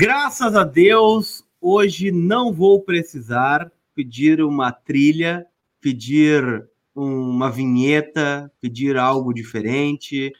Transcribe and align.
Graças 0.00 0.54
a 0.54 0.62
Deus, 0.62 1.44
hoje 1.60 2.12
não 2.12 2.52
vou 2.52 2.80
precisar 2.80 3.68
pedir 3.96 4.40
uma 4.40 4.70
trilha, 4.70 5.44
pedir 5.80 6.68
uma 6.94 7.50
vinheta, 7.50 8.48
pedir 8.60 8.96
algo 8.96 9.34
diferente. 9.34 10.32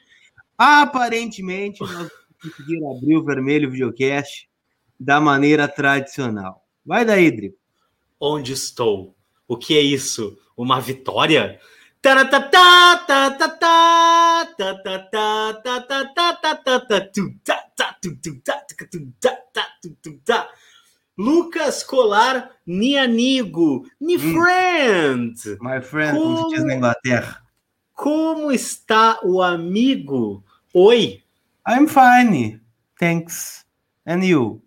Aparentemente, 0.57 1.81
nós 1.81 1.91
vamos 1.91 2.11
conseguir 2.41 2.79
abrir 2.85 3.17
o 3.17 3.25
Vermelho 3.25 3.69
Videocast 3.69 4.47
da 4.97 5.19
maneira 5.19 5.67
tradicional. 5.67 6.65
Vai 6.85 7.03
daí, 7.03 7.29
Drico. 7.29 7.57
Onde 8.17 8.53
estou? 8.53 9.13
O 9.45 9.57
que 9.57 9.77
é 9.77 9.81
isso? 9.81 10.37
Uma 10.55 10.79
vitória? 10.79 11.59
Lucas 21.17 21.83
Colar, 21.83 22.51
ni 22.65 22.97
amigo, 22.97 23.85
ni 23.99 24.17
friend. 24.17 25.35
My 25.59 25.81
friend, 25.81 26.17
como, 26.17 26.35
como 26.35 26.49
se 26.49 26.55
diz 26.55 26.65
na 26.65 26.75
Inglaterra. 26.75 27.43
Como 27.93 28.49
está 28.51 29.19
o 29.21 29.43
amigo? 29.43 30.41
Oi. 30.73 31.21
I'm 31.67 31.85
fine. 31.87 32.61
Thanks. 32.97 33.65
And 34.05 34.23
you? 34.23 34.61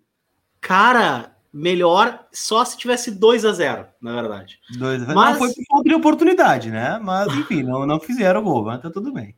Cara, 0.61 1.32
melhor 1.53 2.25
só 2.31 2.65
se 2.65 2.75
tivesse 2.75 3.11
2 3.11 3.45
a 3.45 3.51
0 3.51 3.85
na 4.01 4.13
verdade. 4.13 4.59
2 4.75 5.03
a 5.03 5.05
0 5.05 5.15
Mas... 5.15 5.31
Não 5.31 5.39
foi 5.39 5.53
por 5.53 5.63
falta 5.69 5.89
de 5.89 5.95
oportunidade, 5.95 6.71
né? 6.71 6.99
Mas, 7.01 7.31
enfim, 7.35 7.61
não, 7.61 7.85
não 7.85 7.99
fizeram 7.99 8.41
o 8.41 8.43
gol, 8.43 8.63
mas 8.63 8.81
tá 8.81 8.89
tudo 8.89 9.13
bem. 9.13 9.35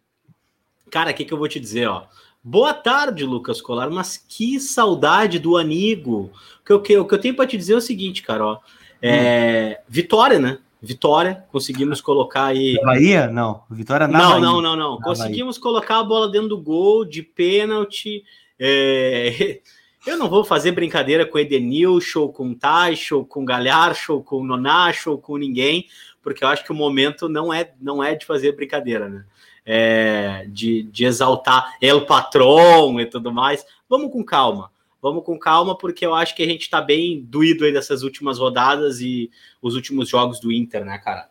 Cara, 0.90 1.12
o 1.12 1.14
que, 1.14 1.26
que 1.26 1.34
eu 1.34 1.38
vou 1.38 1.50
te 1.50 1.60
dizer, 1.60 1.88
ó? 1.88 2.04
Boa 2.42 2.74
tarde, 2.74 3.26
Lucas 3.26 3.60
Colar, 3.60 3.90
mas 3.90 4.18
que 4.18 4.60
saudade 4.60 5.40
do 5.40 5.58
amigo. 5.58 6.32
O 6.62 6.66
que 6.66 6.72
eu, 6.72 6.82
que, 6.82 6.98
o 6.98 7.06
que 7.06 7.14
eu 7.16 7.20
tenho 7.20 7.36
para 7.36 7.48
te 7.48 7.58
dizer 7.58 7.74
é 7.74 7.78
o 7.78 7.82
seguinte, 7.82 8.22
cara, 8.22 8.46
ó. 8.46 8.60
É, 9.02 9.80
hum. 9.82 9.84
Vitória, 9.90 10.40
né? 10.40 10.60
Vitória, 10.82 11.44
conseguimos 11.52 12.00
colocar 12.00 12.46
aí. 12.46 12.80
Bahia? 12.84 13.28
Não, 13.28 13.64
Vitória 13.70 14.08
na 14.08 14.18
não, 14.20 14.30
Bahia. 14.30 14.42
Não, 14.42 14.62
não, 14.62 14.76
não, 14.76 15.02
Conseguimos 15.02 15.58
Bahia. 15.58 15.64
colocar 15.64 16.00
a 16.00 16.04
bola 16.04 16.30
dentro 16.30 16.50
do 16.50 16.58
gol 16.58 17.04
de 17.04 17.24
pênalti. 17.24 18.24
É... 18.60 19.60
Eu 20.06 20.18
não 20.18 20.30
vou 20.30 20.44
fazer 20.44 20.72
brincadeira 20.72 21.26
com 21.26 21.40
Edenilson, 21.40 22.28
com 22.28 22.54
Tacho, 22.54 23.26
com 23.26 23.44
Galharcho, 23.44 24.22
com 24.22 24.44
Nonacho, 24.44 25.18
com 25.18 25.38
ninguém, 25.38 25.88
porque 26.22 26.44
eu 26.44 26.48
acho 26.48 26.64
que 26.64 26.72
o 26.72 26.76
momento 26.76 27.28
não 27.28 27.54
é, 27.54 27.74
não 27.82 28.04
é 28.04 28.16
de 28.16 28.26
fazer 28.26 28.56
brincadeira, 28.56 29.10
né? 29.10 29.26
é, 29.66 30.46
de, 30.48 30.84
de 30.84 31.06
exaltar 31.06 31.76
El 31.82 32.06
Patron 32.06 33.00
e 33.00 33.06
tudo 33.06 33.34
mais. 33.34 33.66
Vamos 33.90 34.12
com 34.12 34.24
calma. 34.24 34.72
Vamos 35.02 35.24
com 35.24 35.38
calma, 35.38 35.78
porque 35.78 36.06
eu 36.06 36.14
acho 36.14 36.36
que 36.36 36.44
a 36.44 36.48
gente 36.48 36.62
está 36.62 36.82
bem 36.82 37.24
doído 37.24 37.66
aí 37.66 37.74
dessas 37.74 38.04
últimas 38.04 38.40
rodadas 38.40 39.02
e 39.02 39.30
os 39.62 39.76
últimos 39.76 40.10
jogos 40.10 40.40
do 40.40 40.52
Inter, 40.52 40.86
né, 40.86 40.98
cara? 40.98 41.30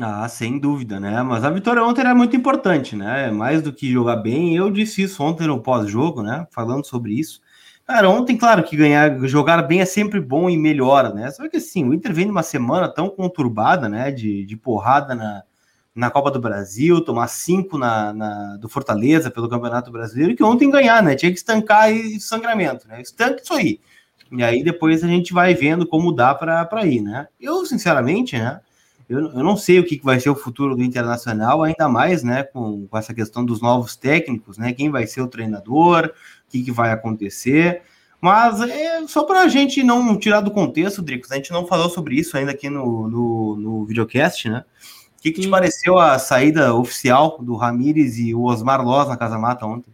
Ah, 0.00 0.28
sem 0.28 0.58
dúvida, 0.58 0.98
né? 0.98 1.22
Mas 1.22 1.44
a 1.44 1.50
vitória 1.50 1.82
ontem 1.82 2.00
era 2.00 2.14
muito 2.14 2.34
importante, 2.34 2.96
né? 2.96 3.30
Mais 3.30 3.62
do 3.62 3.72
que 3.72 3.90
jogar 3.90 4.16
bem, 4.16 4.56
eu 4.56 4.70
disse 4.70 5.02
isso 5.02 5.22
ontem 5.22 5.46
no 5.46 5.60
pós-jogo, 5.60 6.22
né? 6.22 6.46
Falando 6.50 6.84
sobre 6.84 7.14
isso. 7.14 7.40
Cara, 7.86 8.08
ontem, 8.08 8.36
claro 8.36 8.62
que 8.64 8.76
ganhar, 8.76 9.18
jogar 9.26 9.60
bem 9.62 9.80
é 9.80 9.84
sempre 9.84 10.18
bom 10.18 10.48
e 10.48 10.56
melhora, 10.56 11.12
né? 11.12 11.30
Só 11.30 11.46
que 11.48 11.58
assim, 11.58 11.86
o 11.86 11.92
Inter 11.92 12.14
vem 12.14 12.24
numa 12.26 12.42
semana 12.42 12.88
tão 12.88 13.10
conturbada, 13.10 13.88
né? 13.90 14.10
De, 14.10 14.44
de 14.46 14.56
porrada 14.56 15.14
na, 15.14 15.42
na 15.94 16.10
Copa 16.10 16.30
do 16.30 16.40
Brasil, 16.40 17.04
tomar 17.04 17.28
cinco 17.28 17.76
na, 17.76 18.12
na, 18.14 18.56
do 18.56 18.70
Fortaleza 18.70 19.30
pelo 19.30 19.50
Campeonato 19.50 19.90
Brasileiro, 19.90 20.34
que 20.34 20.42
ontem 20.42 20.70
ganhar, 20.70 21.02
né? 21.02 21.14
Tinha 21.14 21.30
que 21.30 21.36
estancar 21.36 21.92
e 21.92 22.18
sangramento, 22.18 22.88
né? 22.88 23.02
Estanque 23.02 23.42
isso 23.42 23.52
aí. 23.52 23.78
E 24.32 24.42
aí 24.42 24.64
depois 24.64 25.04
a 25.04 25.06
gente 25.06 25.34
vai 25.34 25.54
vendo 25.54 25.86
como 25.86 26.10
dá 26.10 26.34
para 26.34 26.86
ir, 26.86 27.02
né? 27.02 27.28
Eu, 27.38 27.66
sinceramente, 27.66 28.38
né? 28.38 28.60
Eu, 29.06 29.20
eu 29.20 29.44
não 29.44 29.56
sei 29.56 29.78
o 29.78 29.84
que, 29.84 30.00
vai 30.02 30.18
ser 30.18 30.30
o 30.30 30.34
futuro 30.34 30.74
do 30.74 30.82
Internacional, 30.82 31.62
ainda 31.62 31.88
mais, 31.88 32.22
né? 32.22 32.42
Com, 32.42 32.86
com 32.86 32.98
essa 32.98 33.12
questão 33.12 33.44
dos 33.44 33.60
novos 33.60 33.94
técnicos, 33.94 34.56
né? 34.56 34.72
Quem 34.72 34.90
vai 34.90 35.06
ser 35.06 35.20
o 35.20 35.28
treinador, 35.28 36.10
que, 36.58 36.64
que 36.64 36.70
vai 36.70 36.92
acontecer. 36.92 37.82
Mas 38.20 38.60
é 38.60 39.06
só 39.06 39.24
para 39.24 39.42
a 39.42 39.48
gente 39.48 39.82
não 39.82 40.16
tirar 40.18 40.40
do 40.40 40.50
contexto, 40.50 41.02
Dricos, 41.02 41.30
a 41.30 41.36
gente 41.36 41.52
não 41.52 41.66
falou 41.66 41.90
sobre 41.90 42.16
isso 42.16 42.36
ainda 42.36 42.52
aqui 42.52 42.70
no, 42.70 43.08
no, 43.08 43.56
no 43.56 43.84
videocast, 43.84 44.48
né? 44.48 44.64
que, 45.24 45.32
que 45.32 45.40
te 45.40 45.48
pareceu 45.48 45.98
a 45.98 46.18
saída 46.18 46.74
oficial 46.74 47.38
do 47.40 47.56
Ramires 47.56 48.18
e 48.18 48.34
o 48.34 48.44
Osmar 48.44 48.84
Loz 48.84 49.08
na 49.08 49.16
Casa 49.16 49.38
Mata 49.38 49.64
ontem? 49.64 49.90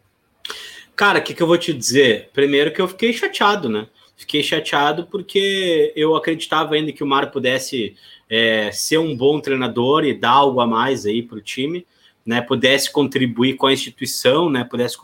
Cara, 0.97 1.21
o 1.21 1.22
que, 1.22 1.32
que 1.32 1.41
eu 1.41 1.47
vou 1.47 1.56
te 1.56 1.72
dizer? 1.72 2.31
Primeiro 2.32 2.72
que 2.72 2.81
eu 2.81 2.88
fiquei 2.88 3.12
chateado, 3.12 3.69
né? 3.69 3.87
Fiquei 4.16 4.42
chateado 4.42 5.06
porque 5.06 5.92
eu 5.94 6.16
acreditava 6.16 6.75
ainda 6.75 6.92
que 6.92 7.04
o 7.04 7.06
Mário 7.06 7.31
pudesse 7.31 7.94
é, 8.28 8.72
ser 8.72 8.98
um 8.98 9.16
bom 9.16 9.41
treinador 9.41 10.04
e 10.04 10.19
dar 10.19 10.31
algo 10.31 10.60
a 10.60 10.66
mais 10.66 11.06
aí 11.06 11.22
para 11.22 11.38
o 11.38 11.41
time, 11.41 11.87
né? 12.27 12.41
Pudesse 12.41 12.91
contribuir 12.91 13.54
com 13.54 13.69
a 13.69 13.72
instituição, 13.72 14.50
né? 14.50 14.65
Pudesse 14.65 14.97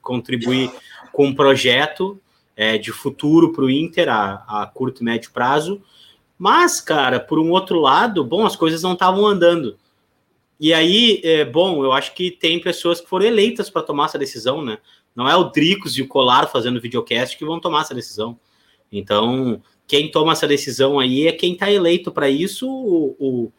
contribuir 0.00 0.70
com 1.14 1.26
um 1.26 1.34
projeto 1.34 2.20
é, 2.56 2.76
de 2.76 2.92
futuro 2.92 3.52
para 3.52 3.64
o 3.64 3.70
Inter 3.70 4.08
a, 4.08 4.44
a 4.46 4.66
curto 4.66 5.00
e 5.00 5.04
médio 5.04 5.30
prazo. 5.30 5.80
Mas, 6.36 6.80
cara, 6.80 7.20
por 7.20 7.38
um 7.38 7.50
outro 7.52 7.80
lado, 7.80 8.24
bom, 8.24 8.44
as 8.44 8.56
coisas 8.56 8.82
não 8.82 8.92
estavam 8.92 9.24
andando. 9.24 9.78
E 10.58 10.74
aí, 10.74 11.20
é, 11.24 11.44
bom, 11.44 11.84
eu 11.84 11.92
acho 11.92 12.14
que 12.14 12.30
tem 12.30 12.60
pessoas 12.60 13.00
que 13.00 13.08
foram 13.08 13.26
eleitas 13.26 13.70
para 13.70 13.82
tomar 13.82 14.06
essa 14.06 14.18
decisão, 14.18 14.62
né? 14.62 14.78
Não 15.14 15.28
é 15.28 15.36
o 15.36 15.44
Dricos 15.44 15.96
e 15.96 16.02
o 16.02 16.08
Colar 16.08 16.48
fazendo 16.48 16.80
videocast 16.80 17.38
que 17.38 17.44
vão 17.44 17.60
tomar 17.60 17.82
essa 17.82 17.94
decisão. 17.94 18.38
Então, 18.90 19.62
quem 19.86 20.10
toma 20.10 20.32
essa 20.32 20.46
decisão 20.46 20.98
aí 20.98 21.28
é 21.28 21.32
quem 21.32 21.52
está 21.52 21.70
eleito 21.70 22.10
para 22.10 22.28
isso. 22.28 22.68
O, 22.68 23.16
o, 23.18 23.52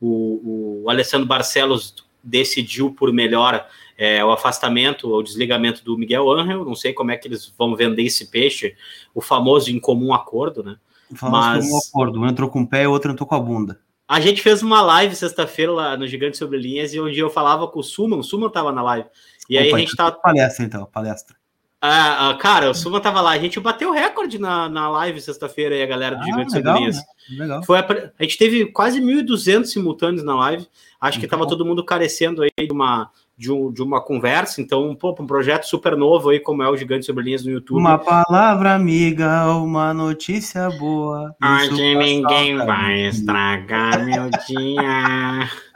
o, 0.00 0.82
o, 0.84 0.90
Alessandro 0.90 1.26
Barcelos 1.26 1.94
decidiu 2.22 2.92
por 2.92 3.12
melhor 3.12 3.66
é, 3.98 4.24
o 4.24 4.30
afastamento, 4.30 5.12
o 5.12 5.22
desligamento 5.22 5.84
do 5.84 5.98
Miguel 5.98 6.30
Angel. 6.30 6.64
Não 6.64 6.76
sei 6.76 6.92
como 6.92 7.10
é 7.10 7.16
que 7.16 7.26
eles 7.26 7.52
vão 7.58 7.74
vender 7.74 8.04
esse 8.04 8.30
peixe, 8.30 8.76
o 9.12 9.20
famoso 9.20 9.70
em 9.70 9.80
comum 9.80 10.14
acordo, 10.14 10.62
né? 10.62 10.76
Falamos 11.16 11.66
Mas... 11.66 11.70
um 11.72 11.78
acordo, 11.78 12.20
um 12.20 12.26
entrou 12.28 12.48
com 12.48 12.62
o 12.62 12.66
pé 12.66 12.84
e 12.84 12.86
o 12.86 12.92
outro 12.92 13.10
entrou 13.10 13.26
com 13.26 13.34
a 13.34 13.40
bunda. 13.40 13.80
A 14.06 14.20
gente 14.20 14.40
fez 14.40 14.62
uma 14.62 14.80
live 14.80 15.14
sexta-feira 15.14 15.72
lá 15.72 15.96
no 15.96 16.06
Gigante 16.06 16.38
Sobre 16.38 16.58
Linhas 16.58 16.94
e 16.94 17.00
onde 17.00 17.18
eu 17.18 17.28
falava 17.28 17.66
com 17.68 17.80
o 17.80 17.82
Suman, 17.82 18.16
o 18.16 18.22
Suman 18.22 18.48
tava 18.48 18.72
na 18.72 18.82
live. 18.82 19.08
E 19.50 19.56
Opa, 19.56 19.64
aí 19.64 19.74
a 19.74 19.78
gente 19.78 19.96
tava. 19.96 20.12
Palestra, 20.12 20.64
então, 20.64 20.86
palestra. 20.86 21.36
Ah, 21.80 22.30
ah, 22.30 22.34
cara, 22.34 22.70
o 22.70 22.74
Suma 22.74 23.00
tava 23.00 23.20
lá. 23.20 23.30
A 23.30 23.38
gente 23.38 23.60
bateu 23.60 23.92
recorde 23.92 24.38
na, 24.38 24.68
na 24.68 24.90
live 24.90 25.20
sexta-feira 25.20 25.74
aí, 25.74 25.82
a 25.82 25.86
galera 25.86 26.16
do 26.16 26.22
ah, 26.22 26.24
Gigante 26.24 26.52
Sobre 26.52 26.72
Linhas. 26.72 26.96
Né? 26.96 27.02
Legal. 27.38 27.62
Foi 27.62 27.78
a, 27.78 28.12
a, 28.18 28.22
gente 28.22 28.38
teve 28.38 28.66
quase 28.66 29.00
1.200 29.00 29.66
simultâneos 29.66 30.24
na 30.24 30.34
live. 30.34 30.66
Acho 31.00 31.20
que 31.20 31.28
tava 31.28 31.46
todo 31.46 31.64
mundo 31.64 31.84
carecendo 31.84 32.42
aí 32.42 32.50
de 32.58 32.72
uma 32.72 33.10
de, 33.38 33.52
um, 33.52 33.70
de 33.70 33.80
uma 33.80 34.00
conversa. 34.00 34.60
Então, 34.60 34.94
pô, 34.96 35.14
um 35.18 35.26
projeto 35.26 35.64
super 35.64 35.96
novo 35.96 36.30
aí, 36.30 36.40
como 36.40 36.62
é 36.62 36.68
o 36.68 36.76
Gigante 36.76 37.06
Sobre 37.06 37.22
Linhas 37.22 37.44
no 37.44 37.52
YouTube. 37.52 37.78
Uma 37.78 37.96
palavra 37.96 38.74
amiga, 38.74 39.46
uma 39.54 39.94
notícia 39.94 40.68
boa. 40.70 41.34
Onde 41.40 41.94
ninguém 41.94 42.56
vai 42.56 43.06
estragar 43.06 44.04
meu 44.04 44.28
dia. 44.46 45.48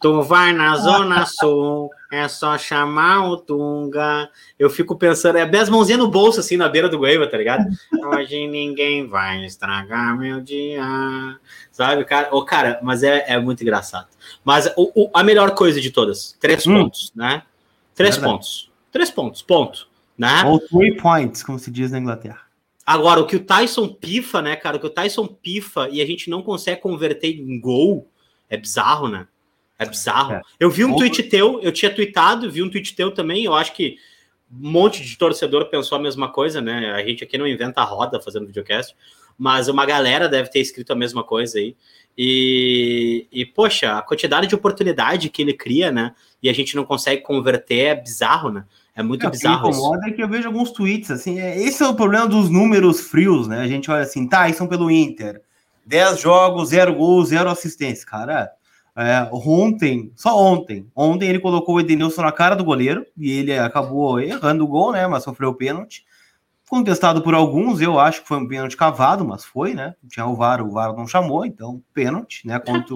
Tu 0.00 0.22
vai 0.22 0.52
na 0.52 0.76
Zona 0.76 1.24
Sul, 1.26 1.90
é 2.12 2.26
só 2.28 2.58
chamar 2.58 3.28
o 3.28 3.36
Tunga. 3.36 4.28
Eu 4.58 4.68
fico 4.68 4.96
pensando, 4.96 5.38
é 5.38 5.46
10 5.46 5.68
mãozinhas 5.68 6.00
no 6.00 6.10
bolso, 6.10 6.40
assim, 6.40 6.56
na 6.56 6.68
beira 6.68 6.88
do 6.88 6.98
Guaíba, 6.98 7.28
tá 7.28 7.36
ligado? 7.36 7.64
Hoje 8.04 8.46
ninguém 8.46 9.06
vai 9.06 9.44
estragar 9.44 10.18
meu 10.18 10.40
dia. 10.40 10.84
Sabe, 11.70 12.04
cara? 12.04 12.28
Oh, 12.32 12.44
cara, 12.44 12.80
mas 12.82 13.02
é, 13.02 13.24
é 13.28 13.38
muito 13.38 13.62
engraçado. 13.62 14.08
Mas 14.44 14.66
o, 14.76 14.90
o, 14.94 15.10
a 15.14 15.22
melhor 15.22 15.52
coisa 15.54 15.80
de 15.80 15.90
todas, 15.90 16.36
três 16.40 16.66
hum. 16.66 16.82
pontos, 16.82 17.12
né? 17.14 17.42
Três 17.94 18.16
Verdade. 18.16 18.34
pontos. 18.34 18.70
Três 18.90 19.10
pontos, 19.10 19.42
ponto. 19.42 19.88
Né? 20.16 20.44
Ou 20.46 20.60
three 20.60 20.96
points, 20.96 21.42
como 21.42 21.58
se 21.58 21.70
diz 21.70 21.90
na 21.90 21.98
Inglaterra. 21.98 22.42
Agora, 22.86 23.20
o 23.20 23.26
que 23.26 23.36
o 23.36 23.40
Tyson 23.40 23.88
pifa, 23.88 24.42
né, 24.42 24.56
cara? 24.56 24.76
O 24.76 24.80
que 24.80 24.86
o 24.86 24.90
Tyson 24.90 25.26
pifa 25.26 25.88
e 25.90 26.02
a 26.02 26.06
gente 26.06 26.28
não 26.28 26.42
consegue 26.42 26.80
converter 26.80 27.28
em 27.28 27.58
gol 27.58 28.06
é 28.48 28.56
bizarro, 28.56 29.08
né? 29.08 29.26
É 29.78 29.84
bizarro. 29.86 30.34
É. 30.34 30.42
Eu 30.58 30.70
vi 30.70 30.84
um 30.84 30.96
tweet 30.96 31.22
teu, 31.24 31.60
eu 31.60 31.72
tinha 31.72 31.92
tweetado, 31.92 32.50
vi 32.50 32.62
um 32.62 32.70
tweet 32.70 32.94
teu 32.94 33.10
também. 33.10 33.44
Eu 33.44 33.54
acho 33.54 33.72
que 33.72 33.96
um 34.52 34.70
monte 34.70 35.02
de 35.02 35.16
torcedor 35.18 35.66
pensou 35.66 35.98
a 35.98 36.00
mesma 36.00 36.30
coisa, 36.30 36.60
né? 36.60 36.92
A 36.92 37.04
gente 37.04 37.24
aqui 37.24 37.36
não 37.36 37.46
inventa 37.46 37.80
a 37.80 37.84
roda 37.84 38.20
fazendo 38.20 38.46
videocast, 38.46 38.94
mas 39.36 39.68
uma 39.68 39.84
galera 39.84 40.28
deve 40.28 40.48
ter 40.50 40.60
escrito 40.60 40.92
a 40.92 40.96
mesma 40.96 41.24
coisa 41.24 41.58
aí. 41.58 41.76
E, 42.16 43.26
e, 43.32 43.44
poxa, 43.44 43.98
a 43.98 44.02
quantidade 44.02 44.46
de 44.46 44.54
oportunidade 44.54 45.28
que 45.28 45.42
ele 45.42 45.52
cria, 45.52 45.90
né? 45.90 46.14
E 46.40 46.48
a 46.48 46.52
gente 46.52 46.76
não 46.76 46.84
consegue 46.84 47.22
converter 47.22 47.78
é 47.86 47.94
bizarro, 47.96 48.50
né? 48.50 48.64
É 48.94 49.02
muito 49.02 49.26
é, 49.26 49.30
bizarro. 49.30 49.66
O 49.66 49.70
que 49.70 49.76
incomoda 49.76 50.06
é 50.06 50.12
que 50.12 50.22
eu 50.22 50.28
vejo 50.28 50.46
alguns 50.46 50.70
tweets, 50.70 51.10
assim, 51.10 51.40
é, 51.40 51.60
esse 51.60 51.82
é 51.82 51.86
o 51.88 51.96
problema 51.96 52.28
dos 52.28 52.48
números 52.48 53.00
frios, 53.00 53.48
né? 53.48 53.60
A 53.60 53.66
gente 53.66 53.90
olha 53.90 54.02
assim, 54.02 54.28
tá, 54.28 54.48
isso 54.48 54.58
são 54.58 54.68
pelo 54.68 54.88
Inter. 54.88 55.42
10 55.84 56.20
jogos, 56.20 56.68
0 56.68 56.94
gols, 56.94 57.28
0 57.30 57.50
assistência. 57.50 58.06
Cara, 58.06 58.52
é, 58.96 59.28
ontem, 59.32 60.12
só 60.14 60.38
ontem, 60.38 60.86
ontem 60.94 61.28
ele 61.28 61.40
colocou 61.40 61.76
o 61.76 61.80
Edenilson 61.80 62.22
na 62.22 62.30
cara 62.30 62.54
do 62.54 62.64
goleiro 62.64 63.04
e 63.16 63.30
ele 63.32 63.58
acabou 63.58 64.20
errando 64.20 64.64
o 64.64 64.68
gol, 64.68 64.92
né? 64.92 65.06
Mas 65.06 65.24
sofreu 65.24 65.50
o 65.50 65.54
pênalti. 65.54 66.04
Contestado 66.68 67.22
por 67.22 67.34
alguns, 67.34 67.80
eu 67.80 67.98
acho 67.98 68.22
que 68.22 68.28
foi 68.28 68.38
um 68.38 68.48
pênalti 68.48 68.76
cavado, 68.76 69.24
mas 69.24 69.44
foi, 69.44 69.74
né? 69.74 69.94
Tinha 70.08 70.26
o 70.26 70.34
VAR, 70.34 70.62
o 70.62 70.70
VAR 70.70 70.94
não 70.96 71.06
chamou, 71.06 71.44
então 71.44 71.82
pênalti, 71.92 72.46
né? 72.46 72.58
Contra 72.58 72.94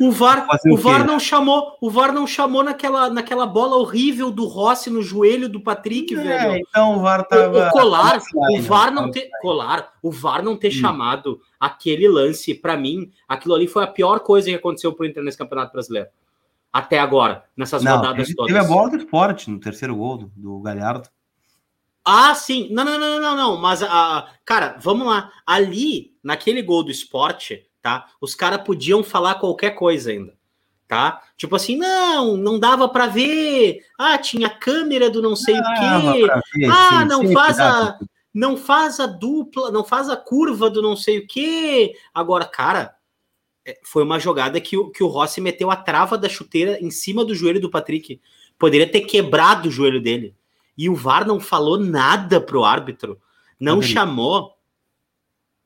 o 0.00 0.10
VAR, 0.10 0.46
o, 0.64 0.74
o 0.74 0.76
VAR 0.76 1.04
não 1.04 1.18
chamou, 1.18 1.76
o 1.80 1.90
VAR 1.90 2.12
não 2.12 2.26
chamou 2.26 2.62
naquela, 2.62 3.10
naquela 3.10 3.46
bola 3.46 3.76
horrível 3.76 4.30
do 4.30 4.46
Rossi 4.46 4.90
no 4.90 5.02
joelho 5.02 5.48
do 5.48 5.60
Patrick, 5.60 6.14
é, 6.14 6.22
velho. 6.22 6.64
Então 6.68 6.96
o 6.96 7.00
VAR 7.00 7.26
tava 7.26 7.68
o, 7.68 7.70
colar, 7.70 8.20
o 8.34 8.62
VAR 8.62 8.90
não 8.92 9.10
ter 9.10 9.28
colar, 9.42 9.92
o 10.02 10.10
VAR 10.10 10.42
não 10.42 10.56
ter 10.56 10.68
hum. 10.68 10.72
chamado 10.72 11.40
aquele 11.58 12.08
lance 12.08 12.54
para 12.54 12.76
mim, 12.76 13.10
aquilo 13.28 13.54
ali 13.54 13.66
foi 13.66 13.84
a 13.84 13.88
pior 13.88 14.20
coisa 14.20 14.48
que 14.48 14.54
aconteceu 14.54 14.92
pro 14.92 15.04
Inter 15.04 15.22
nesse 15.22 15.36
Campeonato 15.36 15.72
Brasileiro. 15.72 16.08
Até 16.72 17.00
agora, 17.00 17.44
nessas 17.56 17.82
não, 17.82 17.96
rodadas 17.96 18.28
teve, 18.28 18.36
todas. 18.36 18.52
Teve 18.52 18.64
a 18.64 18.68
bola 18.68 18.90
do 18.90 18.96
esporte 18.96 19.50
no 19.50 19.58
terceiro 19.58 19.96
gol 19.96 20.18
do, 20.18 20.32
do 20.36 20.60
Galhardo. 20.60 21.08
Ah, 22.04 22.34
sim. 22.34 22.68
Não, 22.70 22.84
não, 22.84 22.98
não, 22.98 23.20
não, 23.20 23.36
não. 23.36 23.56
Mas, 23.56 23.82
a, 23.82 24.28
cara, 24.44 24.78
vamos 24.80 25.06
lá. 25.06 25.32
Ali, 25.46 26.14
naquele 26.22 26.62
gol 26.62 26.82
do 26.82 26.90
esporte, 26.90 27.66
tá? 27.82 28.06
Os 28.20 28.34
caras 28.34 28.62
podiam 28.62 29.02
falar 29.02 29.36
qualquer 29.36 29.70
coisa 29.70 30.10
ainda, 30.10 30.34
tá? 30.88 31.22
Tipo 31.36 31.56
assim, 31.56 31.76
não, 31.76 32.36
não 32.36 32.58
dava 32.58 32.88
para 32.88 33.06
ver. 33.06 33.80
Ah, 33.98 34.18
tinha 34.18 34.48
câmera 34.48 35.10
do 35.10 35.22
não 35.22 35.36
sei 35.36 35.58
o 35.58 35.62
quê. 35.62 36.28
Ver, 36.56 36.70
ah, 36.70 37.00
sim, 37.00 37.04
não 37.06 37.26
sim, 37.26 37.32
faz 37.32 37.58
a 37.58 37.98
não 38.32 38.56
faz 38.56 39.00
a 39.00 39.06
dupla, 39.06 39.72
não 39.72 39.82
faz 39.82 40.08
a 40.08 40.16
curva 40.16 40.70
do 40.70 40.80
não 40.80 40.94
sei 40.94 41.18
o 41.18 41.26
quê. 41.26 41.94
Agora, 42.14 42.44
cara, 42.44 42.94
é, 43.66 43.78
foi 43.82 44.04
uma 44.04 44.20
jogada 44.20 44.60
que, 44.60 44.76
que 44.90 45.02
o 45.02 45.08
Rossi 45.08 45.40
meteu 45.40 45.68
a 45.68 45.74
trava 45.74 46.16
da 46.16 46.28
chuteira 46.28 46.78
em 46.80 46.92
cima 46.92 47.24
do 47.24 47.34
joelho 47.34 47.60
do 47.60 47.70
Patrick. 47.70 48.20
Poderia 48.56 48.88
ter 48.88 49.00
quebrado 49.00 49.68
o 49.68 49.72
joelho 49.72 50.00
dele 50.00 50.36
e 50.80 50.88
o 50.88 50.94
VAR 50.94 51.26
não 51.26 51.38
falou 51.38 51.78
nada 51.78 52.40
pro 52.40 52.64
árbitro, 52.64 53.20
não 53.60 53.82
chamou, 53.82 54.56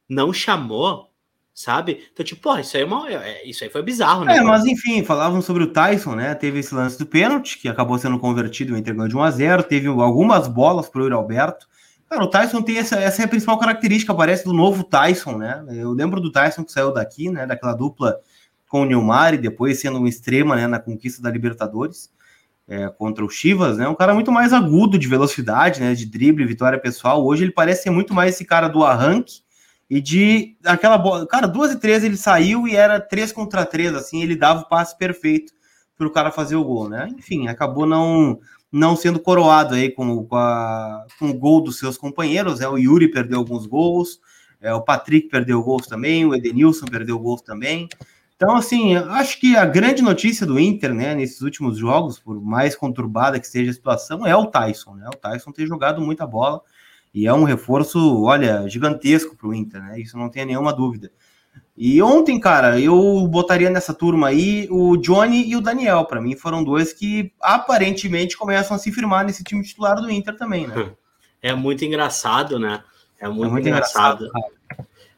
não 0.09 0.33
chamou, 0.33 1.09
sabe? 1.55 2.09
Então, 2.13 2.27
tipo, 2.27 2.43
porra, 2.43 2.63
isso 2.63 2.77
aí, 2.77 2.83
é 2.83 2.85
uma, 2.85 3.09
é, 3.09 3.49
isso 3.49 3.63
aí 3.63 3.71
foi 3.71 3.81
bizarro, 3.81 4.25
né? 4.25 4.39
É, 4.39 4.41
mas 4.41 4.65
enfim, 4.65 5.05
falavam 5.05 5.41
sobre 5.41 5.63
o 5.63 5.73
Tyson, 5.73 6.17
né? 6.17 6.35
Teve 6.35 6.59
esse 6.59 6.75
lance 6.75 6.99
do 6.99 7.07
pênalti, 7.07 7.61
que 7.61 7.69
acabou 7.69 7.97
sendo 7.97 8.19
convertido 8.19 8.75
em 8.75 8.81
entregando 8.81 9.09
de 9.09 9.17
1 9.17 9.23
a 9.23 9.31
0 9.31 9.63
teve 9.63 9.87
algumas 9.87 10.49
bolas 10.49 10.89
pro 10.89 11.05
Yuri 11.05 11.15
Alberto. 11.15 11.69
Cara, 12.11 12.25
o 12.25 12.29
Tyson 12.29 12.61
tem 12.61 12.79
essa, 12.79 12.97
essa 12.97 13.23
é 13.23 13.25
a 13.25 13.29
principal 13.29 13.57
característica, 13.57 14.13
parece, 14.13 14.45
do 14.45 14.53
novo 14.53 14.83
Tyson, 14.83 15.39
né? 15.39 15.65
Eu 15.69 15.93
lembro 15.93 16.21
do 16.21 16.33
Tyson 16.33 16.65
que 16.65 16.73
saiu 16.73 16.93
daqui, 16.93 17.31
né? 17.31 17.47
Daquela 17.47 17.73
dupla 17.73 18.19
com 18.67 18.83
o 18.83 18.85
Neymar 18.85 19.35
e 19.35 19.39
depois 19.39 19.81
sendo 19.81 20.01
um 20.01 20.09
extrema, 20.09 20.57
né? 20.57 20.67
Na 20.67 20.81
conquista 20.81 21.23
da 21.23 21.31
Libertadores 21.31 22.13
é, 22.67 22.89
contra 22.89 23.25
o 23.25 23.31
Chivas, 23.31 23.77
né? 23.77 23.87
Um 23.89 23.95
cara 23.95 24.15
muito 24.15 24.33
mais 24.33 24.53
agudo 24.53 24.99
de 24.99 25.09
velocidade, 25.09 25.81
né? 25.81 25.95
De 25.95 26.07
drible, 26.07 26.47
vitória 26.47 26.79
pessoal. 26.79 27.25
Hoje 27.25 27.45
ele 27.45 27.53
parece 27.53 27.85
ser 27.85 27.91
muito 27.91 28.15
mais 28.15 28.35
esse 28.35 28.45
cara 28.45 28.69
do 28.69 28.85
arranque 28.85 29.43
e 29.89 30.01
de 30.01 30.57
aquela 30.65 30.97
bola. 30.97 31.27
Cara, 31.27 31.47
duas 31.47 31.73
e 31.73 31.79
três 31.79 32.03
ele 32.03 32.17
saiu 32.17 32.67
e 32.67 32.75
era 32.75 33.01
três 33.01 33.33
contra 33.33 33.67
três, 33.67 33.95
assim, 33.95 34.23
ele 34.23 34.37
dava 34.37 34.63
o 34.63 34.69
passe 34.69 34.97
perfeito 34.97 35.53
para 35.97 36.07
o 36.07 36.11
cara 36.11 36.33
fazer 36.33 36.57
o 36.57 36.65
gol, 36.65 36.89
né? 36.89 37.09
Enfim, 37.17 37.49
acabou 37.49 37.87
não 37.87 38.39
não 38.73 38.97
sendo 38.97 39.21
coroado 39.21 39.77
aí 39.77 39.89
com, 39.89 40.25
com, 40.27 40.35
a, 40.35 41.07
com 41.17 41.31
o 41.31 41.35
gol 41.35 41.63
dos 41.63 41.79
seus 41.79 41.97
companheiros. 41.97 42.61
É, 42.61 42.69
o 42.69 42.77
Yuri 42.77 43.09
perdeu 43.09 43.39
alguns 43.39 43.67
gols, 43.67 44.19
é, 44.61 44.75
o 44.75 44.83
Patrick 44.83 45.29
perdeu 45.29 45.63
gols 45.63 45.87
também, 45.87 46.27
o 46.27 46.35
Edenilson 46.35 46.87
perdeu 46.87 47.17
gols 47.17 47.41
também. 47.41 47.89
Então, 48.37 48.57
assim, 48.57 48.97
acho 48.97 49.39
que 49.39 49.57
a 49.57 49.65
grande 49.65 50.03
notícia 50.03 50.45
do 50.45 50.59
Inter, 50.59 50.93
né, 50.93 51.15
nesses 51.15 51.41
últimos 51.41 51.79
jogos, 51.79 52.19
por 52.19 52.41
mais 52.43 52.75
conturbada 52.75 53.39
que 53.39 53.47
seja 53.47 53.71
a 53.71 53.75
situação, 53.75 54.27
é 54.27 54.35
o 54.35 54.47
Tyson, 54.47 54.95
né? 54.95 55.09
O 55.09 55.17
Tyson 55.17 55.53
tem 55.53 55.67
jogado 55.67 56.01
muita 56.01 56.27
bola 56.27 56.61
e 57.15 57.29
é 57.29 57.33
um 57.33 57.45
reforço, 57.45 58.25
olha, 58.25 58.69
gigantesco 58.69 59.37
para 59.37 59.49
o 59.49 59.55
Inter, 59.55 59.81
né? 59.81 60.01
Isso 60.01 60.19
não 60.19 60.29
tem 60.29 60.45
nenhuma 60.45 60.73
dúvida. 60.73 61.13
E 61.77 62.03
ontem, 62.03 62.39
cara, 62.41 62.81
eu 62.81 63.27
botaria 63.29 63.71
nessa 63.71 63.95
turma 63.95 64.29
aí 64.29 64.67
o 64.69 64.97
Johnny 64.97 65.49
e 65.49 65.57
o 65.57 65.61
Daniel. 65.61 66.05
Para 66.05 66.21
mim, 66.21 66.37
foram 66.37 66.65
dois 66.65 66.93
que 66.93 67.33
aparentemente 67.41 68.37
começam 68.37 68.77
a 68.77 68.79
se 68.79 68.91
firmar 68.91 69.25
nesse 69.25 69.45
time 69.45 69.63
titular 69.63 69.97
do 70.01 70.11
Inter 70.11 70.37
também, 70.37 70.67
né? 70.67 70.75
É 71.43 71.53
muito 71.55 71.85
engraçado, 71.85 72.59
né? 72.59 72.83
É 73.21 73.29
muito, 73.29 73.45
é 73.45 73.51
muito 73.51 73.69
engraçado. 73.69 74.25
engraçado 74.25 74.54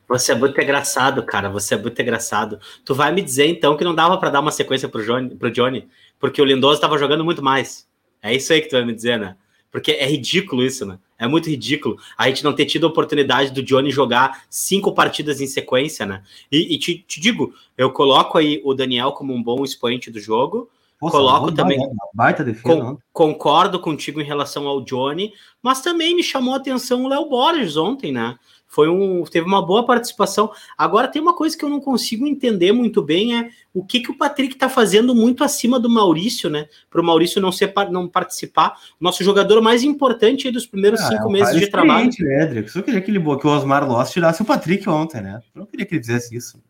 você 0.09 0.33
é 0.33 0.35
muito 0.35 0.61
engraçado, 0.61 1.23
cara. 1.23 1.49
Você 1.51 1.75
é 1.75 1.79
muito 1.79 2.01
engraçado. 2.01 2.59
Tu 2.85 2.95
vai 2.95 3.13
me 3.13 3.23
dizer, 3.23 3.47
então, 3.47 3.77
que 3.77 3.85
não 3.85 3.95
dava 3.95 4.17
para 4.19 4.31
dar 4.31 4.41
uma 4.41 4.53
sequência 4.53 4.89
pro 4.89 5.05
Johnny, 5.05 5.35
pro 5.35 5.51
Johnny, 5.51 5.89
porque 6.19 6.41
o 6.41 6.45
Lindoso 6.45 6.75
estava 6.75 6.99
jogando 6.99 7.25
muito 7.25 7.43
mais. 7.43 7.89
É 8.23 8.35
isso 8.35 8.53
aí 8.53 8.61
que 8.61 8.69
tu 8.69 8.77
vai 8.77 8.85
me 8.85 8.95
dizer, 8.95 9.19
né? 9.19 9.37
Porque 9.71 9.93
é 9.93 10.07
ridículo 10.07 10.63
isso, 10.63 10.87
né? 10.87 10.99
É 11.19 11.27
muito 11.27 11.51
ridículo 11.51 11.99
a 12.17 12.29
gente 12.29 12.45
não 12.45 12.53
ter 12.53 12.67
tido 12.67 12.87
a 12.87 12.91
oportunidade 12.91 13.51
do 13.51 13.63
Johnny 13.63 13.91
jogar 13.91 14.45
cinco 14.49 14.93
partidas 14.93 15.41
em 15.41 15.47
sequência, 15.47 16.07
né? 16.07 16.23
E, 16.51 16.75
e 16.75 16.79
te, 16.79 17.05
te, 17.07 17.21
digo, 17.21 17.55
eu 17.77 17.91
coloco 17.91 18.39
aí 18.39 18.61
o 18.65 18.75
Daniel 18.75 19.13
como 19.13 19.35
um 19.35 19.43
bom 19.43 19.65
expoente 19.65 20.11
do 20.11 20.21
jogo. 20.21 20.71
Poxa, 20.99 21.17
coloco 21.17 21.53
também. 21.53 21.79
Baita 22.15 22.43
defesa, 22.43 22.63
com, 22.63 22.99
concordo 23.13 23.79
contigo 23.79 24.21
em 24.21 24.25
relação 24.25 24.67
ao 24.67 24.81
Johnny, 24.83 25.33
mas 25.63 25.83
também 25.83 26.17
me 26.17 26.23
chamou 26.23 26.55
a 26.55 26.57
atenção 26.57 27.05
o 27.05 27.09
Léo 27.09 27.29
Borges 27.29 27.77
ontem, 27.77 28.13
né? 28.13 28.39
Foi 28.77 28.91
um, 28.91 29.25
teve 29.25 29.47
uma 29.47 29.65
boa 29.65 29.87
participação. 29.87 30.53
Agora 30.77 31.09
tem 31.09 31.23
uma 31.23 31.35
coisa 31.35 31.57
que 31.57 31.65
eu 31.65 31.69
não 31.71 31.81
consigo 31.81 32.27
entender 32.27 32.73
muito 32.73 33.01
bem 33.01 33.35
é 33.35 33.49
o 33.73 33.83
que, 33.83 34.01
que 34.01 34.11
o 34.11 34.19
Patrick 34.19 34.53
está 34.53 34.69
fazendo 34.69 35.15
muito 35.15 35.43
acima 35.43 35.81
do 35.81 35.89
Maurício, 35.89 36.51
né? 36.51 36.69
Para 36.91 37.01
o 37.01 37.05
Maurício 37.05 37.41
não 37.41 37.51
ser 37.51 37.73
não 37.91 38.07
participar. 38.07 38.77
Nosso 39.01 39.25
jogador 39.25 39.63
mais 39.63 39.83
importante 39.83 40.51
dos 40.51 40.67
primeiros 40.67 41.01
ah, 41.01 41.09
cinco 41.09 41.31
é 41.31 41.33
meses 41.33 41.59
de 41.59 41.71
trabalho. 41.71 42.11
Né, 42.21 42.59
Eu 42.59 42.69
só 42.69 42.83
queria 42.83 43.01
que, 43.01 43.11
ele, 43.11 43.19
que 43.19 43.47
o 43.47 43.51
Osmar 43.51 43.89
Loss 43.89 44.11
tirasse 44.11 44.43
o 44.43 44.45
Patrick 44.45 44.87
ontem, 44.91 45.23
né? 45.23 45.41
Eu 45.55 45.61
não 45.61 45.67
queria 45.67 45.87
que 45.87 45.95
ele 45.95 46.03
fizesse 46.03 46.37
isso. 46.37 46.63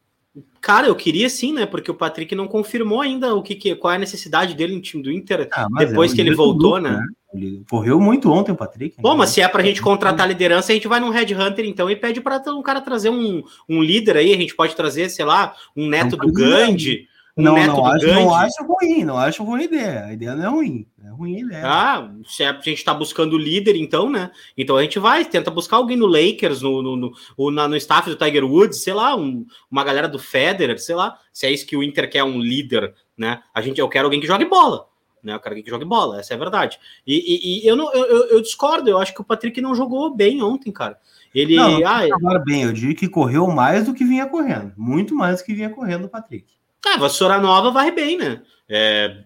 Cara, 0.60 0.88
eu 0.88 0.96
queria 0.96 1.28
sim, 1.28 1.52
né? 1.52 1.64
Porque 1.64 1.90
o 1.90 1.94
Patrick 1.94 2.34
não 2.34 2.48
confirmou 2.48 3.00
ainda 3.00 3.34
o 3.34 3.42
que, 3.42 3.54
que 3.54 3.74
qual 3.76 3.92
é 3.92 3.96
a 3.96 4.00
necessidade 4.00 4.54
dele 4.54 4.74
no 4.74 4.80
time 4.80 5.02
do 5.02 5.12
Inter 5.12 5.48
ah, 5.52 5.68
depois 5.78 6.12
é 6.12 6.14
que 6.14 6.20
ele 6.20 6.34
voltou, 6.34 6.80
né? 6.80 6.90
né? 6.90 7.06
Ele 7.32 7.62
correu 7.68 8.00
muito 8.00 8.32
ontem 8.32 8.52
o 8.52 8.56
Patrick. 8.56 8.96
Bom, 9.00 9.12
né? 9.12 9.18
mas 9.18 9.30
se 9.30 9.40
é 9.40 9.48
pra 9.48 9.62
gente 9.62 9.82
contratar 9.82 10.26
a 10.26 10.28
liderança, 10.28 10.72
a 10.72 10.74
gente 10.74 10.88
vai 10.88 10.98
num 10.98 11.10
Red 11.10 11.34
Hunter 11.34 11.64
então 11.66 11.90
e 11.90 11.96
pede 11.96 12.20
para 12.20 12.42
um 12.48 12.62
cara 12.62 12.80
trazer 12.80 13.10
um, 13.10 13.42
um 13.68 13.82
líder 13.82 14.16
aí. 14.16 14.32
A 14.32 14.36
gente 14.36 14.54
pode 14.54 14.74
trazer, 14.74 15.08
sei 15.08 15.24
lá, 15.24 15.54
um 15.76 15.88
neto 15.88 16.16
do 16.16 16.32
Gandhi. 16.32 17.06
Um 17.36 17.42
não, 17.42 17.54
não 17.54 17.86
acho, 17.86 18.06
não 18.06 18.34
acho 18.34 18.64
ruim, 18.64 19.04
não 19.04 19.18
acho 19.18 19.44
ruim 19.44 19.60
a 19.60 19.64
ideia. 19.64 20.04
A 20.06 20.12
ideia 20.14 20.34
não 20.34 20.44
é 20.44 20.48
ruim. 20.48 20.86
É 21.04 21.10
ruim 21.10 21.36
a 21.36 21.40
ideia. 21.40 21.62
Ah, 21.66 22.10
se 22.26 22.42
a 22.42 22.58
gente 22.60 22.82
tá 22.82 22.94
buscando 22.94 23.36
líder, 23.36 23.76
então, 23.76 24.08
né? 24.08 24.30
Então 24.56 24.76
a 24.76 24.82
gente 24.82 24.98
vai, 24.98 25.22
tenta 25.24 25.50
buscar 25.50 25.76
alguém 25.76 25.98
no 25.98 26.06
Lakers, 26.06 26.62
no, 26.62 26.80
no, 26.80 26.96
no, 26.96 27.12
no, 27.38 27.68
no 27.68 27.76
staff 27.76 28.08
do 28.08 28.16
Tiger 28.16 28.44
Woods, 28.44 28.82
sei 28.82 28.94
lá, 28.94 29.14
um, 29.14 29.44
uma 29.70 29.84
galera 29.84 30.08
do 30.08 30.18
Federer, 30.18 30.78
sei 30.78 30.94
lá. 30.94 31.18
Se 31.30 31.46
é 31.46 31.50
isso 31.50 31.66
que 31.66 31.76
o 31.76 31.82
Inter 31.82 32.10
quer, 32.10 32.24
um 32.24 32.40
líder, 32.40 32.94
né? 33.16 33.42
A 33.54 33.60
gente, 33.60 33.80
eu 33.80 33.88
quero 33.88 34.06
alguém 34.06 34.20
que 34.20 34.26
jogue 34.26 34.46
bola 34.46 34.86
né? 35.26 35.34
Eu 35.34 35.40
quero 35.40 35.54
alguém 35.54 35.64
que 35.64 35.70
jogue 35.70 35.84
bola, 35.84 36.20
essa 36.20 36.32
é 36.32 36.36
a 36.36 36.38
verdade. 36.38 36.78
E, 37.04 37.14
e, 37.14 37.64
e 37.64 37.66
eu, 37.66 37.74
não, 37.74 37.92
eu, 37.92 38.28
eu, 38.28 38.40
discordo, 38.40 38.88
eu 38.88 38.96
acho 38.96 39.12
que 39.12 39.20
o 39.20 39.24
Patrick 39.24 39.60
não 39.60 39.74
jogou 39.74 40.14
bem 40.14 40.40
ontem, 40.40 40.70
cara. 40.70 40.96
Ele. 41.34 41.56
Não, 41.56 41.80
não 41.80 41.88
ah, 41.88 42.38
bem, 42.38 42.62
eu 42.62 42.72
digo 42.72 42.94
que 42.94 43.08
correu 43.08 43.48
mais 43.48 43.86
do 43.86 43.92
que 43.92 44.04
vinha 44.04 44.26
correndo. 44.26 44.72
Muito 44.76 45.14
mais 45.14 45.40
do 45.40 45.44
que 45.44 45.52
vinha 45.52 45.68
correndo 45.68 46.04
o 46.04 46.08
Patrick. 46.08 46.46
Ah, 46.86 46.98
vassoura 46.98 47.38
nova 47.38 47.70
vai 47.70 47.90
bem, 47.90 48.16
né? 48.16 48.42
É, 48.68 49.24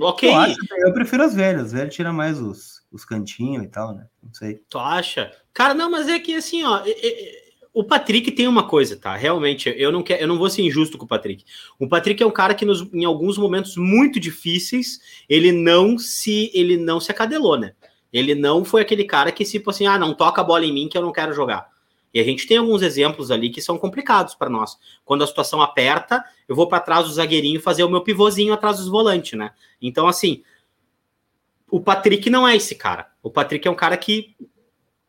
ok. 0.00 0.28
Eu, 0.28 0.36
acho, 0.36 0.56
eu 0.78 0.92
prefiro 0.92 1.22
as 1.24 1.34
velhas. 1.34 1.64
As 1.64 1.72
velhas 1.72 1.94
tira 1.94 2.12
mais 2.12 2.40
os, 2.40 2.82
os 2.92 3.04
cantinhos 3.04 3.64
e 3.64 3.68
tal, 3.68 3.94
né? 3.94 4.06
Não 4.22 4.32
sei. 4.32 4.62
Tu 4.68 4.78
acha? 4.78 5.32
Cara, 5.52 5.74
não, 5.74 5.90
mas 5.90 6.08
é 6.08 6.18
que 6.18 6.34
assim, 6.34 6.64
ó. 6.64 6.82
O 7.74 7.82
Patrick 7.82 8.30
tem 8.32 8.46
uma 8.46 8.68
coisa, 8.68 8.96
tá? 8.96 9.16
Realmente, 9.16 9.74
eu 9.78 9.90
não, 9.90 10.02
quero, 10.02 10.20
eu 10.22 10.28
não 10.28 10.36
vou 10.36 10.50
ser 10.50 10.62
injusto 10.62 10.98
com 10.98 11.06
o 11.06 11.08
Patrick. 11.08 11.44
O 11.78 11.88
Patrick 11.88 12.22
é 12.22 12.26
um 12.26 12.30
cara 12.30 12.54
que 12.54 12.66
nos, 12.66 12.82
em 12.92 13.04
alguns 13.04 13.38
momentos 13.38 13.76
muito 13.76 14.20
difíceis, 14.20 15.00
ele 15.26 15.50
não 15.50 15.98
se 15.98 16.50
ele 16.52 16.76
não 16.76 17.00
se 17.00 17.10
acadelou, 17.10 17.58
né? 17.58 17.72
Ele 18.12 18.34
não 18.34 18.62
foi 18.62 18.82
aquele 18.82 19.04
cara 19.04 19.32
que 19.32 19.42
tipo 19.42 19.70
assim, 19.70 19.86
ah, 19.86 19.98
não 19.98 20.12
toca 20.12 20.42
a 20.42 20.44
bola 20.44 20.66
em 20.66 20.72
mim 20.72 20.86
que 20.86 20.98
eu 20.98 21.02
não 21.02 21.12
quero 21.12 21.32
jogar. 21.32 21.71
E 22.12 22.20
a 22.20 22.24
gente 22.24 22.46
tem 22.46 22.58
alguns 22.58 22.82
exemplos 22.82 23.30
ali 23.30 23.50
que 23.50 23.62
são 23.62 23.78
complicados 23.78 24.34
para 24.34 24.50
nós. 24.50 24.78
Quando 25.04 25.24
a 25.24 25.26
situação 25.26 25.62
aperta, 25.62 26.24
eu 26.46 26.54
vou 26.54 26.68
para 26.68 26.80
trás 26.80 27.06
do 27.06 27.12
zagueirinho 27.12 27.60
fazer 27.60 27.84
o 27.84 27.88
meu 27.88 28.02
pivôzinho 28.02 28.52
atrás 28.52 28.78
dos 28.78 28.88
volantes, 28.88 29.38
né? 29.38 29.52
Então 29.80 30.06
assim, 30.06 30.42
o 31.70 31.80
Patrick 31.80 32.28
não 32.28 32.46
é 32.46 32.54
esse 32.54 32.74
cara. 32.74 33.10
O 33.22 33.30
Patrick 33.30 33.66
é 33.66 33.70
um 33.70 33.74
cara 33.74 33.96
que 33.96 34.36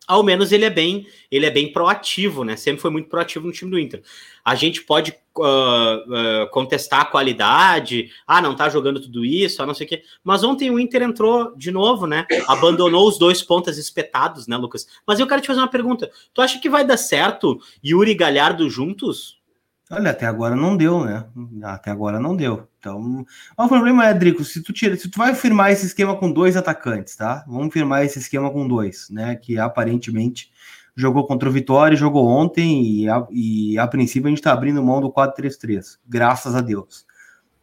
ao 0.08 0.24
menos 0.24 0.52
ele 0.52 0.66
é 0.66 0.70
bem 0.70 1.08
ele 1.32 1.46
é 1.46 1.52
bem 1.52 1.72
proativo, 1.72 2.44
né? 2.44 2.56
Sempre 2.56 2.82
foi 2.82 2.92
muito 2.92 3.10
proativo 3.10 3.48
no 3.48 3.52
time 3.52 3.72
do 3.72 3.80
Inter. 3.80 4.04
A 4.46 4.54
gente 4.56 4.84
pode 4.84 5.12
uh, 5.38 5.42
uh, 5.42 6.50
contestar 6.52 7.02
a 7.02 7.06
qualidade, 7.06 8.12
ah, 8.28 8.42
não 8.42 8.56
tá 8.56 8.70
jogando 8.70 9.02
tudo 9.02 9.26
isso, 9.26 9.62
ah, 9.62 9.66
não 9.66 9.74
sei 9.74 9.86
o 9.88 9.90
quê. 9.90 10.04
Mas 10.24 10.44
ontem 10.44 10.70
o 10.70 10.80
Inter 10.80 11.02
entrou 11.02 11.56
de 11.56 11.72
novo, 11.72 12.06
né? 12.06 12.26
Abandonou 12.48 13.08
os 13.08 13.18
dois 13.18 13.42
pontas 13.42 13.78
espetados, 13.78 14.46
né, 14.48 14.58
Lucas? 14.58 14.88
Mas 15.08 15.20
eu 15.20 15.28
quero 15.28 15.42
te 15.42 15.48
fazer 15.48 15.60
uma 15.60 15.68
pergunta. 15.68 16.12
Tu 16.34 16.42
acha 16.42 16.60
que 16.60 16.70
vai 16.70 16.86
dar 16.86 16.98
certo 16.98 17.60
Yuri 17.84 18.12
e 18.12 18.16
Galhardo 18.16 18.70
juntos? 18.70 19.42
Olha, 19.90 20.12
até 20.12 20.26
agora 20.26 20.56
não 20.56 20.78
deu, 20.78 21.04
né? 21.04 21.26
Até 21.64 21.92
agora 21.92 22.20
não 22.20 22.36
deu. 22.36 22.68
Então, 22.84 23.26
o 23.58 23.68
problema 23.70 24.06
é, 24.06 24.14
Drico, 24.14 24.44
se 24.44 24.62
tu 24.62 24.74
tira, 24.74 24.98
se 24.98 25.10
tu 25.10 25.18
vai 25.18 25.34
firmar 25.34 25.72
esse 25.72 25.86
esquema 25.86 26.18
com 26.18 26.30
dois 26.30 26.58
atacantes, 26.58 27.16
tá? 27.16 27.46
Vamos 27.48 27.72
firmar 27.72 28.04
esse 28.04 28.20
esquema 28.20 28.52
com 28.52 28.68
dois, 28.68 29.10
né? 29.10 29.38
Que 29.38 29.58
aparentemente 29.58 30.52
jogou 30.94 31.26
contra 31.26 31.48
o 31.48 31.52
Vitória, 31.52 31.96
jogou 31.96 32.28
ontem 32.28 32.84
e 32.84 33.10
a, 33.10 33.26
e 33.32 33.80
a 33.80 33.88
princípio 33.88 34.28
a 34.28 34.30
gente 34.30 34.42
tá 34.42 34.52
abrindo 34.52 34.84
mão 34.84 35.00
do 35.00 35.10
4-3-3, 35.10 35.98
graças 36.06 36.56
a 36.56 36.62
Deus. 36.62 37.06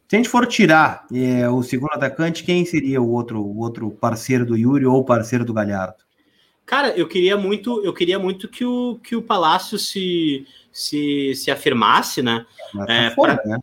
Se 0.07 0.15
a 0.15 0.17
gente 0.17 0.27
for 0.27 0.47
tirar 0.47 1.05
é, 1.13 1.47
o 1.47 1.61
segundo 1.61 1.93
atacante, 1.93 2.43
quem 2.43 2.65
seria 2.65 2.99
o 2.99 3.09
outro, 3.09 3.39
o 3.41 3.59
outro 3.59 3.91
parceiro 3.91 4.43
do 4.43 4.57
Yuri 4.57 4.87
ou 4.87 5.05
parceiro 5.05 5.45
do 5.45 5.53
Galhardo? 5.53 6.03
Cara, 6.65 6.89
eu 6.97 7.07
queria 7.07 7.37
muito, 7.37 7.79
eu 7.85 7.93
queria 7.93 8.17
muito 8.17 8.47
que 8.47 8.65
o, 8.65 8.99
que 9.03 9.15
o 9.15 9.21
Palácio 9.21 9.77
se, 9.77 10.47
se, 10.71 11.33
se 11.35 11.51
afirmasse, 11.51 12.23
né? 12.23 12.45
Tá 12.73 12.91
é, 12.91 13.09
para 13.11 13.39
né? 13.45 13.59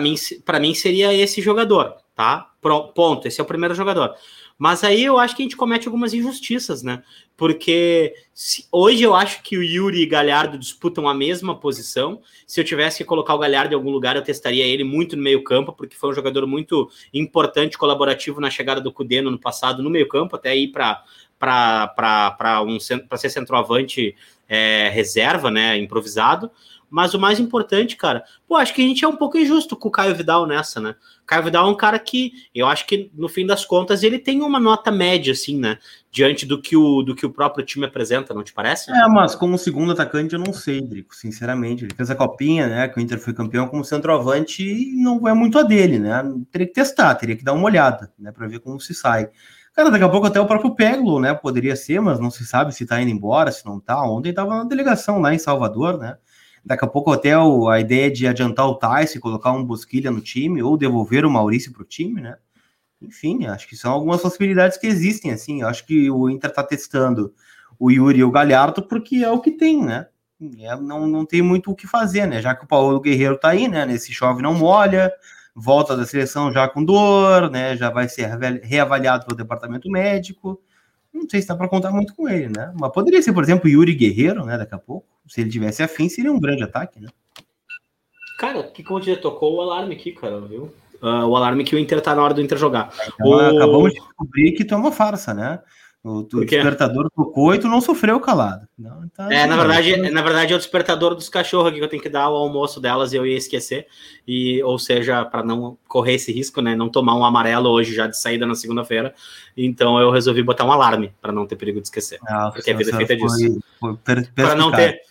Mim, 0.00 0.14
para 0.44 0.60
mim 0.60 0.74
seria 0.74 1.12
esse 1.12 1.42
jogador, 1.42 1.96
tá? 2.14 2.50
Ponto. 2.94 3.26
Esse 3.26 3.40
é 3.40 3.44
o 3.44 3.46
primeiro 3.46 3.74
jogador. 3.74 4.14
Mas 4.56 4.84
aí 4.84 5.02
eu 5.02 5.18
acho 5.18 5.34
que 5.34 5.42
a 5.42 5.44
gente 5.44 5.56
comete 5.56 5.88
algumas 5.88 6.12
injustiças, 6.12 6.82
né? 6.82 7.02
Porque 7.34 8.12
se, 8.34 8.66
hoje 8.70 9.02
eu 9.02 9.14
acho 9.14 9.42
que 9.42 9.56
o 9.56 9.62
Yuri 9.62 10.02
e 10.02 10.06
Galhardo 10.06 10.58
disputam 10.58 11.08
a 11.08 11.14
mesma 11.14 11.58
posição. 11.58 12.20
Se 12.46 12.60
eu 12.60 12.64
tivesse 12.64 12.98
que 12.98 13.04
colocar 13.04 13.34
o 13.34 13.38
Galhardo 13.38 13.72
em 13.72 13.76
algum 13.76 13.90
lugar, 13.90 14.16
eu 14.16 14.22
testaria 14.22 14.66
ele 14.66 14.84
muito 14.84 15.16
no 15.16 15.22
meio-campo, 15.22 15.72
porque 15.72 15.96
foi 15.96 16.10
um 16.10 16.12
jogador 16.12 16.46
muito 16.46 16.90
importante, 17.12 17.78
colaborativo 17.78 18.38
na 18.38 18.50
chegada 18.50 18.82
do 18.82 18.92
Cudê 18.92 19.22
no 19.22 19.38
passado 19.38 19.82
no 19.82 19.88
meio-campo, 19.88 20.36
até 20.36 20.54
ir 20.54 20.68
para 20.68 21.02
para 21.38 22.62
um, 22.62 22.78
ser 22.78 23.30
centroavante 23.30 24.14
é, 24.46 24.90
reserva, 24.90 25.50
né? 25.50 25.78
Improvisado. 25.78 26.50
Mas 26.90 27.14
o 27.14 27.20
mais 27.20 27.38
importante, 27.38 27.96
cara, 27.96 28.24
pô, 28.48 28.56
acho 28.56 28.74
que 28.74 28.82
a 28.82 28.84
gente 28.84 29.04
é 29.04 29.08
um 29.08 29.16
pouco 29.16 29.38
injusto 29.38 29.76
com 29.76 29.88
o 29.88 29.92
Caio 29.92 30.14
Vidal 30.14 30.46
nessa, 30.46 30.80
né? 30.80 30.96
O 31.22 31.26
Caio 31.26 31.44
Vidal 31.44 31.68
é 31.68 31.70
um 31.70 31.76
cara 31.76 31.98
que 31.98 32.32
eu 32.52 32.66
acho 32.66 32.84
que, 32.86 33.10
no 33.14 33.28
fim 33.28 33.46
das 33.46 33.64
contas, 33.64 34.02
ele 34.02 34.18
tem 34.18 34.42
uma 34.42 34.58
nota 34.58 34.90
média, 34.90 35.32
assim, 35.32 35.56
né? 35.56 35.78
Diante 36.10 36.44
do 36.44 36.60
que 36.60 36.76
o, 36.76 37.02
do 37.02 37.14
que 37.14 37.24
o 37.24 37.30
próprio 37.30 37.64
time 37.64 37.86
apresenta, 37.86 38.34
não 38.34 38.42
te 38.42 38.52
parece? 38.52 38.90
É, 38.90 39.06
mas 39.06 39.36
como 39.36 39.56
segundo 39.56 39.92
atacante, 39.92 40.34
eu 40.34 40.40
não 40.40 40.52
sei, 40.52 40.80
Drico, 40.80 41.14
sinceramente. 41.14 41.84
Ele 41.84 41.94
fez 41.94 42.10
a 42.10 42.16
copinha, 42.16 42.66
né? 42.66 42.88
Que 42.88 42.98
o 42.98 43.00
Inter 43.00 43.20
foi 43.20 43.32
campeão 43.32 43.68
como 43.68 43.84
centroavante 43.84 44.64
e 44.64 45.00
não 45.00 45.28
é 45.28 45.32
muito 45.32 45.56
a 45.56 45.62
dele, 45.62 46.00
né? 46.00 46.22
Teria 46.50 46.66
que 46.66 46.74
testar, 46.74 47.14
teria 47.14 47.36
que 47.36 47.44
dar 47.44 47.52
uma 47.52 47.64
olhada, 47.64 48.12
né? 48.18 48.32
Para 48.32 48.48
ver 48.48 48.58
como 48.58 48.80
se 48.80 48.92
sai. 48.92 49.28
Cara, 49.72 49.90
daqui 49.90 50.04
a 50.04 50.08
pouco 50.08 50.26
até 50.26 50.40
o 50.40 50.46
próprio 50.46 50.74
Peglo, 50.74 51.20
né? 51.20 51.32
Poderia 51.32 51.76
ser, 51.76 52.00
mas 52.00 52.18
não 52.18 52.30
se 52.30 52.44
sabe 52.44 52.74
se 52.74 52.84
tá 52.84 53.00
indo 53.00 53.10
embora, 53.10 53.52
se 53.52 53.64
não 53.64 53.78
tá. 53.78 54.02
Ontem 54.02 54.32
tava 54.32 54.56
na 54.56 54.64
delegação 54.64 55.20
lá 55.20 55.32
em 55.32 55.38
Salvador, 55.38 55.96
né? 55.96 56.16
Daqui 56.64 56.84
a 56.84 56.88
pouco 56.88 57.12
até 57.12 57.36
o, 57.38 57.68
a 57.68 57.80
ideia 57.80 58.10
de 58.10 58.26
adiantar 58.26 58.66
o 58.66 58.74
Tyson, 58.74 59.18
colocar 59.18 59.52
um 59.52 59.64
Bosquilha 59.64 60.10
no 60.10 60.20
time, 60.20 60.62
ou 60.62 60.76
devolver 60.76 61.24
o 61.24 61.30
Maurício 61.30 61.72
para 61.72 61.82
o 61.82 61.86
time, 61.86 62.20
né? 62.20 62.36
Enfim, 63.00 63.46
acho 63.46 63.66
que 63.66 63.76
são 63.76 63.92
algumas 63.92 64.20
possibilidades 64.20 64.76
que 64.76 64.86
existem, 64.86 65.32
assim. 65.32 65.62
Acho 65.62 65.86
que 65.86 66.10
o 66.10 66.28
Inter 66.28 66.50
está 66.50 66.62
testando 66.62 67.32
o 67.78 67.90
Yuri 67.90 68.18
e 68.18 68.24
o 68.24 68.30
Galhardo 68.30 68.82
porque 68.82 69.16
é 69.16 69.30
o 69.30 69.40
que 69.40 69.52
tem, 69.52 69.82
né? 69.82 70.06
É, 70.58 70.76
não, 70.76 71.06
não 71.06 71.24
tem 71.24 71.42
muito 71.42 71.70
o 71.70 71.74
que 71.74 71.86
fazer, 71.86 72.26
né? 72.26 72.42
Já 72.42 72.54
que 72.54 72.64
o 72.64 72.68
Paulo 72.68 73.00
Guerreiro 73.00 73.38
tá 73.38 73.50
aí, 73.50 73.68
né? 73.68 73.86
Nesse 73.86 74.12
chove 74.12 74.42
não 74.42 74.54
molha, 74.54 75.10
volta 75.54 75.96
da 75.96 76.06
seleção 76.06 76.52
já 76.52 76.68
com 76.68 76.84
dor, 76.84 77.50
né? 77.50 77.76
Já 77.76 77.90
vai 77.90 78.08
ser 78.08 78.26
reavaliado 78.62 79.24
pelo 79.24 79.36
departamento 79.36 79.90
médico. 79.90 80.60
Não 81.12 81.28
sei 81.28 81.42
se 81.42 81.48
dá 81.48 81.56
para 81.56 81.68
contar 81.68 81.90
muito 81.90 82.14
com 82.14 82.28
ele, 82.28 82.48
né? 82.48 82.72
Mas 82.78 82.92
poderia 82.92 83.20
ser, 83.20 83.32
por 83.32 83.42
exemplo, 83.42 83.68
Yuri 83.68 83.94
Guerreiro, 83.94 84.44
né? 84.44 84.56
Daqui 84.56 84.74
a 84.74 84.78
pouco 84.78 85.06
se 85.30 85.40
ele 85.40 85.50
tivesse 85.50 85.82
afim, 85.82 86.08
seria 86.08 86.32
um 86.32 86.40
grande 86.40 86.64
ataque, 86.64 86.98
né? 86.98 87.08
Cara, 88.38 88.64
que 88.64 88.82
como 88.82 89.00
já 89.00 89.16
tocou 89.16 89.56
o 89.56 89.60
alarme 89.60 89.94
aqui, 89.94 90.12
cara, 90.12 90.40
viu? 90.40 90.74
Uh, 91.00 91.24
o 91.26 91.36
alarme 91.36 91.62
que 91.62 91.74
o 91.74 91.78
Inter 91.78 92.00
tá 92.00 92.14
na 92.14 92.22
hora 92.22 92.34
do 92.34 92.42
Inter 92.42 92.58
jogar. 92.58 92.92
Então, 93.14 93.28
o... 93.28 93.34
Acabamos 93.34 93.92
de 93.92 94.00
descobrir 94.00 94.52
que 94.52 94.64
tu 94.64 94.74
é 94.74 94.76
uma 94.76 94.90
farsa, 94.90 95.32
né? 95.32 95.60
O, 96.02 96.20
o 96.20 96.44
despertador 96.46 97.10
tocou 97.14 97.54
e 97.54 97.58
tu 97.58 97.68
não 97.68 97.80
sofreu 97.80 98.18
calado. 98.18 98.66
Não, 98.78 99.06
tá 99.08 99.30
é, 99.30 99.46
na 99.46 99.54
verdade, 99.54 99.92
é, 99.92 100.10
na 100.10 100.22
verdade 100.22 100.52
é 100.54 100.56
o 100.56 100.58
despertador 100.58 101.14
dos 101.14 101.28
cachorros 101.28 101.68
aqui 101.68 101.78
que 101.78 101.84
eu 101.84 101.88
tenho 101.88 102.02
que 102.02 102.08
dar 102.08 102.30
o 102.30 102.36
almoço 102.36 102.80
delas 102.80 103.12
e 103.12 103.16
eu 103.16 103.26
ia 103.26 103.36
esquecer. 103.36 103.86
E, 104.26 104.62
ou 104.62 104.78
seja, 104.78 105.26
para 105.26 105.42
não 105.42 105.76
correr 105.86 106.14
esse 106.14 106.32
risco, 106.32 106.62
né? 106.62 106.74
Não 106.74 106.88
tomar 106.88 107.16
um 107.16 107.24
amarelo 107.24 107.68
hoje 107.68 107.94
já 107.94 108.06
de 108.06 108.18
saída 108.18 108.46
na 108.46 108.54
segunda-feira. 108.54 109.14
Então 109.54 110.00
eu 110.00 110.10
resolvi 110.10 110.42
botar 110.42 110.64
um 110.64 110.72
alarme 110.72 111.12
para 111.20 111.32
não 111.32 111.46
ter 111.46 111.56
perigo 111.56 111.80
de 111.80 111.88
esquecer. 111.88 112.18
Ah, 112.26 112.50
porque 112.50 112.70
a 112.70 112.76
vida 112.76 112.92
é 112.92 112.96
feita 112.96 113.16
disso. 113.16 113.60
Para 114.34 114.54
não 114.54 114.70
ter 114.70 115.02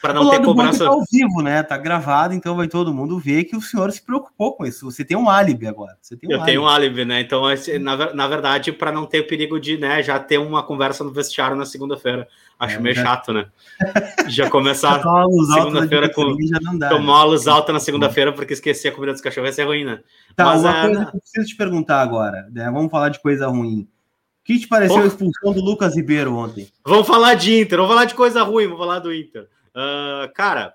para 0.00 0.14
não 0.14 0.26
o 0.26 0.30
ter 0.30 0.42
cobrança. 0.42 0.84
Tá 0.84 0.90
ao 0.90 1.02
vivo, 1.10 1.42
né? 1.42 1.62
Tá 1.62 1.76
gravado, 1.76 2.34
então 2.34 2.56
vai 2.56 2.68
todo 2.68 2.94
mundo 2.94 3.18
ver 3.18 3.44
que 3.44 3.56
o 3.56 3.60
senhor 3.60 3.90
se 3.90 4.02
preocupou 4.02 4.54
com 4.54 4.64
isso. 4.66 4.90
Você 4.90 5.04
tem 5.04 5.16
um 5.16 5.28
álibi 5.28 5.66
agora. 5.66 5.96
Você 6.00 6.16
tem 6.16 6.28
um 6.28 6.32
Eu 6.32 6.36
álibi. 6.38 6.50
tenho 6.50 6.62
um 6.62 6.68
álibi, 6.68 7.04
né? 7.04 7.20
Então, 7.20 7.42
na, 7.80 8.14
na 8.14 8.28
verdade, 8.28 8.72
para 8.72 8.92
não 8.92 9.06
ter 9.06 9.24
perigo 9.24 9.58
de, 9.58 9.76
né, 9.78 10.02
já 10.02 10.18
ter 10.18 10.38
uma 10.38 10.62
conversa 10.62 11.02
no 11.02 11.10
vestiário 11.10 11.56
na 11.56 11.66
segunda-feira. 11.66 12.28
Acho 12.58 12.76
é, 12.76 12.80
meio 12.80 12.94
já... 12.94 13.02
chato, 13.04 13.32
né? 13.32 13.46
Já 14.28 14.50
começar 14.50 15.00
segunda-feira 15.00 16.12
com 16.12 16.36
dá, 16.76 16.88
tomar 16.88 17.18
né? 17.18 17.20
a 17.20 17.24
luz 17.24 17.46
alta 17.46 17.72
na 17.72 17.78
segunda-feira 17.78 18.32
porque 18.32 18.52
esquecer 18.52 18.88
a 18.88 18.92
comida 18.92 19.12
dos 19.12 19.22
cachorros 19.22 19.46
vai 19.48 19.52
ser 19.52 19.64
ruim, 19.64 19.84
né? 19.84 20.00
Tá, 20.34 20.44
Mas, 20.44 20.62
uma 20.62 20.76
é... 20.76 20.82
coisa 20.82 21.06
que 21.06 21.16
eu 21.16 21.20
preciso 21.20 21.46
te 21.46 21.56
perguntar 21.56 22.00
agora, 22.02 22.48
né? 22.50 22.68
Vamos 22.72 22.90
falar 22.90 23.10
de 23.10 23.20
coisa 23.20 23.46
ruim. 23.46 23.82
O 23.82 23.88
que 24.44 24.58
te 24.58 24.66
pareceu 24.66 24.96
oh. 24.96 25.02
a 25.02 25.06
expulsão 25.06 25.52
do 25.52 25.60
Lucas 25.60 25.94
Ribeiro 25.94 26.34
ontem? 26.34 26.68
Vamos 26.84 27.06
falar 27.06 27.34
de 27.34 27.60
Inter, 27.60 27.78
vamos 27.78 27.92
falar 27.92 28.04
de 28.06 28.14
coisa 28.14 28.42
ruim, 28.42 28.64
vamos 28.64 28.78
falar 28.78 28.98
do 28.98 29.14
Inter. 29.14 29.46
Uh, 29.78 30.32
cara, 30.34 30.74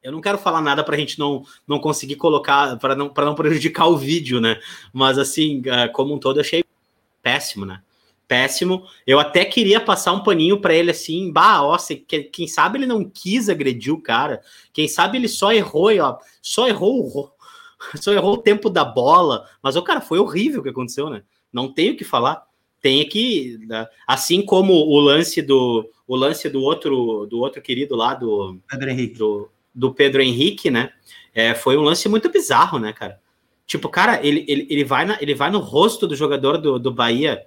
eu 0.00 0.12
não 0.12 0.20
quero 0.20 0.38
falar 0.38 0.60
nada 0.60 0.84
para 0.84 0.94
a 0.94 0.98
gente 0.98 1.18
não, 1.18 1.44
não 1.66 1.80
conseguir 1.80 2.14
colocar, 2.14 2.76
para 2.78 2.94
não, 2.94 3.12
não 3.12 3.34
prejudicar 3.34 3.88
o 3.88 3.96
vídeo, 3.96 4.40
né? 4.40 4.60
Mas, 4.92 5.18
assim, 5.18 5.60
uh, 5.62 5.92
como 5.92 6.14
um 6.14 6.18
todo, 6.18 6.36
eu 6.36 6.42
achei 6.42 6.62
péssimo, 7.20 7.66
né? 7.66 7.82
Péssimo. 8.28 8.86
Eu 9.04 9.18
até 9.18 9.44
queria 9.44 9.80
passar 9.80 10.12
um 10.12 10.22
paninho 10.22 10.60
para 10.60 10.74
ele 10.74 10.92
assim, 10.92 11.32
bah, 11.32 11.62
ó, 11.62 11.76
quem 12.32 12.46
sabe 12.46 12.78
ele 12.78 12.86
não 12.86 13.04
quis 13.04 13.48
agredir 13.48 13.92
o 13.92 14.00
cara, 14.00 14.40
quem 14.72 14.86
sabe 14.86 15.18
ele 15.18 15.28
só 15.28 15.52
errou, 15.52 15.90
ó, 15.98 16.18
só 16.40 16.68
errou, 16.68 17.34
só 18.00 18.12
errou 18.12 18.34
o 18.34 18.42
tempo 18.42 18.70
da 18.70 18.84
bola, 18.84 19.48
mas 19.60 19.74
o 19.74 19.82
cara 19.82 20.00
foi 20.00 20.20
horrível 20.20 20.60
o 20.60 20.62
que 20.62 20.70
aconteceu, 20.70 21.10
né? 21.10 21.24
Não 21.52 21.72
tenho 21.72 21.94
o 21.94 21.96
que 21.96 22.04
falar 22.04 22.46
tem 22.84 23.08
que, 23.08 23.56
né? 23.66 23.86
assim 24.06 24.44
como 24.44 24.74
o 24.74 25.00
lance 25.00 25.40
do 25.40 25.90
o 26.06 26.14
lance 26.14 26.50
do 26.50 26.60
outro 26.60 27.24
do 27.24 27.38
outro 27.38 27.62
querido 27.62 27.96
lá 27.96 28.12
do 28.12 28.60
Pedro 28.68 28.90
Henrique, 28.90 29.18
do, 29.18 29.50
do 29.74 29.94
Pedro 29.94 30.20
Henrique, 30.20 30.70
né? 30.70 30.92
É, 31.34 31.54
foi 31.54 31.78
um 31.78 31.80
lance 31.80 32.06
muito 32.10 32.28
bizarro, 32.28 32.78
né, 32.78 32.92
cara? 32.92 33.18
Tipo, 33.66 33.88
cara, 33.88 34.20
ele, 34.22 34.44
ele, 34.46 34.66
ele, 34.68 34.84
vai, 34.84 35.06
na, 35.06 35.16
ele 35.18 35.34
vai 35.34 35.50
no 35.50 35.60
rosto 35.60 36.06
do 36.06 36.14
jogador 36.14 36.58
do, 36.58 36.78
do 36.78 36.92
Bahia, 36.92 37.46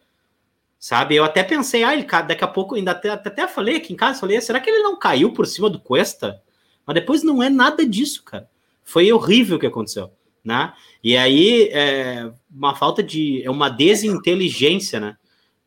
sabe? 0.80 1.16
Eu 1.16 1.24
até 1.24 1.44
pensei, 1.44 1.84
ah, 1.84 1.94
ele, 1.94 2.04
daqui 2.04 2.44
a 2.44 2.48
pouco, 2.48 2.74
ainda 2.74 2.90
até, 2.90 3.12
até 3.12 3.48
falei 3.48 3.76
aqui 3.76 3.94
em 3.94 3.96
casa, 3.96 4.20
falei, 4.20 4.42
será 4.42 4.60
que 4.60 4.72
ele 4.72 4.82
não 4.82 4.98
caiu 4.98 5.34
por 5.34 5.46
cima 5.46 5.70
do 5.70 5.80
Cuesta? 5.80 6.42
Mas 6.84 6.96
depois 6.96 7.22
não 7.22 7.44
é 7.44 7.50
nada 7.50 7.86
disso, 7.86 8.24
cara. 8.24 8.50
Foi 8.84 9.12
horrível 9.14 9.58
o 9.58 9.60
que 9.60 9.68
aconteceu, 9.68 10.10
né? 10.44 10.74
E 11.04 11.16
aí, 11.16 11.70
é 11.72 12.28
uma 12.52 12.74
falta 12.74 13.04
de, 13.04 13.44
é 13.44 13.52
uma 13.52 13.70
desinteligência, 13.70 15.00
né? 15.00 15.16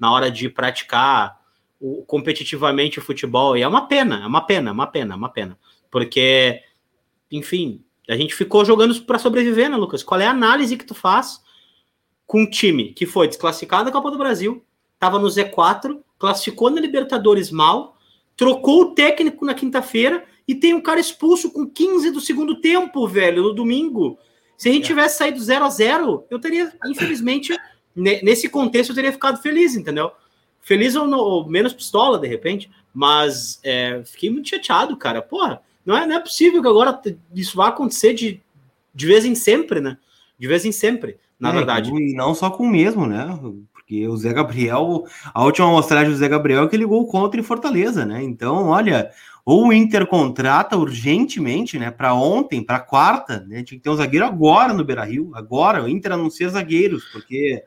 Na 0.01 0.11
hora 0.11 0.31
de 0.31 0.49
praticar 0.49 1.39
o, 1.79 2.03
competitivamente 2.07 2.99
o 2.99 3.03
futebol. 3.03 3.57
E 3.57 3.63
é 3.63 3.69
uma 3.69 3.87
pena, 3.87 4.23
é 4.25 4.27
uma 4.27 4.41
pena, 4.41 4.71
é 4.71 4.73
uma 4.73 4.87
pena, 4.87 5.15
é 5.15 5.17
uma 5.17 5.29
pena. 5.29 5.59
Porque, 5.91 6.61
enfim, 7.31 7.85
a 8.09 8.17
gente 8.17 8.35
ficou 8.35 8.65
jogando 8.65 8.99
para 9.03 9.19
sobreviver, 9.19 9.69
né, 9.71 9.77
Lucas? 9.77 10.03
Qual 10.03 10.21
é 10.21 10.27
a 10.27 10.31
análise 10.31 10.77
que 10.77 10.85
tu 10.85 10.95
faz 10.95 11.41
com 12.27 12.43
um 12.43 12.51
time 12.51 12.93
que 12.93 13.07
foi 13.07 13.29
desclassificado 13.29 13.85
da 13.87 13.91
Copa 13.91 14.11
do 14.11 14.17
Brasil, 14.17 14.65
estava 14.95 15.19
no 15.19 15.27
Z4, 15.27 15.99
classificou 16.19 16.71
na 16.71 16.81
Libertadores 16.81 17.51
mal, 17.51 17.97
trocou 18.37 18.83
o 18.83 18.95
técnico 18.95 19.45
na 19.45 19.53
quinta-feira 19.53 20.25
e 20.47 20.55
tem 20.55 20.73
um 20.73 20.81
cara 20.81 21.01
expulso 21.01 21.51
com 21.51 21.69
15 21.69 22.11
do 22.11 22.21
segundo 22.21 22.61
tempo, 22.61 23.07
velho, 23.09 23.43
no 23.43 23.53
domingo. 23.53 24.19
Se 24.57 24.69
a 24.69 24.73
gente 24.73 24.85
é. 24.85 24.87
tivesse 24.87 25.19
saído 25.19 25.41
0 25.41 25.65
a 25.65 25.71
0 25.71 26.27
eu 26.31 26.39
teria, 26.39 26.73
infelizmente, 26.87 27.57
nesse 27.95 28.49
contexto 28.49 28.91
eu 28.91 28.95
teria 28.95 29.13
ficado 29.13 29.41
feliz, 29.41 29.75
entendeu? 29.75 30.13
Feliz 30.61 30.95
ou, 30.95 31.09
ou 31.13 31.49
menos 31.49 31.73
pistola, 31.73 32.19
de 32.19 32.29
repente, 32.29 32.71
mas 32.95 33.61
é, 33.63 34.03
fiquei 34.05 34.31
muito 34.31 34.49
chateado, 34.49 34.97
cara. 34.97 35.23
Porra, 35.23 35.61
não 35.85 35.97
é, 35.97 36.07
não 36.07 36.17
é 36.17 36.21
possível 36.21 36.61
que 36.61 36.69
agora 36.69 37.01
isso 37.35 37.57
vá 37.57 37.69
acontecer 37.69 38.15
de, 38.15 38.41
de 38.95 39.07
vez 39.07 39.25
em 39.25 39.35
sempre, 39.35 39.81
né? 39.81 39.97
De 40.39 40.47
vez 40.47 40.65
em 40.65 40.73
sempre, 40.73 41.19
na 41.39 41.51
é, 41.51 41.53
verdade. 41.53 41.91
E 41.91 42.15
não 42.15 42.35
só 42.35 42.51
com 42.51 42.65
o 42.65 42.71
mesmo, 42.71 43.07
né? 43.07 43.39
Porque 43.73 44.07
o 44.07 44.17
Zé 44.17 44.33
Gabriel, 44.33 45.05
a 45.35 45.45
última 45.45 45.67
amostragem 45.67 46.11
do 46.11 46.17
Zé 46.17 46.29
Gabriel 46.29 46.65
é 46.65 46.69
que 46.69 46.77
ele 46.77 46.85
ligou 46.85 47.07
contra 47.07 47.41
em 47.41 47.43
Fortaleza, 47.45 48.05
né? 48.07 48.23
Então, 48.23 48.69
olha, 48.69 49.11
ou 49.45 49.69
o 49.69 49.73
Inter 49.73 50.07
contrata 50.07 50.77
urgentemente, 50.77 51.79
né, 51.79 51.91
para 51.91 52.15
ontem, 52.15 52.63
para 52.63 52.79
quarta, 52.79 53.41
né? 53.49 53.63
Tinha 53.63 53.79
que 53.79 53.83
ter 53.83 53.91
um 53.91 53.97
zagueiro 53.97 54.25
agora 54.25 54.73
no 54.73 54.85
Beira 54.85 55.05
Rio, 55.05 55.31
agora. 55.35 55.83
O 55.83 55.89
Inter 55.89 56.13
anuncia 56.13 56.49
zagueiros, 56.49 57.05
porque 57.13 57.65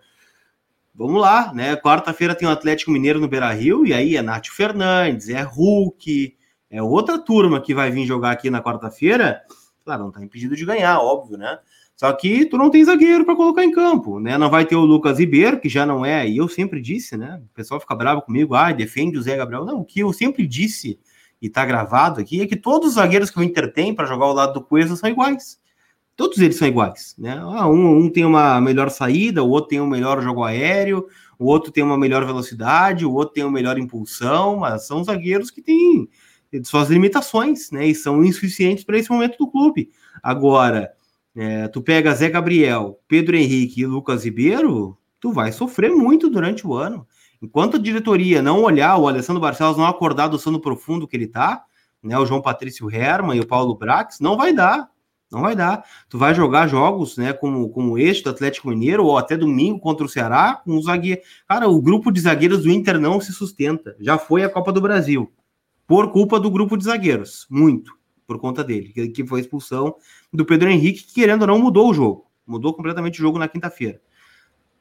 vamos 0.94 1.22
lá, 1.22 1.54
né? 1.54 1.76
Quarta-feira 1.76 2.36
tem 2.36 2.48
o 2.48 2.52
Atlético 2.52 2.92
Mineiro 2.92 3.20
no 3.20 3.28
Beira 3.28 3.52
Rio, 3.52 3.86
e 3.86 3.94
aí 3.94 4.16
é 4.16 4.22
Nath 4.22 4.48
Fernandes, 4.48 5.30
é 5.30 5.42
Hulk, 5.42 6.38
é 6.70 6.82
outra 6.82 7.18
turma 7.18 7.62
que 7.62 7.74
vai 7.74 7.92
vir 7.92 8.06
jogar 8.06 8.32
aqui 8.32 8.50
na 8.50 8.62
quarta-feira. 8.62 9.42
Claro, 9.84 10.04
não 10.04 10.12
tá 10.12 10.24
impedido 10.24 10.56
de 10.56 10.66
ganhar, 10.66 11.00
óbvio, 11.00 11.38
né? 11.38 11.60
Só 11.96 12.12
que 12.14 12.46
tu 12.46 12.58
não 12.58 12.70
tem 12.70 12.84
zagueiro 12.84 13.24
para 13.24 13.36
colocar 13.36 13.64
em 13.64 13.72
campo, 13.72 14.20
né? 14.20 14.38
Não 14.38 14.50
vai 14.50 14.66
ter 14.66 14.76
o 14.76 14.82
Lucas 14.82 15.20
Ribeiro, 15.20 15.60
que 15.60 15.70
já 15.70 15.86
não 15.86 16.06
é, 16.06 16.28
e 16.28 16.38
eu 16.38 16.48
sempre 16.48 16.82
disse, 16.82 17.16
né? 17.16 17.42
O 17.44 17.54
pessoal 17.54 17.80
fica 17.80 17.96
bravo 17.96 18.22
comigo, 18.22 18.56
ah, 18.56 18.72
defende 18.72 19.18
o 19.18 19.22
Zé 19.22 19.38
Gabriel. 19.38 19.66
Não, 19.66 19.82
o 19.82 19.86
que 19.86 20.00
eu 20.00 20.12
sempre 20.12 20.48
disse, 20.48 21.00
e 21.42 21.50
tá 21.50 21.66
gravado 21.66 22.20
aqui, 22.20 22.42
é 22.42 22.48
que 22.48 22.56
todos 22.56 22.90
os 22.90 22.96
zagueiros 22.96 23.30
que 23.30 23.40
o 23.40 23.44
Inter 23.44 23.72
tem 23.72 23.94
para 23.94 24.06
jogar 24.08 24.26
ao 24.26 24.34
lado 24.34 24.54
do 24.54 24.64
Cuesta 24.64 24.96
são 24.96 25.10
iguais. 25.10 25.60
Todos 26.16 26.38
eles 26.38 26.58
são 26.58 26.68
iguais, 26.68 27.16
né? 27.18 27.40
Ah, 27.42 27.68
um, 27.68 27.98
um 27.98 28.10
tem 28.10 28.24
uma 28.24 28.62
melhor 28.62 28.90
saída, 28.90 29.44
o 29.44 29.50
outro 29.50 29.70
tem 29.70 29.82
um 29.82 29.88
melhor 29.88 30.22
jogo 30.22 30.44
aéreo, 30.44 31.08
o 31.40 31.46
outro 31.46 31.72
tem 31.72 31.84
uma 31.84 31.98
melhor 31.98 32.24
velocidade, 32.24 33.06
o 33.06 33.12
outro 33.12 33.34
tem 33.34 33.44
uma 33.44 33.52
melhor 33.52 33.80
impulsão, 33.80 34.58
mas 34.58 34.86
são 34.86 35.04
zagueiros 35.04 35.50
que 35.50 35.62
têm 35.62 36.08
suas 36.64 36.90
limitações, 36.90 37.72
né? 37.72 37.88
E 37.88 37.96
são 37.96 38.24
insuficientes 38.24 38.84
para 38.84 38.98
esse 38.98 39.10
momento 39.10 39.38
do 39.38 39.50
clube. 39.50 39.90
Agora, 40.22 40.92
é, 41.36 41.68
tu 41.68 41.82
pega 41.82 42.14
Zé 42.14 42.30
Gabriel, 42.30 43.00
Pedro 43.08 43.36
Henrique 43.36 43.82
e 43.82 43.86
Lucas 43.88 44.24
Ribeiro, 44.24 44.96
tu 45.20 45.32
vai 45.32 45.52
sofrer 45.52 45.90
muito 45.90 46.30
durante 46.30 46.68
o 46.68 46.76
ano. 46.76 47.08
Enquanto 47.42 47.78
a 47.78 47.80
diretoria 47.80 48.42
não 48.42 48.62
olhar, 48.62 48.98
o 48.98 49.08
Alessandro 49.08 49.42
Barcelos 49.42 49.78
não 49.78 49.88
acordar 49.88 50.28
do 50.28 50.38
sono 50.38 50.62
profundo 50.62 51.08
que 51.08 51.18
ele 51.18 51.28
tá, 51.28 51.64
né? 52.04 52.18
O 52.20 52.26
João 52.26 52.42
Patrício 52.42 52.94
Herman 52.94 53.38
e 53.38 53.42
o 53.42 53.48
Paulo 53.48 53.76
Brax, 53.76 54.20
não 54.20 54.38
vai 54.38 54.54
dar. 54.54 54.93
Não 55.34 55.42
vai 55.42 55.56
dar. 55.56 55.84
Tu 56.08 56.18
vai 56.18 56.36
jogar 56.36 56.68
jogos, 56.68 57.18
né, 57.18 57.34
como, 57.34 57.68
como 57.70 57.98
este 57.98 58.24
do 58.24 58.30
Atlético 58.30 58.70
Mineiro, 58.70 59.04
ou 59.04 59.18
até 59.18 59.36
domingo 59.36 59.80
contra 59.80 60.06
o 60.06 60.10
Ceará, 60.10 60.62
com 60.64 60.78
o 60.78 60.82
zagueiro. 60.82 61.22
Cara, 61.48 61.68
o 61.68 61.82
grupo 61.82 62.12
de 62.12 62.22
zagueiros 62.22 62.64
do 62.64 62.72
Inter 62.72 63.00
não 63.00 63.20
se 63.20 63.34
sustenta. 63.34 63.96
Já 64.00 64.18
foi 64.18 64.44
a 64.44 64.50
Copa 64.50 64.72
do 64.72 64.80
Brasil. 64.80 65.32
Por 65.88 66.12
culpa 66.12 66.40
do 66.40 66.52
grupo 66.52 66.78
de 66.78 66.84
zagueiros. 66.84 67.48
Muito. 67.50 67.98
Por 68.28 68.40
conta 68.40 68.64
dele. 68.64 68.94
Que 69.10 69.26
foi 69.26 69.40
a 69.40 69.42
expulsão 69.42 69.96
do 70.32 70.46
Pedro 70.46 70.70
Henrique, 70.70 71.04
que 71.04 71.14
querendo 71.16 71.42
ou 71.42 71.48
não 71.48 71.60
mudou 71.60 71.90
o 71.90 71.94
jogo. 71.94 72.28
Mudou 72.46 72.74
completamente 72.74 73.20
o 73.20 73.22
jogo 73.22 73.40
na 73.40 73.48
quinta-feira. 73.48 74.00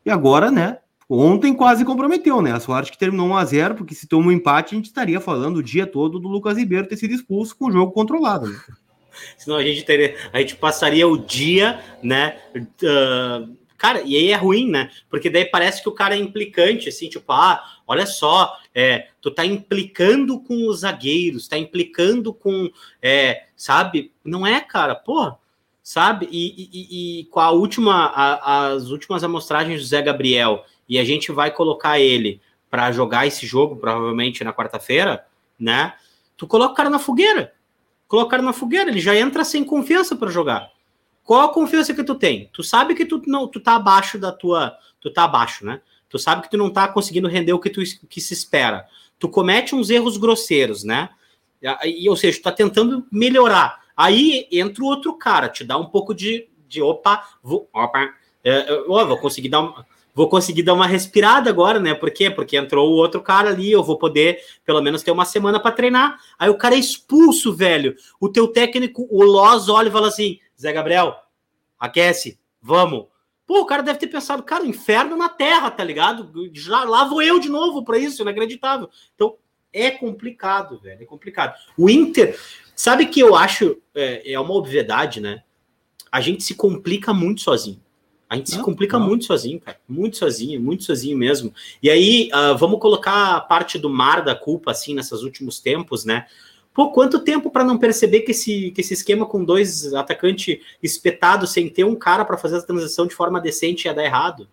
E 0.05 0.11
agora, 0.11 0.51
né? 0.51 0.79
Ontem 1.09 1.53
quase 1.55 1.85
comprometeu, 1.85 2.41
né? 2.41 2.53
A 2.53 2.61
sorte 2.61 2.91
que 2.91 2.99
terminou 2.99 3.29
1 3.29 3.37
a 3.37 3.45
0 3.45 3.75
porque 3.75 3.95
se 3.95 4.07
toma 4.07 4.29
um 4.29 4.33
empate, 4.33 4.75
a 4.75 4.77
gente 4.77 4.87
estaria 4.87 5.21
falando 5.21 5.59
o 5.59 5.63
dia 5.63 5.87
todo 5.87 6.19
do 6.19 6.29
Lucas 6.29 6.57
Ribeiro 6.57 6.89
ter 6.89 6.97
sido 6.97 7.13
expulso 7.13 7.57
com 7.57 7.67
o 7.67 7.73
jogo 7.73 7.93
controlado. 7.93 8.49
Né? 8.49 8.59
Senão 9.37 9.57
a 9.57 9.63
gente 9.63 9.85
teria, 9.85 10.17
a 10.33 10.41
gente 10.41 10.57
passaria 10.57 11.07
o 11.07 11.17
dia, 11.17 11.83
né? 12.03 12.41
Uh, 12.57 13.57
cara, 13.77 14.03
e 14.05 14.17
aí 14.17 14.31
é 14.31 14.37
ruim, 14.37 14.71
né? 14.71 14.91
Porque 15.11 15.29
daí 15.29 15.45
parece 15.45 15.83
que 15.83 15.89
o 15.89 15.93
cara 15.93 16.15
é 16.15 16.19
implicante, 16.19 16.89
assim, 16.89 17.09
tipo, 17.09 17.33
ah, 17.33 17.63
olha 17.87 18.07
só, 18.07 18.57
é, 18.75 19.09
tu 19.21 19.31
tá 19.31 19.45
implicando 19.45 20.41
com 20.41 20.69
os 20.69 20.81
zagueiros, 20.81 21.49
tá 21.49 21.59
implicando 21.59 22.33
com, 22.33 22.71
é, 23.03 23.47
sabe? 23.57 24.13
Não 24.25 24.47
é, 24.47 24.61
cara, 24.61 24.95
pô, 24.95 25.35
sabe? 25.83 26.29
E, 26.31 26.69
e, 26.73 27.21
e 27.21 27.25
com 27.25 27.41
a 27.41 27.51
última, 27.51 28.07
a, 28.07 28.69
as 28.69 28.91
últimas 28.91 29.25
amostragens 29.25 29.81
do 29.81 29.87
Zé 29.87 30.01
Gabriel, 30.01 30.65
e 30.89 30.99
a 30.99 31.05
gente 31.05 31.33
vai 31.33 31.51
colocar 31.51 31.99
ele 31.99 32.41
para 32.71 32.93
jogar 32.93 33.27
esse 33.27 33.47
jogo, 33.47 33.77
provavelmente 33.77 34.45
na 34.45 34.53
quarta-feira, 34.53 35.27
né? 35.59 35.95
Tu 36.37 36.47
coloca 36.47 36.73
o 36.73 36.77
cara 36.77 36.89
na 36.89 36.99
fogueira 36.99 37.53
colocar 38.13 38.43
na 38.43 38.53
fogueira, 38.53 38.91
ele 38.91 39.01
já 39.01 39.17
entra 39.17 39.43
sem 39.43 39.65
confiança 39.65 40.15
para 40.15 40.31
jogar. 40.31 40.71
Qual 41.25 41.41
a 41.41 41.49
confiança 41.51 41.95
que 41.95 42.05
tu 42.05 42.15
tem? 42.15 42.51
Tu 42.53 42.63
sabe 42.63 42.95
que 42.95 43.07
tu 43.07 43.23
não, 43.27 43.49
tu 43.49 43.59
tá 43.59 43.75
abaixo 43.75 44.19
da 44.19 44.31
tua, 44.31 44.77
tu 45.01 45.11
tá 45.11 45.25
abaixo, 45.25 45.65
né? 45.65 45.81
Tu 46.11 46.19
sabe 46.19 46.43
que 46.43 46.51
tu 46.51 46.59
não 46.59 46.69
tá 46.69 46.87
conseguindo 46.89 47.27
render 47.27 47.55
o 47.55 47.59
que 47.59 47.71
tu 47.71 47.81
que 48.11 48.21
se 48.21 48.35
espera. 48.35 48.87
Tu 49.19 49.31
comete 49.31 49.75
uns 49.75 49.89
erros 49.89 50.19
grosseiros, 50.19 50.85
né? 50.85 51.09
E, 51.85 52.07
ou 52.07 52.15
seja, 52.15 52.37
tu 52.37 52.43
tá 52.43 52.53
tentando 52.53 53.07
melhorar. 53.11 53.81
Aí 53.97 54.47
entra 54.53 54.85
o 54.85 54.89
outro 54.89 55.15
cara, 55.17 55.49
te 55.49 55.65
dá 55.65 55.79
um 55.79 55.87
pouco 55.87 56.15
de, 56.15 56.51
de 56.69 56.83
opa, 56.83 57.27
vou, 57.43 57.67
opa, 57.73 58.13
é, 58.45 58.71
eu, 58.71 58.89
vou 58.89 59.17
conseguir 59.17 59.49
dar 59.49 59.61
uma, 59.61 59.87
vou 60.15 60.29
conseguir 60.29 60.63
dar 60.63 60.75
uma 60.75 60.87
respirada 60.87 61.49
agora, 61.51 61.81
né? 61.81 61.95
Por 61.95 62.11
quê? 62.11 62.31
Porque 62.31 62.57
entrou 62.57 62.91
o 62.91 62.97
outro 62.97 63.21
cara 63.21 63.51
ali, 63.51 63.71
eu 63.71 63.83
vou 63.83 63.99
poder 63.99 64.39
pelo 64.65 64.81
menos 64.81 65.03
ter 65.03 65.11
uma 65.11 65.25
semana 65.25 65.59
para 65.59 65.73
treinar. 65.73 66.19
Aí 66.39 66.51
o 66.51 66.59
cara 66.59 66.75
é 66.75 66.79
expulso, 66.79 67.55
velho. 67.55 67.97
O 68.21 68.29
teu 68.29 68.49
técnico, 68.49 69.07
o 69.11 69.23
Loz, 69.23 69.69
olha 69.69 69.89
e 69.89 69.93
fala 69.93 70.09
assim: 70.09 70.39
Zé 70.61 70.73
Gabriel, 70.73 71.17
aquece, 71.79 72.39
vamos. 72.61 73.07
Pô, 73.47 73.61
o 73.61 73.67
cara 73.67 73.83
deve 73.83 73.99
ter 73.99 74.07
pensado, 74.07 74.43
cara, 74.43 74.65
inferno 74.65 75.17
na 75.17 75.29
terra, 75.29 75.71
tá 75.71 75.83
ligado? 75.83 76.33
Já, 76.53 76.85
lá 76.85 77.05
vou 77.05 77.21
eu 77.21 77.39
de 77.39 77.49
novo 77.49 77.85
para 77.85 77.99
isso, 77.99 78.23
inacreditável. 78.23 78.89
Então, 79.15 79.37
é 79.73 79.91
complicado, 79.91 80.79
velho, 80.79 81.03
é 81.03 81.07
complicado. 81.07 81.59
O 81.77 81.91
Inter, 81.91 82.39
sabe 82.75 83.07
que 83.07 83.21
eu 83.21 83.35
acho, 83.35 83.77
é, 83.95 84.33
é 84.33 84.39
uma 84.39 84.55
obviedade, 84.55 85.21
né? 85.21 85.43
A 86.11 86.21
gente 86.21 86.45
se 86.45 86.55
complica 86.55 87.13
muito 87.13 87.41
sozinho. 87.41 87.83
A 88.33 88.37
gente 88.37 88.53
não, 88.53 88.59
se 88.61 88.65
complica 88.65 88.99
não. 88.99 89.07
muito 89.07 89.27
sozinho, 89.27 89.61
cara. 89.61 89.77
Muito 89.87 90.17
sozinho, 90.17 90.59
muito 90.59 90.85
sozinho 90.85 91.19
mesmo. 91.19 91.53
E 91.83 91.91
aí, 91.91 92.31
uh, 92.33 92.57
vamos 92.57 92.81
colocar 92.81 93.37
a 93.37 93.41
parte 93.43 93.79
do 93.79 93.91
mar 93.91 94.25
da 94.25 94.35
culpa, 94.35 94.71
assim, 94.71 94.95
nesses 94.95 95.23
últimos 95.23 95.61
tempos, 95.61 96.07
né? 96.07 96.25
Pô, 96.73 96.91
quanto 96.93 97.19
tempo 97.19 97.51
para 97.51 97.63
não 97.63 97.77
perceber 97.77 98.21
que 98.21 98.31
esse, 98.31 98.71
que 98.71 98.81
esse 98.81 98.95
esquema 98.95 99.27
com 99.27 99.45
dois 99.45 99.93
atacantes 99.93 100.61
espetados, 100.83 101.53
sem 101.53 101.69
ter 101.69 101.85
um 101.85 101.95
cara 101.95 102.25
para 102.25 102.39
fazer 102.39 102.57
a 102.57 102.63
transição 102.63 103.07
de 103.07 103.15
forma 103.15 103.39
decente 103.39 103.87
ia 103.87 103.93
dar 103.93 104.03
errado? 104.03 104.49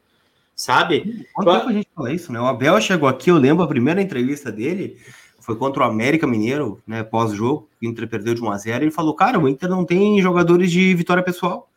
Sabe? 0.54 1.26
Quanto 1.32 1.50
tempo 1.50 1.70
a 1.70 1.72
gente 1.72 1.88
fala 1.96 2.14
isso, 2.14 2.34
né? 2.34 2.42
O 2.42 2.48
Abel 2.48 2.82
chegou 2.82 3.08
aqui, 3.08 3.32
eu 3.32 3.38
lembro 3.38 3.64
a 3.64 3.68
primeira 3.68 4.02
entrevista 4.02 4.52
dele, 4.52 4.98
foi 5.40 5.56
contra 5.56 5.84
o 5.84 5.86
América 5.86 6.28
Mineiro, 6.28 6.84
né? 6.86 7.02
Pós-jogo, 7.02 7.70
o 7.82 7.86
Inter 7.86 8.10
perdeu 8.10 8.34
de 8.34 8.44
1 8.44 8.52
a 8.52 8.58
0 8.58 8.84
Ele 8.84 8.92
falou: 8.92 9.14
Cara, 9.14 9.40
o 9.40 9.48
Inter 9.48 9.70
não 9.70 9.86
tem 9.86 10.22
jogadores 10.22 10.70
de 10.70 10.94
vitória 10.94 11.24
pessoal. 11.24 11.70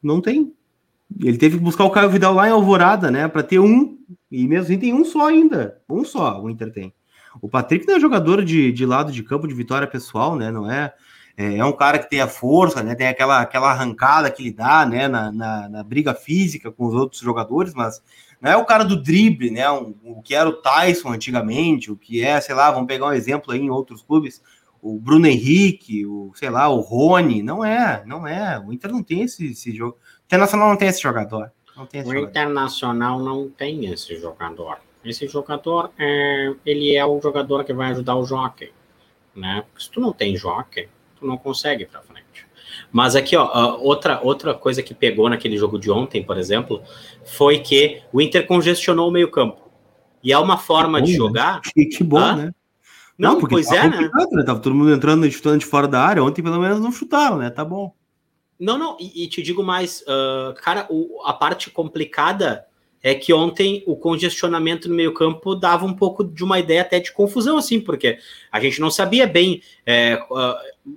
Não 0.00 0.20
tem. 0.20 0.54
Ele 1.20 1.38
teve 1.38 1.58
que 1.58 1.62
buscar 1.62 1.84
o 1.84 1.90
Caio 1.90 2.10
Vidal 2.10 2.34
lá 2.34 2.48
em 2.48 2.52
Alvorada, 2.52 3.10
né? 3.10 3.28
Para 3.28 3.42
ter 3.42 3.58
um. 3.58 3.98
E 4.30 4.46
mesmo 4.46 4.64
assim 4.64 4.78
tem 4.78 4.94
um 4.94 5.04
só 5.04 5.28
ainda. 5.28 5.80
Um 5.88 6.04
só 6.04 6.40
o 6.40 6.48
Inter 6.48 6.72
tem. 6.72 6.92
O 7.40 7.48
Patrick 7.48 7.86
não 7.86 7.96
é 7.96 8.00
jogador 8.00 8.44
de, 8.44 8.72
de 8.72 8.84
lado 8.84 9.10
de 9.10 9.22
campo 9.22 9.48
de 9.48 9.54
vitória 9.54 9.86
pessoal, 9.86 10.36
né? 10.36 10.50
Não 10.50 10.70
é. 10.70 10.92
É, 11.36 11.56
é 11.56 11.64
um 11.64 11.72
cara 11.72 11.98
que 11.98 12.10
tem 12.10 12.20
a 12.20 12.28
força, 12.28 12.82
né? 12.82 12.94
Tem 12.94 13.06
aquela, 13.08 13.40
aquela 13.40 13.70
arrancada 13.70 14.30
que 14.30 14.42
ele 14.42 14.52
dá, 14.52 14.84
né? 14.84 15.08
Na, 15.08 15.32
na, 15.32 15.68
na, 15.68 15.82
briga 15.82 16.14
física 16.14 16.70
com 16.70 16.86
os 16.86 16.94
outros 16.94 17.22
jogadores, 17.22 17.72
mas 17.74 18.02
não 18.40 18.50
é 18.50 18.56
o 18.56 18.66
cara 18.66 18.84
do 18.84 19.00
drible, 19.00 19.50
né? 19.50 19.70
Um, 19.70 19.94
o 20.04 20.22
que 20.22 20.34
era 20.34 20.48
o 20.48 20.60
Tyson 20.60 21.10
antigamente, 21.10 21.90
o 21.90 21.96
que 21.96 22.22
é, 22.22 22.40
sei 22.40 22.54
lá, 22.54 22.70
vamos 22.70 22.86
pegar 22.86 23.06
um 23.06 23.12
exemplo 23.12 23.52
aí 23.52 23.60
em 23.60 23.70
outros 23.70 24.02
clubes, 24.02 24.42
o 24.82 24.98
Bruno 24.98 25.26
Henrique, 25.26 26.04
o, 26.04 26.32
sei 26.34 26.50
lá, 26.50 26.68
o 26.68 26.80
Rony, 26.80 27.42
não 27.42 27.64
é, 27.64 28.02
não 28.04 28.26
é. 28.26 28.58
O 28.58 28.72
Inter 28.72 28.90
não 28.90 29.02
tem 29.02 29.22
esse, 29.22 29.52
esse 29.52 29.74
jogo. 29.74 29.96
Internacional 30.32 30.70
não 30.70 30.76
tem 30.76 30.88
esse 30.88 31.02
jogador. 31.02 31.52
Tem 31.90 32.00
esse 32.00 32.08
o 32.08 32.12
jogador. 32.12 32.30
Internacional 32.30 33.18
não 33.18 33.50
tem 33.50 33.84
esse 33.92 34.16
jogador. 34.16 34.78
Esse 35.04 35.28
jogador, 35.28 35.90
é, 35.98 36.54
ele 36.64 36.96
é 36.96 37.04
o 37.04 37.20
jogador 37.20 37.64
que 37.64 37.72
vai 37.74 37.90
ajudar 37.90 38.16
o 38.16 38.24
jockey, 38.24 38.72
né? 39.36 39.62
Porque 39.66 39.84
se 39.84 39.90
tu 39.90 40.00
não 40.00 40.10
tem 40.10 40.34
jockey, 40.34 40.88
tu 41.20 41.26
não 41.26 41.36
consegue 41.36 41.82
ir 41.82 41.86
pra 41.86 42.00
frente. 42.00 42.46
Mas 42.90 43.14
aqui, 43.14 43.36
ó, 43.36 43.76
outra, 43.78 44.20
outra 44.22 44.54
coisa 44.54 44.82
que 44.82 44.94
pegou 44.94 45.28
naquele 45.28 45.58
jogo 45.58 45.78
de 45.78 45.90
ontem, 45.90 46.22
por 46.22 46.38
exemplo, 46.38 46.82
foi 47.26 47.58
que 47.58 48.00
o 48.10 48.20
Inter 48.20 48.46
congestionou 48.46 49.08
o 49.08 49.12
meio 49.12 49.30
campo. 49.30 49.70
E 50.22 50.32
é 50.32 50.38
uma 50.38 50.56
forma 50.56 50.98
bom, 50.98 51.04
de 51.04 51.12
né? 51.12 51.18
jogar... 51.18 51.54
Né? 51.56 51.60
Que, 51.74 51.84
que 51.86 52.04
bom, 52.04 52.18
ah? 52.18 52.36
né? 52.36 52.54
Não, 53.18 53.38
não 53.38 53.48
pois 53.48 53.70
é, 53.70 53.86
né? 53.86 54.10
né? 54.32 54.44
Tava 54.44 54.60
todo 54.60 54.74
mundo 54.74 54.92
entrando 54.92 55.26
e 55.26 55.30
chutando 55.30 55.58
de 55.58 55.66
fora 55.66 55.86
da 55.86 56.00
área. 56.00 56.24
Ontem, 56.24 56.42
pelo 56.42 56.58
menos, 56.58 56.80
não 56.80 56.90
chutaram, 56.90 57.36
né? 57.36 57.50
Tá 57.50 57.64
bom. 57.64 57.92
Não, 58.58 58.78
não, 58.78 58.96
e, 59.00 59.24
e 59.24 59.28
te 59.28 59.42
digo 59.42 59.62
mais, 59.62 60.02
uh, 60.02 60.54
cara, 60.54 60.86
o, 60.88 61.20
a 61.24 61.32
parte 61.32 61.70
complicada 61.70 62.66
é 63.02 63.14
que 63.14 63.32
ontem 63.32 63.82
o 63.86 63.96
congestionamento 63.96 64.88
no 64.88 64.94
meio-campo 64.94 65.56
dava 65.56 65.84
um 65.84 65.94
pouco 65.94 66.22
de 66.22 66.44
uma 66.44 66.58
ideia 66.58 66.82
até 66.82 67.00
de 67.00 67.12
confusão, 67.12 67.56
assim, 67.58 67.80
porque 67.80 68.18
a 68.50 68.60
gente 68.60 68.80
não 68.80 68.90
sabia 68.90 69.26
bem. 69.26 69.60
É, 69.84 70.22
uh, 70.30 70.92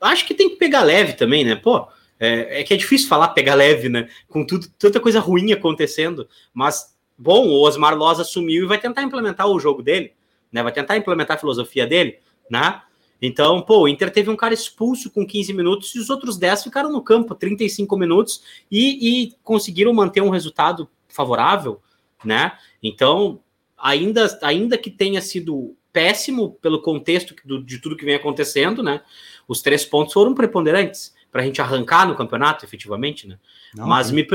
acho 0.00 0.26
que 0.26 0.34
tem 0.34 0.50
que 0.50 0.56
pegar 0.56 0.82
leve 0.82 1.14
também, 1.14 1.44
né? 1.44 1.56
Pô, 1.56 1.88
é, 2.20 2.60
é, 2.60 2.62
que 2.62 2.74
é 2.74 2.76
difícil 2.76 3.08
falar 3.08 3.28
pegar 3.28 3.54
leve, 3.54 3.88
né? 3.88 4.08
Com 4.28 4.44
tudo, 4.44 4.66
tanta 4.78 5.00
coisa 5.00 5.18
ruim 5.18 5.52
acontecendo. 5.52 6.28
Mas, 6.52 6.94
bom, 7.16 7.48
o 7.48 7.62
Osmar 7.62 7.96
Loz 7.96 8.20
assumiu 8.20 8.64
e 8.64 8.68
vai 8.68 8.78
tentar 8.78 9.02
implementar 9.02 9.48
o 9.48 9.58
jogo 9.58 9.82
dele, 9.82 10.12
né? 10.52 10.62
Vai 10.62 10.72
tentar 10.72 10.96
implementar 10.96 11.36
a 11.36 11.40
filosofia 11.40 11.86
dele, 11.86 12.18
né? 12.50 12.82
Então, 13.20 13.62
pô, 13.62 13.82
o 13.82 13.88
Inter 13.88 14.10
teve 14.10 14.30
um 14.30 14.36
cara 14.36 14.52
expulso 14.52 15.10
com 15.10 15.26
15 15.26 15.52
minutos 15.52 15.94
e 15.94 15.98
os 15.98 16.10
outros 16.10 16.36
10 16.36 16.64
ficaram 16.64 16.92
no 16.92 17.02
campo 17.02 17.34
35 17.34 17.96
minutos 17.96 18.42
e, 18.70 19.24
e 19.24 19.32
conseguiram 19.42 19.92
manter 19.92 20.20
um 20.20 20.30
resultado 20.30 20.88
favorável, 21.08 21.80
né? 22.24 22.58
Então, 22.82 23.40
ainda, 23.78 24.38
ainda 24.42 24.76
que 24.76 24.90
tenha 24.90 25.22
sido 25.22 25.76
péssimo 25.92 26.54
pelo 26.60 26.82
contexto 26.82 27.34
do, 27.44 27.62
de 27.62 27.78
tudo 27.78 27.96
que 27.96 28.04
vem 28.04 28.16
acontecendo, 28.16 28.82
né? 28.82 29.00
Os 29.46 29.62
três 29.62 29.84
pontos 29.84 30.12
foram 30.12 30.34
preponderantes 30.34 31.14
para 31.30 31.42
a 31.42 31.44
gente 31.44 31.60
arrancar 31.62 32.06
no 32.06 32.16
campeonato, 32.16 32.64
efetivamente, 32.64 33.28
né? 33.28 33.38
Não, 33.74 33.86
mas, 33.86 34.10
me, 34.10 34.26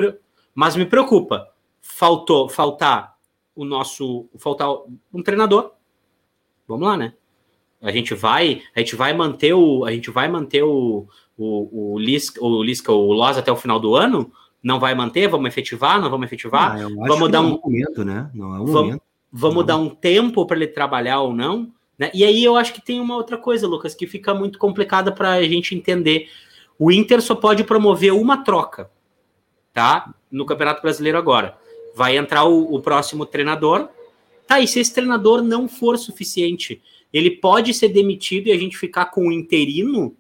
mas 0.56 0.76
me 0.76 0.86
preocupa. 0.86 1.50
Faltou 1.82 2.48
faltar 2.50 3.18
o 3.56 3.66
nosso. 3.66 4.30
Faltar 4.38 4.70
um 5.14 5.22
treinador. 5.22 5.72
Vamos 6.68 6.88
lá, 6.88 6.96
né? 6.96 7.14
A 7.82 7.92
gente 7.92 8.14
vai, 8.14 8.62
a 8.76 8.80
gente 8.80 8.96
vai 8.96 9.14
manter 9.14 9.54
o, 9.54 9.86
a 9.86 9.92
gente 9.92 10.12
vai 10.12 10.28
manter 10.28 10.64
o, 10.64 11.08
o, 11.38 11.94
o 11.94 12.00
Lisca, 12.00 12.44
o 12.44 12.62
Lisca, 12.62 12.92
o 12.92 13.14
Loz 13.14 13.38
até 13.38 13.52
o 13.52 13.56
final 13.56 13.80
do 13.80 13.96
ano? 13.96 14.32
Não 14.62 14.80
vai 14.80 14.94
manter? 14.94 15.28
Vamos 15.28 15.48
efetivar? 15.48 16.02
Não 16.02 16.10
vamos 16.10 16.28
efetivar? 16.28 16.78
Ah, 16.78 16.88
vamos 17.08 17.32
dar 17.32 17.42
um 17.42 17.56
é 17.56 17.60
momento, 17.64 18.04
né? 18.04 18.30
Não 18.34 18.56
é 18.56 18.60
um 18.60 18.66
vamos, 18.66 18.74
momento. 18.74 19.02
Vamos 19.32 19.58
não. 19.58 19.66
dar 19.66 19.78
um 19.78 19.90
tempo 19.90 20.46
para 20.46 20.58
ele 20.58 20.68
trabalhar 20.68 21.22
ou 21.22 21.34
não? 21.34 21.72
Né? 21.98 22.12
E 22.14 22.26
aí 22.26 22.44
eu 22.44 22.58
acho 22.58 22.74
que 22.74 22.82
tem 22.82 23.00
uma 23.00 23.16
outra 23.16 23.38
coisa, 23.38 23.68
Lucas, 23.68 23.96
que 23.96 24.06
fica 24.06 24.34
muito 24.34 24.60
complicada 24.60 25.12
para 25.12 25.34
a 25.34 25.44
gente 25.44 25.74
entender. 25.74 26.28
O 26.78 26.92
Inter 26.92 27.22
só 27.22 27.36
pode 27.36 27.64
promover 27.64 28.14
uma 28.14 28.44
troca, 28.44 28.90
tá? 29.74 30.14
No 30.30 30.46
Campeonato 30.46 30.82
Brasileiro 30.82 31.18
agora. 31.18 31.58
Vai 31.96 32.18
entrar 32.18 32.44
o, 32.44 32.74
o 32.74 32.82
próximo 32.82 33.26
treinador. 33.26 33.90
Tá, 34.48 34.60
e 34.60 34.68
se 34.68 34.80
esse 34.80 34.94
treinador 34.94 35.44
não 35.44 35.68
for 35.68 35.98
suficiente, 35.98 36.82
ele 37.12 37.32
pode 37.32 37.74
ser 37.74 37.90
demitido 37.90 38.48
e 38.48 38.52
a 38.52 38.58
gente 38.58 38.78
ficar 38.78 39.06
com 39.06 39.28
o 39.28 39.32
interino? 39.32 40.16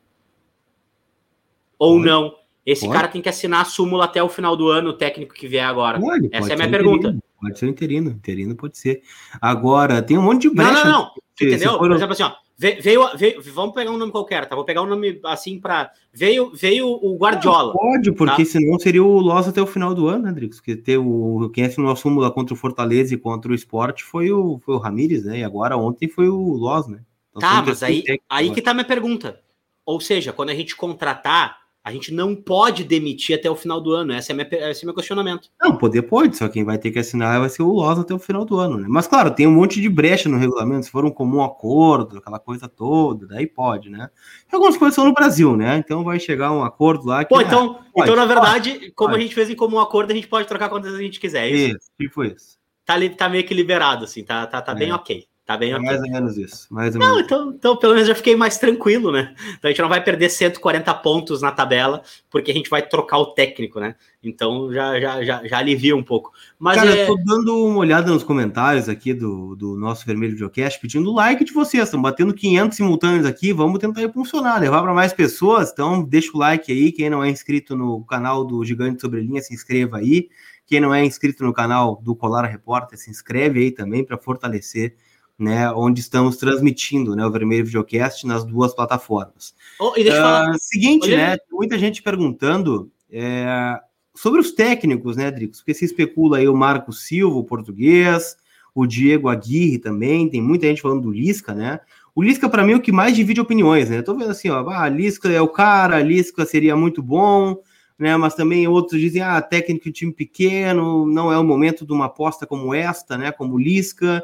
Ou 1.78 1.96
pode. 1.96 2.06
não? 2.06 2.36
Esse 2.66 2.86
pode. 2.86 2.94
cara 2.94 3.08
tem 3.08 3.22
que 3.22 3.30
assinar 3.30 3.62
a 3.62 3.66
súmula 3.66 4.06
até 4.06 4.22
o 4.22 4.30
final 4.30 4.56
do 4.56 4.68
ano, 4.68 4.90
o 4.92 4.98
técnico 4.98 5.34
que 5.34 5.48
vier 5.48 5.66
agora. 5.66 6.00
Pode, 6.00 6.30
Essa 6.32 6.52
é 6.52 6.54
a 6.54 6.58
minha 6.58 6.70
pergunta. 6.70 7.08
Interino. 7.08 7.29
Pode 7.40 7.60
ser 7.60 7.68
interino, 7.68 8.12
interino 8.12 8.56
pode 8.56 8.78
ser. 8.78 9.02
Agora, 9.42 10.02
tem 10.02 10.18
um 10.18 10.22
monte 10.22 10.44
de 10.44 10.50
brecha. 10.50 10.74
Não, 10.74 10.84
não, 10.84 10.92
não. 10.92 11.12
Entendeu? 11.42 11.72
For... 11.72 11.80
Por 11.80 11.92
exemplo, 11.92 12.14
assim, 12.14 12.24
ó, 12.24 12.34
veio, 12.58 13.18
veio, 13.18 13.42
vamos 13.54 13.74
pegar 13.74 13.92
um 13.92 13.98
nome 13.98 14.12
qualquer, 14.12 14.46
tá? 14.48 14.56
Vou 14.56 14.66
pegar 14.66 14.82
um 14.82 14.86
nome 14.86 15.20
assim 15.24 15.60
para 15.60 15.92
veio, 16.14 16.52
veio 16.54 16.88
o 16.88 17.18
Guardiola. 17.18 17.74
Não, 17.74 17.74
pode, 17.74 18.12
porque 18.12 18.44
tá? 18.44 18.52
senão 18.52 18.78
seria 18.78 19.04
o 19.04 19.20
Loss 19.20 19.48
até 19.48 19.62
o 19.62 19.68
final 19.68 19.96
do 19.96 20.08
ano, 20.08 20.26
né, 20.26 20.32
Drix? 20.34 20.58
Porque 20.58 20.76
ter 20.76 20.98
o 20.98 21.50
quem 21.54 21.66
assinou 21.66 21.92
a 21.92 21.96
súmula 21.96 22.30
contra 22.32 22.54
o 22.54 22.58
Fortaleza 22.58 23.14
e 23.14 23.18
contra 23.18 23.52
o 23.52 23.56
Sport 23.56 24.02
foi 24.02 24.32
o 24.32 24.60
foi 24.60 24.76
o 24.76 24.80
Ramires, 24.80 25.24
né? 25.24 25.40
E 25.40 25.44
agora 25.44 25.78
ontem 25.78 26.10
foi 26.10 26.28
o 26.28 26.54
Loss, 26.54 26.88
né? 26.88 27.00
Então, 27.30 27.42
tá, 27.42 27.64
mas 27.66 27.82
aí, 27.82 28.04
aí 28.30 28.52
que 28.52 28.62
tá 28.62 28.74
minha 28.74 28.86
pergunta. 28.86 29.40
Ou 29.86 30.02
seja, 30.02 30.34
quando 30.34 30.50
a 30.50 30.56
gente 30.56 30.76
contratar 30.76 31.58
a 31.90 31.92
gente 31.92 32.14
não 32.14 32.36
pode 32.36 32.84
demitir 32.84 33.36
até 33.36 33.50
o 33.50 33.56
final 33.56 33.82
do 33.82 33.92
ano. 33.94 34.14
Esse 34.14 34.32
é, 34.32 34.36
minha, 34.36 34.48
esse 34.70 34.84
é 34.84 34.86
meu 34.86 34.94
questionamento. 34.94 35.50
Não, 35.60 35.76
poder 35.76 36.04
pode, 36.04 36.38
só 36.38 36.48
quem 36.48 36.64
vai 36.64 36.78
ter 36.78 36.92
que 36.92 37.00
assinar 37.00 37.40
vai 37.40 37.50
ser 37.50 37.64
o 37.64 37.72
Loz 37.72 37.98
até 37.98 38.14
o 38.14 38.20
final 38.20 38.46
do 38.46 38.60
ano, 38.60 38.78
né? 38.78 38.86
Mas 38.88 39.08
claro, 39.08 39.32
tem 39.32 39.48
um 39.48 39.52
monte 39.52 39.82
de 39.82 39.90
brecha 39.90 40.30
no 40.30 40.38
regulamento. 40.38 40.86
Se 40.86 40.92
for 40.92 41.04
um 41.04 41.10
comum 41.10 41.44
acordo, 41.44 42.20
aquela 42.20 42.38
coisa 42.38 42.68
toda, 42.68 43.26
daí 43.26 43.48
pode, 43.48 43.90
né? 43.90 44.08
E 44.52 44.56
algumas 44.56 44.78
coisas 44.78 44.94
são 44.94 45.06
no 45.06 45.14
Brasil, 45.14 45.58
né? 45.58 45.78
Então 45.78 46.04
vai 46.04 46.20
chegar 46.20 46.52
um 46.52 46.64
acordo 46.64 47.08
lá 47.08 47.26
que. 47.26 47.34
Pô, 47.34 47.42
então, 47.42 47.80
ah, 47.80 47.86
pode, 47.92 48.10
então 48.10 48.16
na 48.16 48.26
verdade, 48.26 48.74
pode, 48.74 48.92
como 48.92 49.10
pode. 49.10 49.22
a 49.22 49.26
gente 49.26 49.36
fez 49.36 49.50
em 49.50 49.56
comum 49.56 49.80
acordo, 49.80 50.12
a 50.12 50.16
gente 50.16 50.28
pode 50.28 50.48
trocar 50.48 50.70
quantas 50.70 50.94
a 50.94 51.00
gente 51.00 51.20
quiser. 51.20 51.48
É 51.48 51.50
isso, 51.50 51.78
isso 51.78 51.92
tipo 52.00 52.24
isso. 52.24 52.60
Tá, 52.86 52.96
tá 53.18 53.30
meio 53.30 53.44
que 53.44 53.54
liberado, 53.54 54.06
assim, 54.06 54.24
tá, 54.24 54.46
tá, 54.46 54.62
tá 54.62 54.74
é. 54.74 54.76
bem 54.76 54.92
ok. 54.92 55.26
Tá 55.50 55.58
bem 55.58 55.72
é 55.72 55.80
Mais 55.80 56.00
ou 56.00 56.12
menos 56.12 56.38
isso. 56.38 56.68
Mais 56.70 56.94
ou 56.94 57.02
não, 57.02 57.16
menos. 57.16 57.24
Então, 57.24 57.50
então, 57.50 57.76
pelo 57.76 57.94
menos 57.96 58.08
já 58.08 58.14
fiquei 58.14 58.36
mais 58.36 58.60
tranquilo, 58.60 59.12
né? 59.12 59.34
Então 59.58 59.68
a 59.68 59.70
gente 59.70 59.82
não 59.82 59.90
vai 59.90 60.04
perder 60.04 60.30
140 60.30 60.94
pontos 60.94 61.42
na 61.42 61.52
tabela, 61.52 62.04
porque 62.30 62.52
a 62.52 62.54
gente 62.54 62.70
vai 62.70 62.88
trocar 62.88 63.18
o 63.18 63.34
técnico, 63.34 63.80
né? 63.80 63.96
Então 64.22 64.72
já, 64.72 65.00
já, 65.00 65.24
já, 65.24 65.48
já 65.48 65.58
alivia 65.58 65.96
um 65.96 66.04
pouco. 66.04 66.32
Mas 66.60 66.76
Cara, 66.76 66.96
é... 66.96 67.02
eu 67.02 67.08
tô 67.08 67.16
dando 67.26 67.66
uma 67.66 67.80
olhada 67.80 68.12
nos 68.12 68.22
comentários 68.24 68.88
aqui 68.88 69.12
do, 69.12 69.56
do 69.56 69.76
nosso 69.76 70.06
Vermelho 70.06 70.34
Videocast, 70.34 70.80
pedindo 70.80 71.12
like 71.12 71.44
de 71.44 71.52
vocês. 71.52 71.86
Estão 71.86 72.00
batendo 72.00 72.32
500 72.32 72.78
simultâneos 72.78 73.26
aqui, 73.26 73.52
vamos 73.52 73.80
tentar 73.80 74.04
impulsionar, 74.04 74.62
levar 74.62 74.84
para 74.84 74.94
mais 74.94 75.14
pessoas. 75.14 75.72
Então 75.72 76.04
deixa 76.04 76.30
o 76.32 76.38
like 76.38 76.72
aí. 76.72 76.92
Quem 76.92 77.10
não 77.10 77.24
é 77.24 77.30
inscrito 77.32 77.76
no 77.76 78.06
canal 78.06 78.46
do 78.46 78.64
Gigante 78.64 79.02
Sobre 79.02 79.22
Linha, 79.22 79.42
se 79.42 79.52
inscreva 79.52 79.98
aí. 79.98 80.30
Quem 80.68 80.80
não 80.80 80.94
é 80.94 81.04
inscrito 81.04 81.44
no 81.44 81.52
canal 81.52 82.00
do 82.04 82.16
Colar 82.16 82.46
Repórter, 82.46 83.00
se 83.00 83.10
inscreve 83.10 83.62
aí 83.62 83.72
também 83.72 84.04
para 84.04 84.16
fortalecer 84.16 84.96
né, 85.40 85.72
onde 85.72 86.02
estamos 86.02 86.38
transmitindo 86.38 87.16
né, 87.16 87.26
o 87.26 87.32
Vermelho 87.32 87.66
Videocast 87.66 88.26
nas 88.28 88.44
duas 88.44 88.74
plataformas. 88.76 89.56
Oh, 89.80 89.94
e 89.96 90.04
deixa 90.04 90.18
eu 90.18 90.22
falar. 90.22 90.52
Uh, 90.52 90.58
seguinte, 90.60 91.06
Olha. 91.06 91.18
né, 91.18 91.38
muita 91.52 91.80
gente 91.80 92.04
perguntando 92.04 92.92
é, 93.10 93.80
sobre 94.14 94.42
os 94.42 94.52
técnicos, 94.52 95.16
né, 95.16 95.32
Dricos, 95.32 95.60
porque 95.60 95.74
se 95.74 95.86
especula 95.86 96.38
aí 96.38 96.48
o 96.48 96.56
Marco 96.56 96.92
Silva, 96.92 97.38
o 97.38 97.44
português, 97.44 98.36
o 98.76 98.86
Diego 98.86 99.30
Aguirre 99.30 99.80
também, 99.80 100.30
tem 100.30 100.42
muita 100.42 100.68
gente 100.68 100.82
falando 100.82 101.04
do 101.04 101.12
Lisca, 101.12 101.56
né, 101.56 101.80
o 102.20 102.22
Lisca, 102.22 102.50
para 102.50 102.66
mim, 102.66 102.74
é 102.74 102.76
o 102.76 102.82
que 102.82 102.92
mais 102.92 103.16
divide 103.16 103.40
opiniões, 103.40 103.90
né? 103.90 104.00
Eu 104.00 104.04
tô 104.04 104.14
vendo 104.14 104.32
assim, 104.32 104.50
ó, 104.50 104.68
ah, 104.70 104.90
Lisca 104.90 105.30
é 105.30 105.40
o 105.40 105.48
cara, 105.48 106.02
Lisca 106.02 106.46
seria 106.46 106.76
muito 106.76 107.02
bom, 107.02 107.56
né? 107.98 108.18
Mas 108.18 108.36
também 108.36 108.68
outros 108.68 109.00
dizem, 109.00 109.22
ah, 109.22 109.42
técnico 109.42 109.86
de 109.86 109.92
time 109.94 110.12
pequeno, 110.12 111.06
não 111.06 111.32
é 111.32 111.38
o 111.38 111.44
momento 111.46 111.86
de 111.86 111.94
uma 111.94 112.08
aposta 112.08 112.46
como 112.46 112.74
esta, 112.74 113.18
né? 113.18 113.32
Como 113.32 113.58
Lisca. 113.58 114.22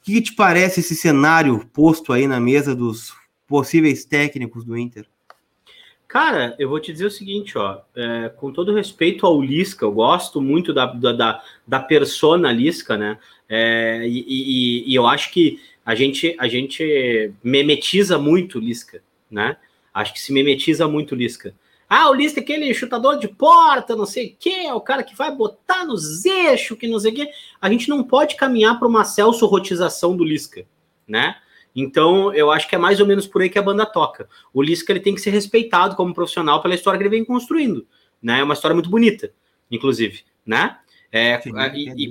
O 0.00 0.02
que 0.02 0.20
te 0.22 0.34
parece 0.34 0.80
esse 0.80 0.96
cenário 0.96 1.66
posto 1.74 2.12
aí 2.12 2.26
na 2.26 2.40
mesa 2.40 2.74
dos 2.74 3.12
possíveis 3.46 4.04
técnicos 4.04 4.64
do 4.64 4.76
Inter? 4.76 5.06
Cara, 6.08 6.56
eu 6.58 6.68
vou 6.68 6.80
te 6.80 6.90
dizer 6.90 7.06
o 7.06 7.10
seguinte, 7.10 7.56
ó, 7.56 7.82
é, 7.94 8.30
com 8.30 8.50
todo 8.50 8.74
respeito 8.74 9.26
ao 9.26 9.40
Lisca, 9.40 9.84
eu 9.84 9.92
gosto 9.92 10.40
muito 10.40 10.72
da, 10.72 10.86
da, 10.86 11.42
da 11.66 11.80
persona 11.80 12.50
Lisca, 12.50 12.96
né? 12.96 13.18
É, 13.48 14.02
e, 14.08 14.24
e, 14.26 14.90
e, 14.90 14.94
eu 14.94 15.06
acho 15.06 15.30
que 15.30 15.60
a 15.84 15.94
gente, 15.94 16.34
a 16.38 16.48
gente 16.48 17.32
memetiza 17.44 18.18
muito 18.18 18.58
Lisca, 18.58 19.02
né? 19.30 19.56
Acho 19.92 20.12
que 20.12 20.20
se 20.20 20.32
memetiza 20.32 20.88
muito 20.88 21.14
Lisca. 21.14 21.54
Ah, 21.92 22.08
o 22.08 22.14
Lisca 22.14 22.38
é 22.38 22.42
aquele 22.44 22.72
chutador 22.72 23.18
de 23.18 23.26
porta, 23.26 23.96
não 23.96 24.06
sei 24.06 24.28
o 24.28 24.36
quê, 24.38 24.62
é 24.66 24.72
o 24.72 24.80
cara 24.80 25.02
que 25.02 25.16
vai 25.16 25.34
botar 25.34 25.84
nos 25.84 26.24
eixos, 26.24 26.78
que 26.78 26.86
não 26.86 27.00
sei 27.00 27.10
o 27.10 27.14
quê. 27.16 27.28
A 27.60 27.68
gente 27.68 27.88
não 27.88 28.04
pode 28.04 28.36
caminhar 28.36 28.78
para 28.78 28.86
uma 28.86 29.04
Celso 29.04 29.44
rotização 29.44 30.16
do 30.16 30.22
Lisca, 30.22 30.64
né? 31.04 31.34
Então, 31.74 32.32
eu 32.32 32.48
acho 32.48 32.68
que 32.68 32.76
é 32.76 32.78
mais 32.78 33.00
ou 33.00 33.06
menos 33.08 33.26
por 33.26 33.42
aí 33.42 33.50
que 33.50 33.58
a 33.58 33.62
banda 33.62 33.84
toca. 33.84 34.28
O 34.54 34.62
Lisca 34.62 34.92
ele 34.92 35.00
tem 35.00 35.16
que 35.16 35.20
ser 35.20 35.30
respeitado 35.30 35.96
como 35.96 36.14
profissional 36.14 36.62
pela 36.62 36.76
história 36.76 36.96
que 36.96 37.02
ele 37.02 37.10
vem 37.10 37.24
construindo, 37.24 37.84
né? 38.22 38.38
É 38.38 38.44
uma 38.44 38.54
história 38.54 38.74
muito 38.74 38.88
bonita, 38.88 39.32
inclusive, 39.68 40.22
né? 40.46 40.78
É, 41.10 41.40
Sim, 41.40 41.50
e, 41.74 42.08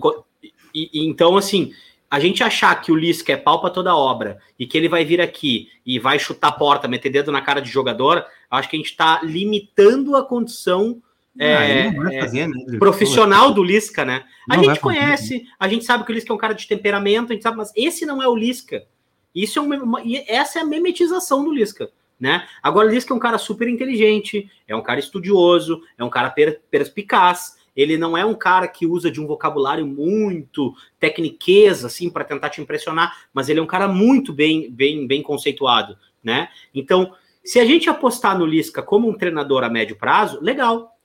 e, 0.74 0.90
e, 0.94 1.08
então, 1.08 1.38
assim, 1.38 1.72
a 2.12 2.20
gente 2.20 2.44
achar 2.44 2.76
que 2.82 2.92
o 2.92 2.96
Lisca 2.98 3.32
é 3.32 3.38
pau 3.38 3.62
para 3.62 3.70
toda 3.70 3.96
obra 3.96 4.40
e 4.58 4.68
que 4.68 4.78
ele 4.78 4.90
vai 4.90 5.06
vir 5.06 5.22
aqui 5.22 5.70
e 5.86 5.98
vai 6.00 6.20
chutar 6.20 6.50
a 6.50 6.52
porta, 6.52 6.86
meter 6.86 7.10
dedo 7.10 7.32
na 7.32 7.42
cara 7.42 7.62
de 7.62 7.70
jogador, 7.70 8.26
acho 8.50 8.70
que 8.70 8.76
a 8.76 8.80
gente 8.80 8.92
está 8.92 9.22
limitando 9.24 10.16
a 10.16 10.26
condição 10.26 11.02
é, 11.38 11.88
é, 11.88 12.22
fazer, 12.22 12.48
né? 12.48 12.78
profissional 12.78 13.54
do 13.54 13.64
Lisca, 13.64 14.04
né? 14.04 14.26
A 14.50 14.58
não 14.58 14.64
gente 14.64 14.80
conhece, 14.80 15.48
a 15.60 15.68
gente 15.68 15.86
sabe 15.86 16.04
que 16.04 16.12
o 16.12 16.14
Lisca 16.14 16.34
é 16.34 16.36
um 16.36 16.40
cara 16.40 16.54
de 16.54 16.68
temperamento, 16.68 17.32
a 17.32 17.34
gente 17.34 17.44
sabe, 17.44 17.58
mas 17.58 17.72
esse 17.76 18.06
não 18.06 18.22
é 18.22 18.28
o 18.28 18.36
Lisca. 18.36 18.86
Isso 19.34 19.60
é 19.60 19.62
uma, 19.62 20.02
essa 20.28 20.60
é 20.60 20.62
a 20.64 20.66
memetização 20.66 21.44
do 21.44 21.54
Lisca. 21.54 21.90
Né? 22.20 22.46
Agora, 22.62 22.88
o 22.88 22.92
Lisca 22.92 23.14
é 23.14 23.16
um 23.16 23.20
cara 23.20 23.38
super 23.38 23.70
inteligente, 23.70 24.52
é 24.68 24.76
um 24.76 24.82
cara 24.82 25.00
estudioso, 25.00 25.82
é 25.98 26.04
um 26.04 26.10
cara 26.10 26.30
per, 26.30 26.60
perspicaz, 26.70 27.58
ele 27.74 27.98
não 27.98 28.18
é 28.18 28.26
um 28.26 28.36
cara 28.36 28.68
que 28.68 28.86
usa 28.86 29.10
de 29.10 29.22
um 29.22 29.28
vocabulário 29.28 29.88
muito 29.88 30.74
tecniqueza, 31.00 31.88
assim, 31.88 32.10
para 32.10 32.26
tentar 32.26 32.50
te 32.50 32.60
impressionar, 32.60 33.28
mas 33.34 33.48
ele 33.48 33.62
é 33.62 33.64
um 33.64 33.68
cara 33.68 33.88
muito 33.88 34.34
bem, 34.34 34.70
bem, 34.70 35.08
bem 35.08 35.22
conceituado, 35.22 35.98
né? 36.22 36.50
Então, 36.76 37.14
se 37.50 37.60
a 37.60 37.66
gente 37.66 37.90
apostar 37.90 38.38
no 38.38 38.46
Lisca 38.46 38.84
como 38.84 39.10
um 39.10 39.18
treinador 39.18 39.64
a 39.64 39.70
médio 39.72 39.96
prazo, 39.96 40.40
legal. 40.40 40.96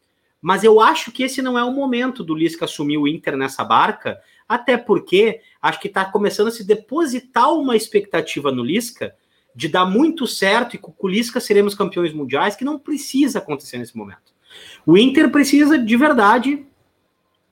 Mas 0.42 0.62
eu 0.62 0.78
acho 0.78 1.11
que 1.11 1.22
esse 1.22 1.40
não 1.40 1.59
é 1.59 1.64
o 1.64 1.72
momento 1.72 2.22
do 2.22 2.35
Lisca 2.35 2.66
assumir 2.66 2.98
o 2.98 3.09
Inter 3.09 3.35
nessa 3.35 3.64
barca, 3.64 4.20
até 4.46 4.76
porque 4.76 5.40
acho 5.62 5.80
que 5.80 5.88
está 5.88 6.04
começando 6.04 6.48
a 6.48 6.50
se 6.50 6.62
depositar 6.62 7.50
uma 7.54 7.74
expectativa 7.74 8.52
no 8.52 8.62
Lisca 8.62 9.16
de 9.57 9.68
dar 9.68 9.87
muito 9.87 10.26
certo 10.26 10.76
e 10.76 10.78
com 10.78 10.92
o 10.98 11.09
Lisca 11.09 11.40
seremos 11.40 11.74
campeões 11.74 12.12
mundiais, 12.12 12.54
que 12.54 12.62
não 12.62 12.78
precisa 12.78 13.38
acontecer 13.38 13.78
nesse 13.78 13.96
momento. 13.96 14.35
O 14.85 14.98
Inter 14.98 15.30
precisa 15.30 15.78
de 15.78 15.96
verdade, 15.96 16.66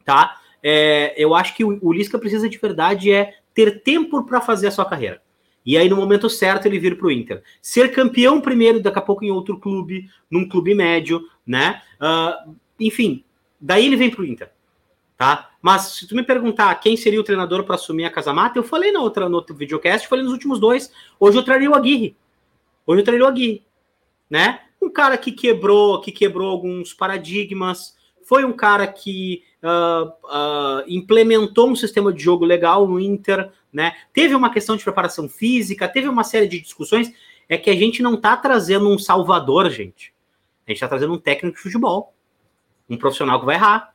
tá? 0.04 0.38
É, 0.62 1.14
eu 1.16 1.34
acho 1.34 1.56
que 1.56 1.64
o, 1.64 1.78
o 1.80 1.94
Lisca 1.94 2.18
precisa 2.18 2.46
de 2.46 2.58
verdade 2.58 3.10
é 3.10 3.38
ter 3.54 3.82
tempo 3.82 4.22
para 4.24 4.42
fazer 4.42 4.66
a 4.66 4.70
sua 4.70 4.84
carreira. 4.84 5.22
E 5.64 5.76
aí, 5.76 5.88
no 5.88 5.96
momento 5.96 6.28
certo, 6.28 6.66
ele 6.66 6.78
vir 6.78 6.98
para 6.98 7.06
o 7.06 7.10
Inter. 7.10 7.42
Ser 7.60 7.92
campeão 7.92 8.40
primeiro, 8.40 8.82
daqui 8.82 8.98
a 8.98 9.02
pouco 9.02 9.24
em 9.24 9.30
outro 9.30 9.58
clube, 9.58 10.10
num 10.30 10.48
clube 10.48 10.74
médio, 10.74 11.22
né? 11.46 11.82
Uh, 12.00 12.54
enfim, 12.80 13.24
daí 13.60 13.86
ele 13.86 13.96
vem 13.96 14.10
para 14.10 14.22
o 14.22 14.24
Inter. 14.24 14.50
Tá? 15.16 15.50
Mas 15.60 15.82
se 15.82 16.08
tu 16.08 16.16
me 16.16 16.24
perguntar 16.24 16.74
quem 16.80 16.96
seria 16.96 17.20
o 17.20 17.24
treinador 17.24 17.62
para 17.62 17.76
assumir 17.76 18.04
a 18.04 18.10
Casa 18.10 18.32
Mata, 18.32 18.58
eu 18.58 18.64
falei 18.64 18.90
na 18.90 19.00
outra, 19.00 19.28
no 19.28 19.36
outro 19.36 19.54
videocast, 19.54 20.08
falei 20.08 20.24
nos 20.24 20.32
últimos 20.32 20.58
dois. 20.58 20.92
Hoje 21.20 21.38
eu 21.38 21.44
traria 21.44 21.70
o 21.70 21.74
Aguirre. 21.74 22.16
Hoje 22.84 23.02
eu 23.02 23.04
traria 23.04 23.24
o 23.24 23.28
Aguirre. 23.28 23.62
Né? 24.28 24.60
um 24.82 24.90
cara 24.90 25.16
que 25.16 25.30
quebrou, 25.30 26.00
que 26.00 26.10
quebrou 26.10 26.50
alguns 26.50 26.92
paradigmas, 26.92 27.96
foi 28.24 28.44
um 28.44 28.52
cara 28.52 28.86
que 28.86 29.44
uh, 29.62 30.08
uh, 30.08 30.84
implementou 30.88 31.68
um 31.68 31.76
sistema 31.76 32.12
de 32.12 32.22
jogo 32.22 32.44
legal 32.44 32.86
no 32.86 32.98
Inter, 32.98 33.50
né? 33.72 33.94
Teve 34.12 34.34
uma 34.34 34.52
questão 34.52 34.76
de 34.76 34.84
preparação 34.84 35.28
física, 35.28 35.88
teve 35.88 36.08
uma 36.08 36.24
série 36.24 36.46
de 36.46 36.60
discussões. 36.60 37.12
É 37.48 37.56
que 37.56 37.70
a 37.70 37.76
gente 37.76 38.02
não 38.02 38.14
está 38.14 38.36
trazendo 38.36 38.88
um 38.88 38.98
salvador, 38.98 39.68
gente. 39.70 40.12
A 40.66 40.70
gente 40.70 40.76
está 40.76 40.88
trazendo 40.88 41.12
um 41.12 41.18
técnico 41.18 41.56
de 41.56 41.62
futebol, 41.62 42.14
um 42.88 42.96
profissional 42.96 43.40
que 43.40 43.46
vai 43.46 43.56
errar 43.56 43.94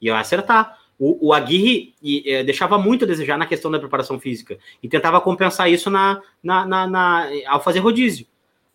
e 0.00 0.10
vai 0.10 0.20
acertar. 0.20 0.78
O, 0.98 1.28
o 1.28 1.32
Aguirre 1.32 1.94
e, 2.02 2.22
é, 2.30 2.42
deixava 2.42 2.78
muito 2.78 3.04
a 3.04 3.08
desejar 3.08 3.36
na 3.36 3.46
questão 3.46 3.70
da 3.70 3.78
preparação 3.78 4.18
física 4.18 4.58
e 4.82 4.88
tentava 4.88 5.20
compensar 5.20 5.70
isso 5.70 5.90
na, 5.90 6.22
na, 6.42 6.64
na, 6.64 6.86
na 6.86 7.26
ao 7.48 7.62
fazer 7.62 7.80
rodízio, 7.80 8.26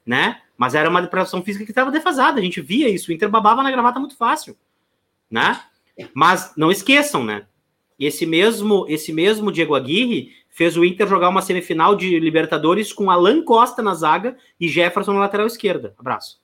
né? 0.05 0.39
Mas 0.55 0.75
era 0.75 0.87
uma 0.87 1.01
preparação 1.01 1.41
física 1.41 1.65
que 1.65 1.71
estava 1.71 1.89
defasada, 1.89 2.39
a 2.39 2.43
gente 2.43 2.61
via 2.61 2.87
isso. 2.87 3.09
O 3.09 3.13
Inter 3.13 3.27
babava 3.27 3.63
na 3.63 3.71
gravata 3.71 3.99
muito 3.99 4.15
fácil, 4.15 4.55
né? 5.31 5.59
Mas 6.13 6.53
não 6.55 6.71
esqueçam, 6.71 7.23
né? 7.23 7.47
Esse 7.99 8.25
mesmo, 8.25 8.85
esse 8.87 9.11
mesmo 9.11 9.51
Diego 9.51 9.75
Aguirre 9.75 10.35
fez 10.51 10.77
o 10.77 10.85
Inter 10.85 11.07
jogar 11.07 11.29
uma 11.29 11.41
semifinal 11.41 11.95
de 11.95 12.19
Libertadores 12.19 12.91
com 12.93 13.09
Alan 13.09 13.43
Costa 13.43 13.81
na 13.81 13.95
zaga 13.95 14.35
e 14.59 14.67
Jefferson 14.67 15.13
na 15.13 15.21
lateral 15.21 15.47
esquerda. 15.47 15.95
Abraço. 15.97 16.39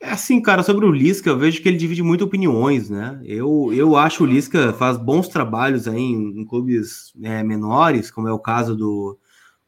É 0.00 0.10
assim, 0.10 0.40
cara, 0.40 0.62
sobre 0.62 0.84
o 0.86 0.92
Lisca, 0.92 1.30
eu 1.30 1.38
vejo 1.38 1.60
que 1.60 1.68
ele 1.68 1.76
divide 1.76 2.02
muito 2.02 2.24
opiniões, 2.24 2.88
né? 2.88 3.20
Eu, 3.24 3.70
eu 3.72 3.96
acho 3.96 4.22
o 4.22 4.26
Lisca 4.26 4.72
faz 4.72 4.96
bons 4.96 5.26
trabalhos 5.26 5.88
aí 5.88 6.00
em, 6.00 6.40
em 6.40 6.44
clubes 6.44 7.12
é, 7.20 7.42
menores, 7.42 8.10
como 8.10 8.28
é 8.28 8.32
o 8.32 8.38
caso 8.38 8.76
do, 8.76 9.18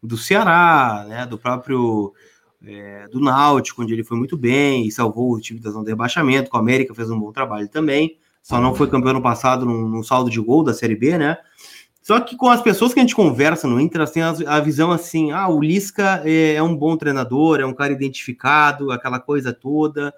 do 0.01 0.17
Ceará, 0.17 1.05
né? 1.09 1.27
Do 1.27 1.37
próprio 1.37 2.13
é, 2.65 3.09
do 3.09 3.19
Náutico, 3.19 3.83
onde 3.83 3.93
ele 3.93 4.05
foi 4.05 4.17
muito 4.17 4.37
bem 4.37 4.87
e 4.87 4.93
salvou 4.93 5.33
o 5.33 5.41
time 5.41 5.59
da 5.59 5.71
zona 5.71 5.85
de 5.85 5.91
rebaixamento. 5.91 6.49
Com 6.49 6.59
a 6.59 6.61
América 6.61 6.95
fez 6.95 7.11
um 7.11 7.19
bom 7.19 7.33
trabalho 7.33 7.69
também. 7.69 8.17
Só 8.41 8.61
não 8.61 8.75
foi 8.75 8.89
campeão 8.89 9.13
no 9.13 9.23
passado 9.23 9.67
no 9.67 10.03
saldo 10.03 10.31
de 10.31 10.41
gol 10.41 10.63
da 10.63 10.73
Série 10.73 10.97
B, 10.97 11.19
né? 11.19 11.39
Só 12.11 12.19
que 12.19 12.35
com 12.35 12.49
as 12.49 12.61
pessoas 12.61 12.93
que 12.93 12.99
a 12.99 13.05
gente 13.05 13.15
conversa 13.15 13.69
no 13.69 13.81
Inter, 13.81 14.05
tem 14.11 14.21
assim, 14.21 14.45
a 14.45 14.59
visão 14.59 14.91
assim: 14.91 15.31
ah, 15.31 15.49
o 15.49 15.61
Lisca 15.61 16.21
é, 16.25 16.55
é, 16.55 16.63
um 16.63 16.75
bom 16.75 16.97
treinador, 16.97 17.61
é 17.61 17.65
um 17.65 17.73
cara 17.73 17.93
identificado, 17.93 18.91
aquela 18.91 19.21
coisa 19.21 19.53
toda. 19.53 20.13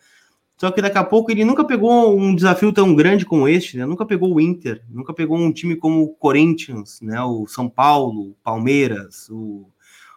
Só 0.57 0.70
que 0.70 0.81
daqui 0.81 0.96
a 0.96 1.05
pouco 1.05 1.31
ele 1.31 1.44
nunca 1.44 1.66
pegou 1.66 2.18
um 2.18 2.35
desafio 2.35 2.72
tão 2.72 2.94
grande 2.94 3.26
como 3.26 3.46
este, 3.46 3.76
né? 3.76 3.85
Nunca 3.85 4.07
pegou 4.07 4.35
o 4.35 4.40
Inter, 4.40 4.83
nunca 4.88 5.12
pegou 5.12 5.37
um 5.37 5.52
time 5.52 5.76
como 5.76 6.02
o 6.05 6.14
Corinthians, 6.14 6.98
né? 7.02 7.20
O 7.20 7.46
São 7.46 7.68
Paulo, 7.68 8.31
o 8.31 8.37
Palmeiras, 8.42 9.28
o 9.28 9.68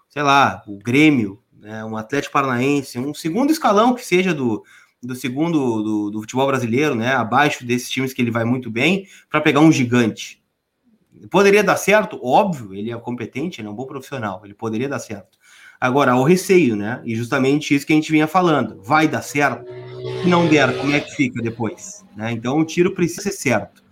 sei 0.08 0.24
lá, 0.24 0.64
o 0.66 0.78
Grêmio, 0.78 1.42
né? 1.60 1.84
Um 1.84 1.98
Atlético 1.98 2.32
Paranaense, 2.32 2.98
um 2.98 3.14
segundo 3.14 3.52
escalão 3.52 3.94
que 3.94 4.06
seja 4.06 4.34
do, 4.34 4.64
do 5.04 5.14
segundo 5.14 5.84
do, 5.84 6.10
do 6.10 6.22
futebol 6.22 6.48
brasileiro, 6.48 6.96
né? 6.96 7.16
Abaixo 7.16 7.66
desses 7.66 7.90
times 7.90 8.14
que 8.14 8.22
ele 8.22 8.32
vai 8.32 8.46
muito 8.46 8.72
bem, 8.72 9.06
para 9.30 9.42
pegar 9.42 9.60
um 9.60 9.74
gigante. 9.74 10.45
Poderia 11.30 11.64
dar 11.64 11.78
certo? 11.78 12.20
Óbvio, 12.24 12.74
ele 12.74 12.92
é 12.92 12.98
competente, 12.98 13.62
ele 13.62 13.68
é 13.68 13.72
um 13.72 13.76
bom 13.76 13.86
profissional, 13.86 14.42
ele 14.44 14.54
poderia 14.54 14.90
dar 14.90 15.00
certo. 15.00 15.38
Agora, 15.80 16.16
o 16.16 16.24
receio, 16.24 16.76
né? 16.76 17.02
E 17.06 17.16
justamente 17.16 17.76
isso 17.76 17.86
que 17.86 17.94
a 17.94 17.96
gente 17.96 18.12
vinha 18.12 18.28
falando. 18.28 18.82
Vai 18.82 19.08
dar 19.08 19.22
certo? 19.22 19.66
Se 20.22 20.28
não 20.28 20.48
der, 20.48 20.78
como 20.78 20.94
é 20.94 21.00
que 21.00 21.12
fica 21.16 21.42
depois? 21.42 22.06
Né? 22.16 22.32
Então, 22.32 22.58
o 22.60 22.66
tiro 22.66 22.94
precisa 22.94 23.22
ser 23.22 23.32
certo. 23.32 23.84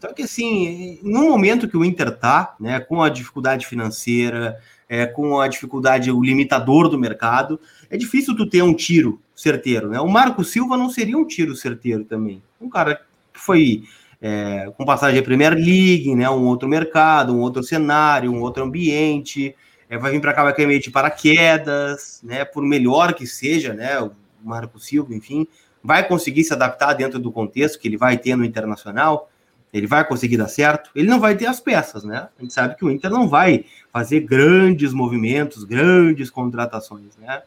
Só 0.00 0.12
que, 0.12 0.22
assim, 0.22 0.98
no 1.02 1.28
momento 1.28 1.68
que 1.68 1.76
o 1.76 1.84
Inter 1.84 2.16
tá, 2.16 2.56
né, 2.58 2.80
com 2.80 3.02
a 3.02 3.10
dificuldade 3.10 3.66
financeira, 3.66 4.58
é, 4.88 5.06
com 5.06 5.38
a 5.38 5.46
dificuldade, 5.46 6.10
o 6.10 6.22
limitador 6.22 6.88
do 6.88 6.98
mercado, 6.98 7.60
é 7.88 7.96
difícil 7.96 8.34
tu 8.34 8.48
ter 8.48 8.62
um 8.62 8.74
tiro 8.74 9.20
certeiro, 9.36 9.88
né? 9.88 10.00
O 10.00 10.08
Marco 10.08 10.42
Silva 10.42 10.76
não 10.76 10.88
seria 10.88 11.16
um 11.16 11.26
tiro 11.26 11.54
certeiro 11.54 12.04
também. 12.04 12.42
Um 12.60 12.68
cara 12.68 12.96
que 13.32 13.40
foi 13.40 13.84
é, 14.20 14.70
com 14.76 14.84
passagem 14.84 15.18
à 15.18 15.22
Premier 15.22 15.54
League, 15.54 16.14
né, 16.14 16.28
um 16.28 16.44
outro 16.44 16.68
mercado, 16.68 17.34
um 17.34 17.40
outro 17.40 17.62
cenário, 17.62 18.30
um 18.30 18.40
outro 18.40 18.62
ambiente, 18.62 19.54
é, 19.88 19.96
vai 19.96 20.12
vir 20.12 20.20
para 20.20 20.34
cá, 20.34 20.44
vai 20.44 20.54
cair 20.54 20.66
meio 20.66 20.80
de 20.80 20.90
paraquedas, 20.90 22.20
né, 22.22 22.44
por 22.44 22.62
melhor 22.62 23.14
que 23.14 23.26
seja, 23.26 23.72
né, 23.72 23.98
o 24.00 24.12
Marco 24.42 24.78
Silva, 24.78 25.14
enfim, 25.14 25.46
vai 25.82 26.06
conseguir 26.06 26.44
se 26.44 26.52
adaptar 26.52 26.92
dentro 26.92 27.18
do 27.18 27.32
contexto 27.32 27.78
que 27.78 27.88
ele 27.88 27.96
vai 27.96 28.18
ter 28.18 28.36
no 28.36 28.44
Internacional, 28.44 29.30
ele 29.72 29.86
vai 29.86 30.06
conseguir 30.06 30.36
dar 30.36 30.48
certo, 30.48 30.90
ele 30.94 31.08
não 31.08 31.20
vai 31.20 31.36
ter 31.36 31.46
as 31.46 31.60
peças, 31.60 32.04
né, 32.04 32.28
a 32.38 32.42
gente 32.42 32.52
sabe 32.52 32.76
que 32.76 32.84
o 32.84 32.90
Inter 32.90 33.10
não 33.10 33.26
vai 33.26 33.64
fazer 33.90 34.20
grandes 34.20 34.92
movimentos, 34.92 35.64
grandes 35.64 36.28
contratações, 36.28 37.16
né, 37.16 37.42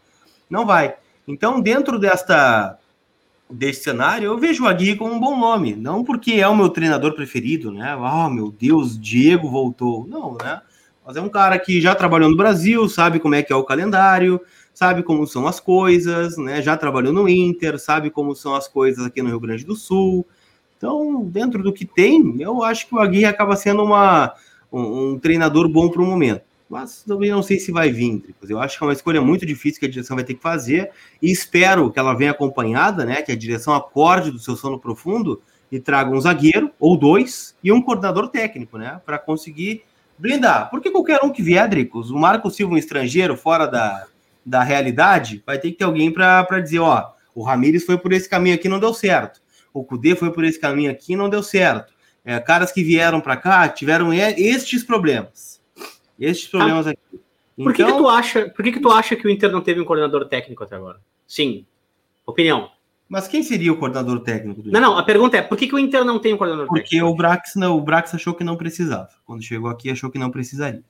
não 0.49 0.65
vai. 0.65 0.95
Então, 1.27 1.61
dentro 1.61 1.97
desta 1.99 2.77
desse 3.49 3.83
cenário, 3.83 4.25
eu 4.25 4.37
vejo 4.37 4.63
o 4.63 4.67
Aguirre 4.67 4.95
como 4.95 5.13
um 5.13 5.19
bom 5.19 5.37
nome. 5.37 5.75
Não 5.75 6.03
porque 6.03 6.33
é 6.33 6.47
o 6.47 6.55
meu 6.55 6.69
treinador 6.69 7.13
preferido, 7.13 7.71
né? 7.71 7.95
Ah, 7.97 8.25
oh, 8.25 8.29
meu 8.29 8.51
Deus, 8.51 8.99
Diego 8.99 9.49
voltou. 9.49 10.07
Não, 10.07 10.35
né? 10.35 10.61
Mas 11.05 11.17
é 11.17 11.21
um 11.21 11.29
cara 11.29 11.59
que 11.59 11.81
já 11.81 11.93
trabalhou 11.93 12.29
no 12.29 12.37
Brasil, 12.37 12.87
sabe 12.87 13.19
como 13.19 13.35
é 13.35 13.43
que 13.43 13.51
é 13.51 13.55
o 13.55 13.63
calendário, 13.63 14.39
sabe 14.73 15.03
como 15.03 15.27
são 15.27 15.45
as 15.47 15.59
coisas, 15.59 16.37
né? 16.37 16.61
Já 16.61 16.77
trabalhou 16.77 17.11
no 17.11 17.27
Inter, 17.27 17.77
sabe 17.77 18.09
como 18.09 18.35
são 18.35 18.55
as 18.55 18.67
coisas 18.67 19.05
aqui 19.05 19.21
no 19.21 19.29
Rio 19.29 19.39
Grande 19.39 19.65
do 19.65 19.75
Sul. 19.75 20.25
Então, 20.77 21.23
dentro 21.25 21.61
do 21.61 21.73
que 21.73 21.85
tem, 21.85 22.35
eu 22.39 22.63
acho 22.63 22.87
que 22.87 22.95
o 22.95 22.99
Aguirre 22.99 23.25
acaba 23.25 23.55
sendo 23.55 23.83
uma, 23.83 24.33
um, 24.71 25.11
um 25.11 25.19
treinador 25.19 25.67
bom 25.67 25.89
para 25.89 26.01
o 26.01 26.05
momento 26.05 26.52
mas 26.73 27.03
também 27.03 27.29
não 27.29 27.43
sei 27.43 27.59
se 27.59 27.71
vai 27.71 27.91
vir, 27.91 28.19
Tricos. 28.19 28.49
Eu 28.49 28.59
acho 28.59 28.79
que 28.79 28.83
é 28.83 28.87
uma 28.87 28.93
escolha 28.93 29.21
muito 29.21 29.45
difícil 29.45 29.79
que 29.79 29.85
a 29.85 29.89
direção 29.89 30.15
vai 30.15 30.25
ter 30.25 30.33
que 30.33 30.41
fazer 30.41 30.89
e 31.21 31.31
espero 31.31 31.91
que 31.91 31.99
ela 31.99 32.15
venha 32.15 32.31
acompanhada, 32.31 33.05
né? 33.05 33.21
Que 33.21 33.31
a 33.31 33.35
direção 33.35 33.75
acorde 33.75 34.31
do 34.31 34.39
seu 34.39 34.55
sono 34.55 34.79
profundo 34.79 35.39
e 35.71 35.79
traga 35.79 36.09
um 36.09 36.19
zagueiro 36.19 36.71
ou 36.79 36.97
dois 36.97 37.55
e 37.63 37.71
um 37.71 37.79
coordenador 37.79 38.27
técnico, 38.27 38.79
né? 38.79 38.99
Para 39.05 39.19
conseguir 39.19 39.83
blindar. 40.17 40.71
Porque 40.71 40.89
qualquer 40.89 41.19
um 41.23 41.29
que 41.29 41.43
vier, 41.43 41.69
Dricos, 41.69 42.09
o 42.09 42.17
Marco 42.17 42.49
Silva, 42.49 42.73
um 42.73 42.77
estrangeiro 42.77 43.37
fora 43.37 43.67
da, 43.67 44.07
da 44.43 44.63
realidade, 44.63 45.43
vai 45.45 45.59
ter 45.59 45.69
que 45.69 45.77
ter 45.77 45.83
alguém 45.83 46.11
para 46.11 46.59
dizer: 46.59 46.79
ó, 46.79 47.11
o 47.35 47.43
Ramires 47.43 47.85
foi 47.85 47.99
por 47.99 48.11
esse 48.11 48.27
caminho 48.27 48.55
aqui 48.55 48.67
não 48.67 48.79
deu 48.79 48.95
certo. 48.95 49.39
O 49.71 49.83
Cudê 49.83 50.15
foi 50.15 50.31
por 50.31 50.43
esse 50.43 50.59
caminho 50.59 50.89
aqui 50.89 51.15
não 51.15 51.29
deu 51.29 51.43
certo. 51.43 51.93
É, 52.25 52.39
caras 52.39 52.71
que 52.71 52.83
vieram 52.83 53.21
para 53.21 53.37
cá 53.37 53.69
tiveram 53.69 54.11
estes 54.11 54.83
problemas 54.83 55.52
esses 56.19 56.47
problemas 56.47 56.87
ah, 56.87 56.91
aqui. 56.91 57.01
Então... 57.13 57.65
Por 57.65 57.73
que, 57.73 57.83
que 57.83 57.91
tu 57.91 57.95
então- 57.95 58.09
acha? 58.09 58.49
Por 58.49 58.63
que, 58.63 58.71
que 58.71 58.79
tu 58.79 58.91
acha 58.91 59.15
que 59.15 59.27
o 59.27 59.29
Inter 59.29 59.51
não 59.51 59.61
teve 59.61 59.79
um 59.79 59.85
coordenador 59.85 60.25
técnico 60.25 60.63
até 60.63 60.75
agora? 60.75 60.99
Sim. 61.27 61.65
Opinião. 62.25 62.71
Mas 63.07 63.27
quem 63.27 63.43
seria 63.43 63.71
o 63.71 63.77
coordenador 63.77 64.21
técnico 64.21 64.63
do 64.63 64.71
Não, 64.71 64.79
não, 64.81 64.97
a 64.97 65.03
pergunta 65.03 65.37
é, 65.37 65.41
por 65.41 65.57
que, 65.57 65.67
que 65.67 65.75
o 65.75 65.79
Inter 65.79 66.03
não 66.03 66.17
tem 66.17 66.33
um 66.33 66.37
coordenador 66.37 66.67
Porque 66.67 66.83
técnico? 66.83 67.05
Porque 67.05 67.13
o 67.13 67.15
Brax, 67.15 67.55
não, 67.55 67.77
o 67.77 67.81
Brax 67.81 68.15
achou 68.15 68.33
que 68.33 68.43
não 68.43 68.55
precisava. 68.55 69.09
Quando 69.25 69.43
chegou 69.43 69.69
aqui, 69.69 69.91
achou 69.91 70.09
que 70.09 70.17
não 70.17 70.31
precisaria. 70.31 70.83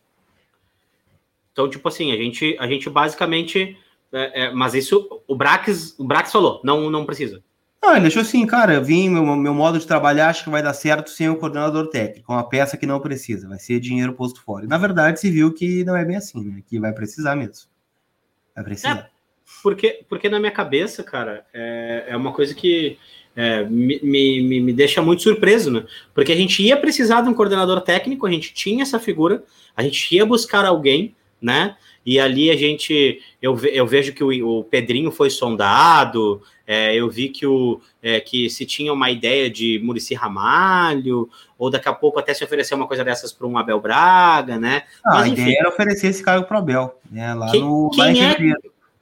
Então, 1.52 1.70
tipo 1.70 1.88
assim, 1.88 2.12
a 2.12 2.16
gente, 2.16 2.56
a 2.60 2.68
gente 2.68 2.90
basicamente. 2.90 3.78
É, 4.12 4.44
é, 4.46 4.52
mas 4.52 4.74
isso, 4.74 5.22
o 5.28 5.36
Brax, 5.36 5.96
o 5.98 6.06
Brax 6.06 6.32
falou, 6.32 6.62
não, 6.64 6.90
não 6.90 7.06
precisa. 7.06 7.44
Não, 7.84 7.98
ele 7.98 8.08
achou 8.08 8.22
assim, 8.22 8.48
cara, 8.48 8.76
eu 8.76 8.84
vim, 8.84 9.10
meu, 9.10 9.26
meu 9.36 9.54
modo 9.54 9.78
de 9.78 9.86
trabalhar 9.86 10.30
acho 10.30 10.46
que 10.46 10.50
vai 10.50 10.64
dar 10.64 10.74
certo 10.74 11.10
sem 11.10 11.28
o 11.30 11.36
coordenador 11.36 11.90
técnico, 11.90 12.32
uma 12.32 12.48
peça 12.48 12.78
que 12.78 12.86
não 12.86 12.98
precisa, 12.98 13.50
vai 13.50 13.60
ser 13.60 13.82
dinheiro 13.82 14.14
posto 14.14 14.42
fora. 14.42 14.64
E, 14.64 14.70
na 14.70 14.78
verdade, 14.78 15.20
se 15.20 15.30
viu 15.30 15.54
que 15.54 15.84
não 15.84 15.94
é 15.94 16.06
bem 16.06 16.16
assim, 16.16 16.46
né? 16.46 16.64
Que 16.66 16.80
vai 16.80 16.94
precisar 16.94 17.36
mesmo. 17.36 17.68
Vai 18.56 18.64
precisar. 18.64 18.98
É, 18.98 19.10
porque, 19.62 20.06
porque 20.08 20.30
na 20.30 20.40
minha 20.40 20.52
cabeça, 20.54 21.04
cara, 21.04 21.46
é, 21.54 22.06
é 22.08 22.16
uma 22.16 22.32
coisa 22.32 22.56
que 22.56 22.98
é, 23.36 23.66
me, 23.66 24.00
me, 24.02 24.62
me 24.62 24.72
deixa 24.72 25.02
muito 25.02 25.22
surpreso, 25.22 25.70
né? 25.70 25.86
Porque 26.14 26.32
a 26.32 26.38
gente 26.38 26.64
ia 26.64 26.78
precisar 26.78 27.20
de 27.20 27.28
um 27.28 27.34
coordenador 27.34 27.82
técnico, 27.82 28.26
a 28.26 28.32
gente 28.32 28.54
tinha 28.54 28.84
essa 28.84 28.98
figura, 28.98 29.44
a 29.76 29.84
gente 29.84 30.16
ia 30.16 30.26
buscar 30.26 30.64
alguém, 30.64 31.14
né? 31.44 31.76
E 32.06 32.20
ali 32.20 32.50
a 32.50 32.56
gente, 32.56 33.22
eu, 33.42 33.58
eu 33.66 33.86
vejo 33.86 34.14
que 34.14 34.24
o, 34.24 34.60
o 34.60 34.64
Pedrinho 34.64 35.12
foi 35.12 35.30
sondado, 35.30 36.42
é, 36.66 36.96
eu 36.96 37.10
vi 37.10 37.30
que, 37.30 37.46
o, 37.46 37.80
é, 38.02 38.20
que 38.20 38.50
se 38.50 38.66
tinha 38.66 38.92
uma 38.92 39.12
ideia 39.12 39.50
de 39.50 39.80
Murici 39.84 40.14
Ramalho, 40.14 41.30
ou 41.58 41.70
daqui 41.70 41.88
a 41.88 41.94
pouco 41.94 42.20
até 42.20 42.34
se 42.34 42.44
oferecer 42.44 42.76
uma 42.76 42.88
coisa 42.88 43.04
dessas 43.04 43.32
para 43.32 43.48
um 43.48 43.58
Abel 43.58 43.80
Braga, 43.80 44.58
né? 44.58 44.84
Ah, 45.06 45.16
Mas, 45.16 45.24
a 45.24 45.28
ideia 45.28 45.58
era 45.60 45.70
oferecer 45.70 46.08
esse 46.08 46.24
cargo 46.24 46.46
para 46.46 46.58
o 46.58 46.60
Abel, 46.60 47.00
né? 47.12 47.34
Lá 47.34 47.52
quem, 47.52 47.62
no 47.62 47.90
quem 47.94 48.04
lá 48.04 48.10
é, 48.10 48.36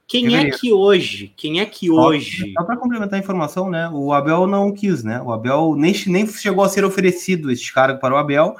quem 0.06 0.36
é 0.36 0.50
que 0.50 0.72
hoje, 0.72 1.32
quem 1.36 1.60
é 1.60 1.64
que 1.64 1.90
hoje... 1.90 2.52
Só 2.52 2.64
para 2.64 2.76
complementar 2.76 3.18
a 3.18 3.22
informação, 3.22 3.70
né? 3.70 3.88
O 3.92 4.12
Abel 4.12 4.46
não 4.46 4.70
quis, 4.70 5.02
né? 5.02 5.20
O 5.22 5.32
Abel 5.32 5.74
nem, 5.76 5.94
nem 6.06 6.26
chegou 6.26 6.62
a 6.62 6.68
ser 6.68 6.84
oferecido 6.84 7.50
este 7.50 7.72
cargo 7.72 7.98
para 7.98 8.14
o 8.14 8.18
Abel, 8.18 8.54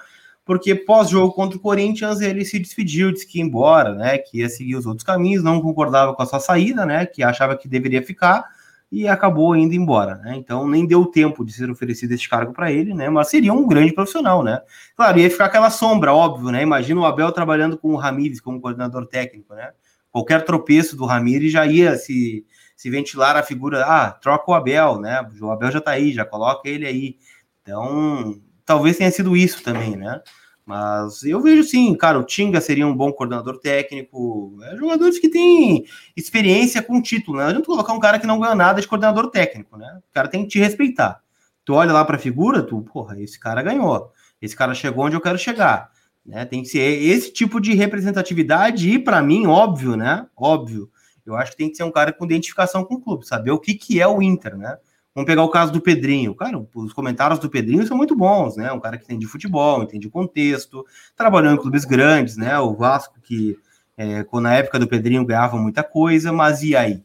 porque 0.44 0.74
pós-jogo 0.74 1.32
contra 1.32 1.56
o 1.56 1.60
Corinthians 1.60 2.20
ele 2.20 2.44
se 2.44 2.58
despediu, 2.58 3.12
disse 3.12 3.26
que 3.26 3.38
ia 3.38 3.44
embora, 3.44 3.94
né? 3.94 4.18
Que 4.18 4.38
ia 4.38 4.48
seguir 4.48 4.76
os 4.76 4.86
outros 4.86 5.04
caminhos, 5.04 5.42
não 5.42 5.60
concordava 5.60 6.14
com 6.14 6.22
a 6.22 6.26
sua 6.26 6.40
saída, 6.40 6.84
né? 6.84 7.06
Que 7.06 7.22
achava 7.22 7.56
que 7.56 7.68
deveria 7.68 8.02
ficar 8.02 8.44
e 8.90 9.08
acabou 9.08 9.56
indo 9.56 9.74
embora, 9.74 10.16
né? 10.16 10.36
Então 10.36 10.68
nem 10.68 10.86
deu 10.86 11.06
tempo 11.06 11.44
de 11.44 11.52
ser 11.52 11.70
oferecido 11.70 12.12
esse 12.12 12.28
cargo 12.28 12.52
para 12.52 12.70
ele, 12.70 12.92
né? 12.92 13.08
Mas 13.08 13.28
seria 13.28 13.52
um 13.52 13.66
grande 13.66 13.92
profissional, 13.92 14.42
né? 14.42 14.60
Claro, 14.96 15.18
ia 15.18 15.30
ficar 15.30 15.46
aquela 15.46 15.70
sombra, 15.70 16.12
óbvio, 16.12 16.50
né? 16.50 16.62
Imagina 16.62 17.00
o 17.00 17.06
Abel 17.06 17.32
trabalhando 17.32 17.78
com 17.78 17.92
o 17.92 17.96
Ramires 17.96 18.40
como 18.40 18.60
coordenador 18.60 19.06
técnico, 19.06 19.54
né? 19.54 19.70
Qualquer 20.10 20.44
tropeço 20.44 20.94
do 20.94 21.06
Ramires 21.06 21.50
já 21.52 21.64
ia 21.64 21.96
se, 21.96 22.44
se 22.76 22.90
ventilar 22.90 23.34
a 23.34 23.42
figura, 23.42 23.84
ah, 23.86 24.10
troca 24.10 24.50
o 24.50 24.54
Abel, 24.54 25.00
né? 25.00 25.26
O 25.40 25.50
Abel 25.50 25.70
já 25.70 25.80
tá 25.80 25.92
aí, 25.92 26.12
já 26.12 26.26
coloca 26.26 26.68
ele 26.68 26.86
aí. 26.86 27.16
Então, 27.62 28.38
talvez 28.64 28.96
tenha 28.96 29.10
sido 29.10 29.36
isso 29.36 29.62
também, 29.62 29.96
né? 29.96 30.20
Mas 30.64 31.24
eu 31.24 31.40
vejo 31.40 31.64
sim, 31.64 31.94
cara, 31.94 32.18
o 32.18 32.24
Tinga 32.24 32.60
seria 32.60 32.86
um 32.86 32.96
bom 32.96 33.12
coordenador 33.12 33.58
técnico. 33.58 34.58
É, 34.62 34.76
jogadores 34.76 35.18
que 35.18 35.28
têm 35.28 35.84
experiência 36.16 36.82
com 36.82 37.02
título, 37.02 37.38
né? 37.38 37.44
Não 37.44 37.50
adianta 37.50 37.66
colocar 37.66 37.92
um 37.92 38.00
cara 38.00 38.18
que 38.18 38.26
não 38.26 38.38
ganha 38.38 38.54
nada 38.54 38.80
de 38.80 38.86
coordenador 38.86 39.28
técnico, 39.30 39.76
né? 39.76 40.00
O 40.08 40.14
cara 40.14 40.28
tem 40.28 40.42
que 40.44 40.50
te 40.50 40.58
respeitar. 40.58 41.20
Tu 41.64 41.74
olha 41.74 41.92
lá 41.92 42.04
para 42.04 42.16
a 42.16 42.20
figura, 42.20 42.62
tu, 42.62 42.80
porra, 42.82 43.20
esse 43.20 43.38
cara 43.38 43.62
ganhou. 43.62 44.10
Esse 44.40 44.56
cara 44.56 44.74
chegou 44.74 45.04
onde 45.04 45.16
eu 45.16 45.20
quero 45.20 45.38
chegar. 45.38 45.90
Né? 46.24 46.44
Tem 46.44 46.62
que 46.62 46.68
ser 46.68 47.02
esse 47.02 47.32
tipo 47.32 47.60
de 47.60 47.74
representatividade 47.74 48.88
e, 48.88 48.98
para 48.98 49.20
mim, 49.20 49.46
óbvio, 49.46 49.96
né? 49.96 50.26
Óbvio. 50.36 50.88
Eu 51.24 51.36
acho 51.36 51.52
que 51.52 51.56
tem 51.56 51.70
que 51.70 51.76
ser 51.76 51.84
um 51.84 51.90
cara 51.90 52.12
com 52.12 52.24
identificação 52.24 52.84
com 52.84 52.94
o 52.94 53.00
clube, 53.00 53.26
saber 53.26 53.50
o 53.50 53.58
que, 53.58 53.74
que 53.74 54.00
é 54.00 54.06
o 54.06 54.20
Inter, 54.20 54.56
né? 54.56 54.76
Vamos 55.14 55.26
pegar 55.26 55.42
o 55.42 55.48
caso 55.50 55.72
do 55.72 55.80
Pedrinho. 55.80 56.34
Cara, 56.34 56.64
os 56.74 56.92
comentários 56.92 57.38
do 57.38 57.50
Pedrinho 57.50 57.86
são 57.86 57.96
muito 57.96 58.16
bons, 58.16 58.56
né? 58.56 58.72
Um 58.72 58.80
cara 58.80 58.96
que 58.96 59.04
entende 59.04 59.26
futebol, 59.26 59.82
entende 59.82 60.08
contexto, 60.08 60.86
trabalhou 61.14 61.52
em 61.52 61.56
clubes 61.56 61.84
grandes, 61.84 62.36
né? 62.36 62.58
O 62.58 62.74
Vasco, 62.74 63.20
que 63.22 63.58
é, 63.96 64.24
na 64.40 64.54
época 64.54 64.78
do 64.78 64.88
Pedrinho 64.88 65.24
ganhava 65.24 65.56
muita 65.58 65.82
coisa, 65.82 66.32
mas 66.32 66.62
e 66.62 66.74
aí? 66.74 67.02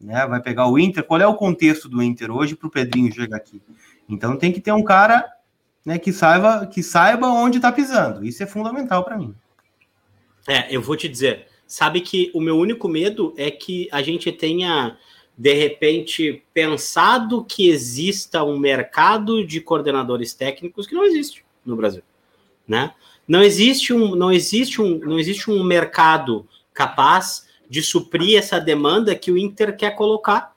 Né? 0.00 0.26
Vai 0.26 0.40
pegar 0.40 0.68
o 0.68 0.78
Inter, 0.78 1.04
qual 1.04 1.20
é 1.20 1.26
o 1.26 1.34
contexto 1.34 1.88
do 1.88 2.02
Inter 2.02 2.30
hoje 2.30 2.54
para 2.54 2.68
o 2.68 2.70
Pedrinho 2.70 3.12
chegar 3.12 3.36
aqui? 3.36 3.60
Então 4.08 4.36
tem 4.36 4.52
que 4.52 4.60
ter 4.60 4.72
um 4.72 4.82
cara 4.82 5.26
né, 5.84 5.98
que 5.98 6.12
saiba 6.12 6.66
que 6.66 6.82
saiba 6.82 7.26
onde 7.28 7.58
está 7.58 7.72
pisando. 7.72 8.24
Isso 8.24 8.42
é 8.42 8.46
fundamental 8.46 9.04
para 9.04 9.16
mim. 9.16 9.34
É, 10.46 10.74
eu 10.74 10.80
vou 10.82 10.96
te 10.96 11.08
dizer, 11.08 11.46
sabe 11.66 12.00
que 12.00 12.30
o 12.34 12.40
meu 12.40 12.56
único 12.56 12.88
medo 12.88 13.34
é 13.36 13.50
que 13.50 13.88
a 13.92 14.02
gente 14.02 14.32
tenha 14.32 14.96
de 15.40 15.54
repente 15.54 16.42
pensado 16.52 17.42
que 17.42 17.70
exista 17.70 18.44
um 18.44 18.58
mercado 18.58 19.42
de 19.42 19.58
coordenadores 19.58 20.34
técnicos 20.34 20.86
que 20.86 20.94
não 20.94 21.02
existe 21.02 21.46
no 21.64 21.76
Brasil, 21.76 22.02
né? 22.68 22.92
Não 23.26 23.42
existe 23.42 23.94
um, 23.94 24.14
não 24.14 24.30
existe 24.30 24.82
um, 24.82 24.98
não 24.98 25.18
existe 25.18 25.50
um 25.50 25.64
mercado 25.64 26.46
capaz 26.74 27.48
de 27.70 27.82
suprir 27.82 28.38
essa 28.38 28.60
demanda 28.60 29.14
que 29.14 29.32
o 29.32 29.38
Inter 29.38 29.74
quer 29.74 29.96
colocar, 29.96 30.54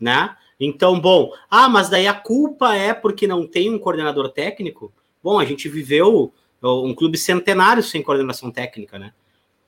né? 0.00 0.34
Então, 0.58 0.98
bom, 0.98 1.30
ah, 1.50 1.68
mas 1.68 1.90
daí 1.90 2.06
a 2.06 2.14
culpa 2.14 2.74
é 2.74 2.94
porque 2.94 3.26
não 3.26 3.46
tem 3.46 3.68
um 3.68 3.78
coordenador 3.78 4.30
técnico? 4.30 4.90
Bom, 5.22 5.38
a 5.38 5.44
gente 5.44 5.68
viveu 5.68 6.32
um 6.62 6.94
clube 6.94 7.18
centenário 7.18 7.82
sem 7.82 8.02
coordenação 8.02 8.50
técnica, 8.50 8.98
né? 8.98 9.12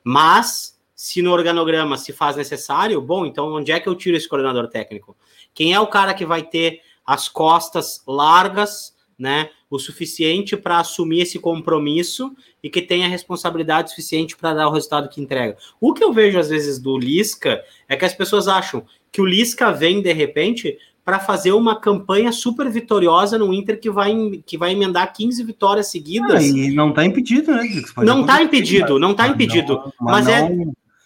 Mas 0.03 0.76
se 0.97 1.21
no 1.21 1.31
organograma 1.31 1.95
se 1.95 2.11
faz 2.11 2.35
necessário, 2.35 2.99
bom, 2.99 3.23
então 3.23 3.53
onde 3.53 3.71
é 3.71 3.79
que 3.79 3.87
eu 3.87 3.93
tiro 3.93 4.17
esse 4.17 4.27
coordenador 4.27 4.67
técnico? 4.67 5.15
Quem 5.53 5.71
é 5.71 5.79
o 5.79 5.85
cara 5.85 6.11
que 6.11 6.25
vai 6.25 6.41
ter 6.41 6.81
as 7.05 7.29
costas 7.29 8.01
largas, 8.07 8.95
né, 9.17 9.51
o 9.69 9.77
suficiente 9.77 10.57
para 10.57 10.79
assumir 10.79 11.21
esse 11.21 11.37
compromisso 11.37 12.35
e 12.63 12.69
que 12.69 12.81
tenha 12.81 13.07
responsabilidade 13.07 13.91
suficiente 13.91 14.35
para 14.35 14.55
dar 14.55 14.67
o 14.67 14.71
resultado 14.71 15.07
que 15.07 15.21
entrega? 15.21 15.55
O 15.79 15.93
que 15.93 16.03
eu 16.03 16.11
vejo 16.11 16.39
às 16.39 16.49
vezes 16.49 16.79
do 16.79 16.97
Lisca 16.97 17.63
é 17.87 17.95
que 17.95 18.03
as 18.03 18.15
pessoas 18.15 18.47
acham 18.47 18.83
que 19.11 19.21
o 19.21 19.25
Lisca 19.25 19.71
vem 19.71 20.01
de 20.01 20.11
repente 20.11 20.79
para 21.05 21.19
fazer 21.19 21.51
uma 21.51 21.79
campanha 21.79 22.31
super 22.31 22.69
vitoriosa 22.71 23.37
no 23.37 23.53
Inter 23.53 23.79
que 23.79 23.89
vai, 23.89 24.13
que 24.43 24.57
vai 24.57 24.71
emendar 24.71 25.13
15 25.13 25.43
vitórias 25.43 25.91
seguidas. 25.91 26.43
Ah, 26.43 26.47
e 26.47 26.71
não 26.71 26.89
está 26.89 27.05
impedido, 27.05 27.51
né? 27.51 27.63
Não 27.97 28.21
está 28.21 28.41
impedido, 28.41 28.99
não 28.99 29.11
está 29.11 29.27
impedido. 29.27 29.75
Não, 29.75 29.93
mas, 30.01 30.25
mas 30.25 30.27
é. 30.27 30.49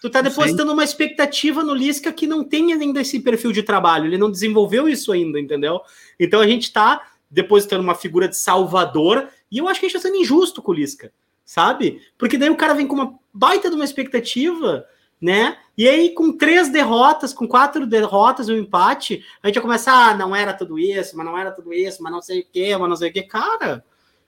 Tu 0.02 0.10
tá 0.10 0.20
depositando 0.20 0.72
uma 0.72 0.84
expectativa 0.84 1.62
no 1.62 1.72
Lisca 1.72 2.12
que 2.12 2.26
não 2.26 2.42
tem 2.42 2.72
ainda 2.72 3.00
esse 3.00 3.20
perfil 3.20 3.52
de 3.52 3.62
trabalho, 3.62 4.06
ele 4.06 4.18
não 4.18 4.30
desenvolveu 4.30 4.88
isso 4.88 5.12
ainda, 5.12 5.38
entendeu? 5.38 5.80
Então 6.18 6.40
a 6.40 6.46
gente 6.46 6.72
tá 6.72 7.00
depositando 7.30 7.82
uma 7.82 7.94
figura 7.94 8.28
de 8.28 8.36
salvador 8.36 9.28
e 9.50 9.58
eu 9.58 9.68
acho 9.68 9.78
que 9.78 9.86
a 9.86 9.88
gente 9.88 9.96
tá 9.96 10.02
sendo 10.02 10.20
injusto 10.20 10.60
com 10.60 10.72
o 10.72 10.74
Lisca, 10.74 11.12
sabe? 11.44 12.02
Porque 12.18 12.36
daí 12.36 12.50
o 12.50 12.56
cara 12.56 12.74
vem 12.74 12.86
com 12.86 12.96
uma 12.96 13.14
baita 13.32 13.70
de 13.70 13.76
uma 13.76 13.84
expectativa 13.84 14.84
né? 15.22 15.56
E 15.78 15.88
aí, 15.88 16.12
com 16.12 16.36
três 16.36 16.68
derrotas, 16.68 17.32
com 17.32 17.46
quatro 17.46 17.86
derrotas 17.86 18.48
e 18.48 18.52
um 18.52 18.58
empate, 18.58 19.24
a 19.40 19.46
gente 19.46 19.54
vai 19.54 19.62
começar, 19.62 20.10
ah, 20.10 20.14
não 20.14 20.34
era 20.34 20.52
tudo 20.52 20.80
isso, 20.80 21.16
mas 21.16 21.24
não 21.24 21.38
era 21.38 21.52
tudo 21.52 21.72
isso, 21.72 22.02
mas 22.02 22.12
não 22.12 22.20
sei 22.20 22.40
o 22.40 22.46
quê, 22.52 22.76
mas 22.76 22.88
não 22.88 22.96
sei 22.96 23.08
o 23.08 23.12
quê. 23.12 23.22
Cara, 23.22 23.84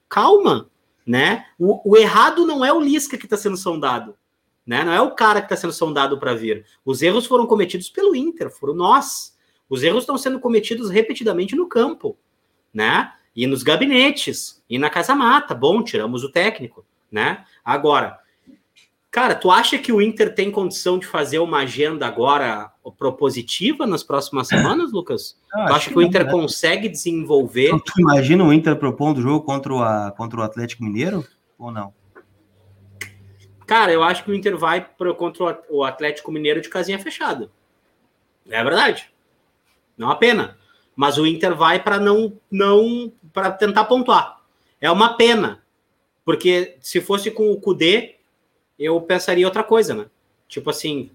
calma, 0.08 0.70
né? 1.04 1.46
O, 1.58 1.90
o 1.90 1.96
errado 1.96 2.46
não 2.46 2.64
é 2.64 2.72
o 2.72 2.78
Lisca 2.78 3.18
que 3.18 3.26
está 3.26 3.36
sendo 3.36 3.56
sondado, 3.56 4.16
né? 4.66 4.84
Não 4.84 4.92
é 4.92 5.00
o 5.00 5.10
cara 5.10 5.40
que 5.40 5.46
está 5.46 5.56
sendo 5.56 5.72
sondado 5.72 6.18
para 6.18 6.34
vir. 6.34 6.64
Os 6.84 7.02
erros 7.02 7.26
foram 7.26 7.46
cometidos 7.46 7.88
pelo 7.88 8.14
Inter, 8.14 8.50
foram 8.50 8.74
nós. 8.74 9.36
Os 9.68 9.82
erros 9.82 10.02
estão 10.02 10.16
sendo 10.16 10.40
cometidos 10.40 10.90
repetidamente 10.90 11.54
no 11.54 11.68
campo, 11.68 12.16
né? 12.72 13.12
E 13.34 13.46
nos 13.46 13.62
gabinetes, 13.62 14.62
e 14.68 14.78
na 14.78 14.88
casa 14.88 15.14
mata. 15.14 15.54
Bom, 15.54 15.82
tiramos 15.82 16.22
o 16.22 16.30
técnico, 16.30 16.84
né? 17.10 17.44
Agora, 17.64 18.20
Cara, 19.14 19.36
tu 19.36 19.48
acha 19.48 19.78
que 19.78 19.92
o 19.92 20.02
Inter 20.02 20.34
tem 20.34 20.50
condição 20.50 20.98
de 20.98 21.06
fazer 21.06 21.38
uma 21.38 21.58
agenda 21.58 22.04
agora 22.04 22.72
propositiva 22.98 23.86
nas 23.86 24.02
próximas 24.02 24.48
semanas, 24.48 24.90
Lucas? 24.90 25.38
Eu 25.56 25.66
tu 25.66 25.72
acha 25.72 25.84
que, 25.86 25.92
que 25.92 25.98
o 26.00 26.02
Inter 26.02 26.26
não, 26.26 26.32
né? 26.32 26.40
consegue 26.40 26.88
desenvolver? 26.88 27.66
Então, 27.68 27.78
tu 27.78 28.00
imagina 28.00 28.42
o 28.42 28.52
Inter 28.52 28.74
propondo 28.74 29.18
o 29.18 29.22
jogo 29.22 29.46
contra 29.46 29.72
a, 30.08 30.10
contra 30.10 30.40
o 30.40 30.42
Atlético 30.42 30.82
Mineiro 30.82 31.24
ou 31.56 31.70
não? 31.70 31.94
Cara, 33.66 33.92
eu 33.92 34.02
acho 34.02 34.24
que 34.24 34.30
o 34.30 34.34
Inter 34.34 34.56
vai 34.56 34.84
pro, 34.84 35.14
contra 35.14 35.62
o 35.70 35.84
Atlético 35.84 36.30
Mineiro 36.30 36.60
de 36.60 36.68
casinha 36.68 36.98
fechada. 36.98 37.50
É 38.48 38.62
verdade. 38.62 39.10
Não 39.96 40.10
a 40.10 40.16
pena. 40.16 40.58
Mas 40.94 41.18
o 41.18 41.26
Inter 41.26 41.54
vai 41.54 41.82
para 41.82 41.98
não 41.98 42.38
não 42.50 43.12
para 43.32 43.50
tentar 43.50 43.84
pontuar. 43.84 44.40
É 44.80 44.90
uma 44.90 45.16
pena. 45.16 45.62
Porque 46.24 46.76
se 46.80 47.00
fosse 47.00 47.30
com 47.30 47.50
o 47.50 47.60
Cudê, 47.60 48.16
eu 48.78 49.00
pensaria 49.00 49.46
outra 49.46 49.62
coisa, 49.62 49.94
né? 49.94 50.06
Tipo 50.48 50.70
assim, 50.70 51.10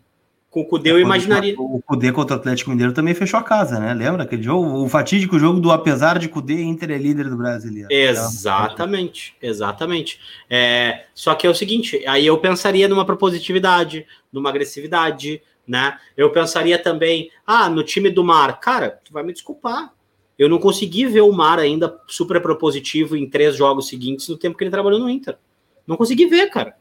com 0.49 0.61
o 0.61 0.65
Cudê 0.65 0.91
eu 0.91 0.99
imaginaria. 0.99 1.53
O 1.57 1.81
Cudê 1.81 2.11
contra 2.11 2.35
o 2.35 2.39
Atlético 2.39 2.71
Mineiro 2.71 2.91
também 2.91 3.13
fechou 3.13 3.39
a 3.39 3.43
casa, 3.43 3.79
né? 3.79 3.93
Lembra 3.93 4.23
aquele 4.23 4.41
jogo? 4.41 4.83
O 4.83 4.89
fatídico 4.89 5.37
jogo 5.37 5.59
do 5.59 5.71
apesar 5.71 6.17
de 6.17 6.27
Cudê, 6.27 6.61
Inter 6.61 6.89
é 6.91 6.97
líder 6.97 7.29
do 7.29 7.37
brasileiro. 7.37 7.87
Exatamente, 7.91 9.35
exatamente. 9.41 10.19
É, 10.49 11.05
só 11.13 11.35
que 11.35 11.45
é 11.45 11.49
o 11.49 11.55
seguinte, 11.55 12.03
aí 12.07 12.25
eu 12.25 12.37
pensaria 12.39 12.87
numa 12.87 13.05
propositividade, 13.05 14.07
numa 14.33 14.49
agressividade, 14.49 15.41
né? 15.67 15.99
Eu 16.17 16.31
pensaria 16.31 16.81
também, 16.81 17.29
ah, 17.45 17.69
no 17.69 17.83
time 17.83 18.09
do 18.09 18.23
Mar, 18.23 18.59
cara, 18.59 18.99
tu 19.05 19.13
vai 19.13 19.23
me 19.23 19.31
desculpar. 19.31 19.93
Eu 20.37 20.49
não 20.49 20.57
consegui 20.57 21.05
ver 21.05 21.21
o 21.21 21.31
Mar 21.31 21.59
ainda 21.59 21.99
super 22.07 22.41
propositivo 22.41 23.15
em 23.15 23.29
três 23.29 23.55
jogos 23.55 23.87
seguintes 23.87 24.27
no 24.29 24.37
tempo 24.37 24.57
que 24.57 24.63
ele 24.63 24.71
trabalhou 24.71 24.99
no 24.99 25.09
Inter. 25.09 25.37
Não 25.85 25.95
consegui 25.95 26.25
ver, 26.25 26.49
cara. 26.49 26.75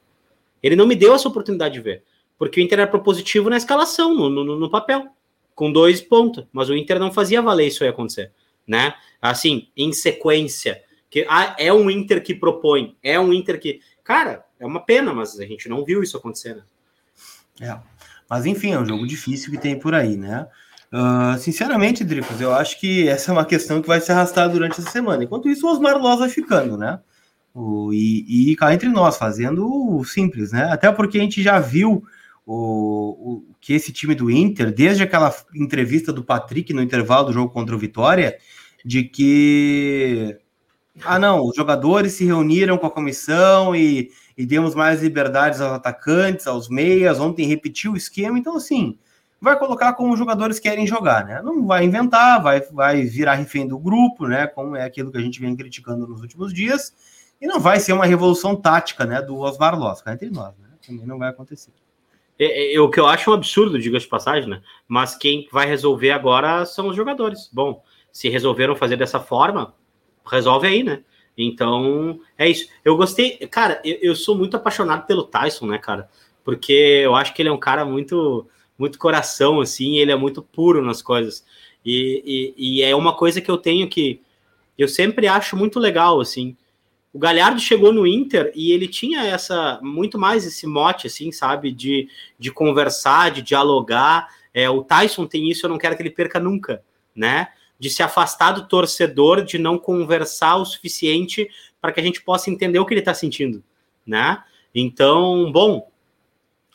Ele 0.63 0.77
não 0.77 0.87
me 0.87 0.95
deu 0.95 1.15
essa 1.15 1.29
oportunidade 1.29 1.75
de 1.75 1.81
ver. 1.81 2.03
Porque 2.39 2.61
o 2.61 2.63
Inter 2.63 2.81
era 2.81 2.89
propositivo 2.89 3.51
na 3.51 3.57
escalação, 3.57 4.15
no, 4.15 4.31
no, 4.31 4.59
no 4.59 4.71
papel, 4.71 5.09
com 5.55 5.73
dois 5.73 6.01
pontos. 6.01 6.47
Mas 6.53 6.69
o 6.69 6.77
Inter 6.77 6.99
não 6.99 7.13
fazia 7.13 7.43
valer 7.43 7.67
isso 7.67 7.83
aí 7.83 7.91
acontecer. 7.91 8.33
Né? 8.67 8.95
Assim, 9.21 9.69
em 9.77 9.93
sequência. 9.93 10.83
Que 11.11 11.27
ah, 11.29 11.57
é 11.59 11.73
um 11.73 11.91
Inter 11.91 12.23
que 12.23 12.35
propõe, 12.35 12.97
é 13.03 13.19
um 13.19 13.33
Inter 13.33 13.59
que. 13.59 13.81
Cara, 14.05 14.45
é 14.61 14.67
uma 14.67 14.81
pena, 14.81 15.13
mas 15.13 15.39
a 15.41 15.47
gente 15.47 15.69
não 15.69 15.85
viu 15.85 16.03
isso 16.03 16.17
acontecer. 16.17 16.55
Né? 16.55 16.63
É. 17.61 17.79
Mas 18.29 18.45
enfim, 18.47 18.73
é 18.73 18.79
um 18.79 18.87
jogo 18.87 19.07
difícil 19.07 19.51
que 19.51 19.59
tem 19.59 19.79
por 19.79 19.95
aí, 19.95 20.17
né? 20.17 20.47
Uh, 20.93 21.39
sinceramente, 21.39 22.05
Dricos, 22.05 22.41
eu 22.41 22.55
acho 22.55 22.79
que 22.79 23.09
essa 23.09 23.31
é 23.31 23.33
uma 23.33 23.45
questão 23.45 23.81
que 23.81 23.89
vai 23.89 24.01
se 24.01 24.11
arrastar 24.13 24.51
durante 24.51 24.81
essa 24.81 24.91
semana. 24.91 25.25
Enquanto 25.25 25.49
isso, 25.49 25.67
o 25.67 25.71
Osmar 25.71 25.99
Loz 25.99 26.21
vai 26.21 26.29
ficando, 26.29 26.77
né? 26.77 27.01
O, 27.55 27.93
e, 27.93 28.53
e 28.53 28.57
cá 28.57 28.73
entre 28.73 28.89
nós, 28.89 29.17
fazendo 29.17 29.67
o 29.67 30.05
simples, 30.05 30.53
né? 30.53 30.65
Até 30.71 30.91
porque 30.93 31.19
a 31.19 31.21
gente 31.21 31.43
já 31.43 31.59
viu 31.59 32.05
o, 32.51 33.45
o, 33.51 33.55
que 33.61 33.75
esse 33.75 33.93
time 33.93 34.15
do 34.15 34.31
Inter, 34.31 34.73
desde 34.73 35.03
aquela 35.03 35.35
entrevista 35.55 36.11
do 36.11 36.25
Patrick 36.25 36.73
no 36.73 36.81
intervalo 36.81 37.27
do 37.27 37.33
jogo 37.35 37.53
contra 37.53 37.77
o 37.77 37.79
Vitória, 37.79 38.39
de 38.83 39.05
que 39.05 40.39
ah, 41.05 41.19
não, 41.19 41.45
os 41.45 41.55
jogadores 41.55 42.15
se 42.15 42.25
reuniram 42.25 42.79
com 42.79 42.87
a 42.87 42.91
comissão 42.91 43.77
e, 43.77 44.11
e 44.35 44.47
demos 44.47 44.75
mais 44.75 45.03
liberdades 45.03 45.61
aos 45.61 45.75
atacantes, 45.75 46.47
aos 46.47 46.71
meias. 46.71 47.21
Ontem 47.21 47.47
repetiu 47.47 47.93
o 47.93 47.97
esquema, 47.99 48.39
então 48.39 48.57
assim, 48.57 48.99
vai 49.39 49.59
colocar 49.59 49.93
como 49.93 50.15
os 50.15 50.19
jogadores 50.19 50.59
querem 50.59 50.87
jogar, 50.87 51.27
né? 51.27 51.43
Não 51.43 51.67
vai 51.67 51.85
inventar, 51.85 52.43
vai, 52.43 52.63
vai 52.63 53.03
virar 53.03 53.35
refém 53.35 53.69
do 53.69 53.79
grupo, 53.79 54.27
né? 54.27 54.47
Como 54.47 54.75
é 54.75 54.85
aquilo 54.85 55.13
que 55.13 55.19
a 55.19 55.23
gente 55.23 55.39
vem 55.39 55.55
criticando 55.55 56.09
nos 56.09 56.23
últimos 56.23 56.55
dias. 56.55 56.95
E 57.39 57.47
não 57.47 57.61
vai 57.61 57.79
ser 57.79 57.93
uma 57.93 58.07
revolução 58.07 58.57
tática, 58.57 59.05
né, 59.05 59.21
do 59.21 59.37
Osmar 59.37 59.79
Loss, 59.79 60.03
entre 60.07 60.31
nós, 60.31 60.57
né? 60.59 60.69
Também 60.85 61.07
não 61.07 61.19
vai 61.19 61.29
acontecer. 61.29 61.73
É, 62.39 62.75
é, 62.75 62.81
o 62.81 62.89
que 62.89 63.01
eu 63.01 63.07
acho 63.07 63.31
um 63.31 63.35
absurdo, 63.35 63.79
diga 63.79 63.99
de 63.99 64.07
passagem, 64.07 64.49
né? 64.49 64.63
Mas 64.87 65.17
quem 65.17 65.49
vai 65.51 65.67
resolver 65.67 66.11
agora 66.11 66.65
são 66.65 66.89
os 66.89 66.97
jogadores. 66.97 67.51
Bom, 67.53 67.83
se 68.13 68.29
resolveram 68.29 68.77
fazer 68.77 68.97
dessa 68.97 69.19
forma, 69.19 69.75
resolve 70.25 70.67
aí, 70.67 70.83
né? 70.83 71.03
Então, 71.37 72.21
é 72.37 72.49
isso. 72.49 72.69
Eu 72.85 72.97
gostei, 72.97 73.37
cara, 73.49 73.81
eu, 73.85 73.99
eu 74.01 74.17
sou 74.17 74.37
muito 74.37 74.57
apaixonado 74.57 75.07
pelo 75.07 75.25
Tyson, 75.25 75.67
né, 75.67 75.79
cara? 75.79 76.09
Porque 76.45 76.73
eu 76.73 77.15
acho 77.15 77.35
que 77.35 77.43
ele 77.43 77.49
é 77.49 77.53
um 77.53 77.59
cara 77.59 77.85
muito, 77.85 78.49
muito 78.79 78.99
coração, 78.99 79.61
assim, 79.61 79.99
ele 79.99 80.13
é 80.13 80.17
muito 80.17 80.43
puro 80.43 80.83
nas 80.83 81.03
coisas. 81.03 81.45
E, 81.85 82.55
e, 82.57 82.79
e 82.79 82.83
é 82.83 82.95
uma 82.95 83.15
coisa 83.15 83.41
que 83.41 83.51
eu 83.51 83.59
tenho 83.59 83.89
que 83.89 84.23
eu 84.79 84.87
sempre 84.87 85.27
acho 85.27 85.57
muito 85.57 85.81
legal, 85.81 86.21
assim. 86.21 86.57
O 87.19 87.21
Galhardo 87.21 87.59
chegou 87.59 87.93
no 87.93 88.07
Inter 88.07 88.53
e 88.55 88.71
ele 88.71 88.87
tinha 88.87 89.25
essa 89.25 89.81
muito 89.83 90.17
mais 90.17 90.47
esse 90.47 90.69
mote, 90.69 91.09
assim, 91.09 91.33
sabe, 91.33 91.73
de, 91.73 92.09
de 92.39 92.53
conversar, 92.53 93.33
de 93.33 93.43
dialogar. 93.43 94.29
É, 94.55 94.71
o 94.71 94.85
Tyson 94.85 95.27
tem 95.27 95.51
isso, 95.51 95.67
eu 95.67 95.71
não 95.71 95.79
quero 95.79 95.97
que 95.97 96.03
ele 96.03 96.11
perca 96.11 96.39
nunca, 96.39 96.81
né? 97.13 97.49
de 97.77 97.91
se 97.91 98.05
afastar 98.05 98.53
do 98.53 98.69
torcedor, 98.69 99.43
de 99.43 99.59
não 99.59 99.81
conversar 99.81 100.59
o 100.59 100.65
suficiente 100.65 101.51
para 101.81 101.91
que 101.91 101.99
a 101.99 102.03
gente 102.05 102.23
possa 102.23 102.51
entender 102.51 102.79
o 102.79 102.87
que 102.87 102.95
ele 102.95 103.01
está 103.01 103.15
sentindo, 103.15 103.65
né? 104.07 104.41
Então, 104.73 105.51
bom, 105.51 105.91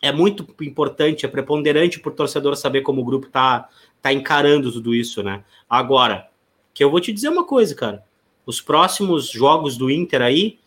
é 0.02 0.12
muito 0.12 0.46
importante, 0.62 1.26
é 1.26 1.30
preponderante 1.30 2.02
para 2.02 2.12
o 2.12 2.16
torcedor 2.16 2.58
saber 2.58 2.82
como 2.82 3.02
o 3.02 3.06
grupo 3.06 3.28
está 3.28 3.70
tá 4.02 4.12
encarando 4.12 4.74
tudo 4.74 4.94
isso, 4.94 5.24
né? 5.24 5.42
Agora, 5.70 6.30
que 6.74 6.84
eu 6.84 6.92
vou 6.92 7.00
te 7.00 7.14
dizer 7.14 7.30
uma 7.30 7.46
coisa, 7.46 7.74
cara. 7.74 8.04
Os 8.46 8.62
próximos 8.62 9.30
jogos 9.30 9.78
do 9.78 9.90
Inter 9.90 10.22
aí, 10.22 10.60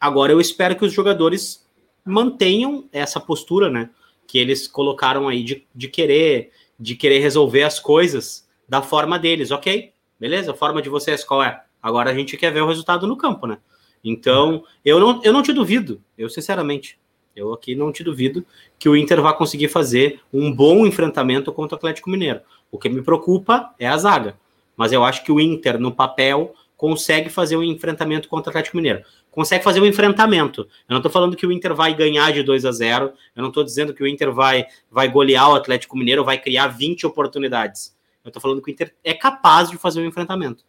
agora 0.00 0.32
eu 0.32 0.40
espero 0.40 0.76
que 0.76 0.84
os 0.84 0.92
jogadores 0.92 1.66
mantenham 2.04 2.88
essa 2.92 3.20
postura, 3.20 3.70
né? 3.70 3.90
Que 4.26 4.38
eles 4.38 4.66
colocaram 4.66 5.28
aí 5.28 5.42
de, 5.42 5.66
de 5.74 5.88
querer 5.88 6.50
de 6.78 6.96
querer 6.96 7.20
resolver 7.20 7.62
as 7.62 7.78
coisas 7.78 8.48
da 8.68 8.82
forma 8.82 9.16
deles, 9.16 9.52
ok? 9.52 9.92
Beleza? 10.18 10.50
A 10.50 10.54
forma 10.54 10.82
de 10.82 10.88
vocês 10.88 11.22
qual 11.22 11.42
é? 11.42 11.62
Agora 11.80 12.10
a 12.10 12.14
gente 12.14 12.36
quer 12.36 12.52
ver 12.52 12.60
o 12.60 12.66
resultado 12.66 13.06
no 13.06 13.16
campo, 13.16 13.46
né? 13.46 13.58
Então, 14.02 14.64
eu 14.84 14.98
não, 14.98 15.20
eu 15.22 15.32
não 15.32 15.42
te 15.42 15.52
duvido, 15.52 16.02
eu 16.18 16.28
sinceramente, 16.28 16.98
eu 17.36 17.52
aqui 17.52 17.76
não 17.76 17.92
te 17.92 18.02
duvido 18.02 18.44
que 18.78 18.88
o 18.88 18.96
Inter 18.96 19.22
vai 19.22 19.36
conseguir 19.36 19.68
fazer 19.68 20.20
um 20.32 20.52
bom 20.52 20.84
enfrentamento 20.86 21.52
contra 21.52 21.76
o 21.76 21.78
Atlético 21.78 22.10
Mineiro. 22.10 22.40
O 22.70 22.78
que 22.78 22.88
me 22.88 23.02
preocupa 23.02 23.72
é 23.78 23.86
a 23.86 23.96
zaga. 23.96 24.36
Mas 24.76 24.92
eu 24.92 25.04
acho 25.04 25.22
que 25.24 25.30
o 25.30 25.38
Inter, 25.38 25.78
no 25.78 25.92
papel, 25.92 26.54
consegue 26.82 27.30
fazer 27.30 27.56
um 27.56 27.62
enfrentamento 27.62 28.28
contra 28.28 28.48
o 28.48 28.50
Atlético 28.50 28.76
Mineiro. 28.76 29.04
Consegue 29.30 29.62
fazer 29.62 29.80
um 29.80 29.86
enfrentamento. 29.86 30.62
Eu 30.62 30.94
não 30.94 30.96
estou 30.96 31.12
falando 31.12 31.36
que 31.36 31.46
o 31.46 31.52
Inter 31.52 31.72
vai 31.76 31.94
ganhar 31.94 32.32
de 32.32 32.42
2 32.42 32.64
a 32.64 32.72
0. 32.72 33.12
Eu 33.36 33.40
não 33.40 33.50
estou 33.50 33.62
dizendo 33.62 33.94
que 33.94 34.02
o 34.02 34.06
Inter 34.06 34.32
vai, 34.32 34.66
vai 34.90 35.08
golear 35.08 35.48
o 35.48 35.54
Atlético 35.54 35.96
Mineiro, 35.96 36.24
vai 36.24 36.38
criar 36.38 36.66
20 36.66 37.06
oportunidades. 37.06 37.96
Eu 38.24 38.30
estou 38.30 38.42
falando 38.42 38.60
que 38.60 38.68
o 38.68 38.72
Inter 38.72 38.92
é 39.04 39.14
capaz 39.14 39.70
de 39.70 39.76
fazer 39.76 40.00
um 40.00 40.06
enfrentamento. 40.06 40.64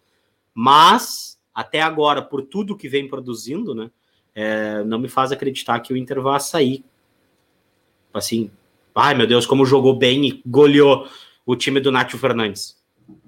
Mas, 0.54 1.40
até 1.52 1.82
agora, 1.82 2.22
por 2.22 2.44
tudo 2.44 2.78
que 2.78 2.88
vem 2.88 3.08
produzindo, 3.08 3.74
né, 3.74 3.90
é, 4.36 4.84
não 4.84 5.00
me 5.00 5.10
faz 5.10 5.32
acreditar 5.32 5.80
que 5.80 5.94
o 5.94 5.98
Inter 5.98 6.22
vai 6.22 6.40
sair. 6.40 6.86
Assim, 8.14 8.52
ai 8.94 9.16
meu 9.16 9.26
Deus, 9.26 9.48
como 9.48 9.66
jogou 9.66 9.98
bem 9.98 10.28
e 10.28 10.44
goleou 10.46 11.08
o 11.44 11.56
time 11.56 11.80
do 11.80 11.92
Nátio 11.92 12.20
Fernandes. 12.20 12.80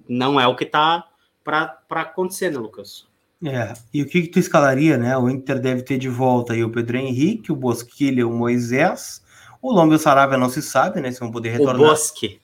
Não 0.08 0.40
é 0.40 0.46
o 0.46 0.56
que 0.56 0.66
está 0.66 1.04
para 1.46 2.02
acontecer, 2.02 2.52
né, 2.52 2.58
Lucas? 2.58 3.08
É, 3.46 3.74
e 3.94 4.02
o 4.02 4.08
que, 4.08 4.24
que 4.24 4.28
tu 4.30 4.40
escalaria, 4.40 4.98
né? 4.98 5.16
O 5.16 5.30
Inter 5.30 5.60
deve 5.60 5.84
ter 5.84 6.00
de 6.00 6.10
volta 6.10 6.54
aí 6.54 6.64
o 6.64 6.72
Pedro 6.72 6.98
Henrique, 6.98 7.52
o 7.52 7.56
Bosquilha, 7.56 8.28
o 8.28 8.34
Moisés, 8.34 9.24
o 9.62 9.72
Lombo 9.72 9.94
e 9.94 9.96
o 9.98 10.00
Saravia 10.00 10.38
não 10.38 10.50
se 10.50 10.62
sabe, 10.62 11.00
né? 11.00 11.12
Se 11.12 11.20
vão 11.20 11.32
poder 11.32 11.52
retornar. 11.52 11.76
O 11.76 11.90
Bosque. 11.90 12.42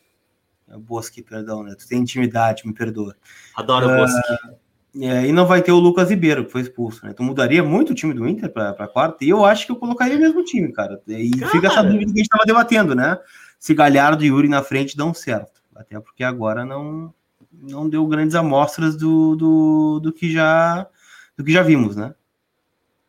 É 0.69 0.75
o 0.75 0.79
Bosque, 0.79 1.23
perdão, 1.23 1.63
né? 1.63 1.75
Tu 1.75 1.87
tem 1.87 1.99
intimidade, 1.99 2.67
me 2.67 2.73
perdoa. 2.73 3.15
Adoro 3.55 3.87
uh, 3.87 3.91
o 3.91 3.97
Bosque. 3.97 4.61
É, 4.99 5.25
e 5.25 5.31
não 5.31 5.47
vai 5.47 5.61
ter 5.61 5.71
o 5.71 5.79
Lucas 5.79 6.09
Ribeiro, 6.09 6.45
que 6.45 6.51
foi 6.51 6.61
expulso, 6.61 7.03
né? 7.05 7.11
Então 7.11 7.25
mudaria 7.25 7.63
muito 7.63 7.91
o 7.91 7.95
time 7.95 8.13
do 8.13 8.27
Inter 8.27 8.51
para 8.51 8.87
quarta, 8.87 9.23
e 9.23 9.29
eu 9.29 9.43
acho 9.43 9.65
que 9.65 9.71
eu 9.71 9.77
colocaria 9.77 10.17
o 10.17 10.19
mesmo 10.19 10.43
time, 10.43 10.71
cara. 10.71 11.01
E 11.07 11.31
cara. 11.31 11.51
fica 11.51 11.67
essa 11.67 11.81
dúvida 11.81 12.05
que 12.05 12.11
a 12.11 12.17
gente 12.17 12.21
estava 12.21 12.45
debatendo, 12.45 12.93
né? 12.93 13.17
Se 13.57 13.73
Galhardo 13.73 14.23
e 14.23 14.27
Yuri 14.27 14.49
na 14.49 14.61
frente 14.61 14.97
dão 14.97 15.13
certo. 15.13 15.61
Até 15.73 15.99
porque 15.99 16.23
agora 16.23 16.65
não, 16.65 17.13
não 17.61 17.87
deu 17.87 18.05
grandes 18.07 18.35
amostras 18.35 18.95
do, 18.95 19.35
do, 19.35 19.99
do, 19.99 20.11
que 20.11 20.31
já, 20.31 20.87
do 21.37 21.43
que 21.43 21.51
já 21.51 21.61
vimos, 21.61 21.95
né? 21.95 22.15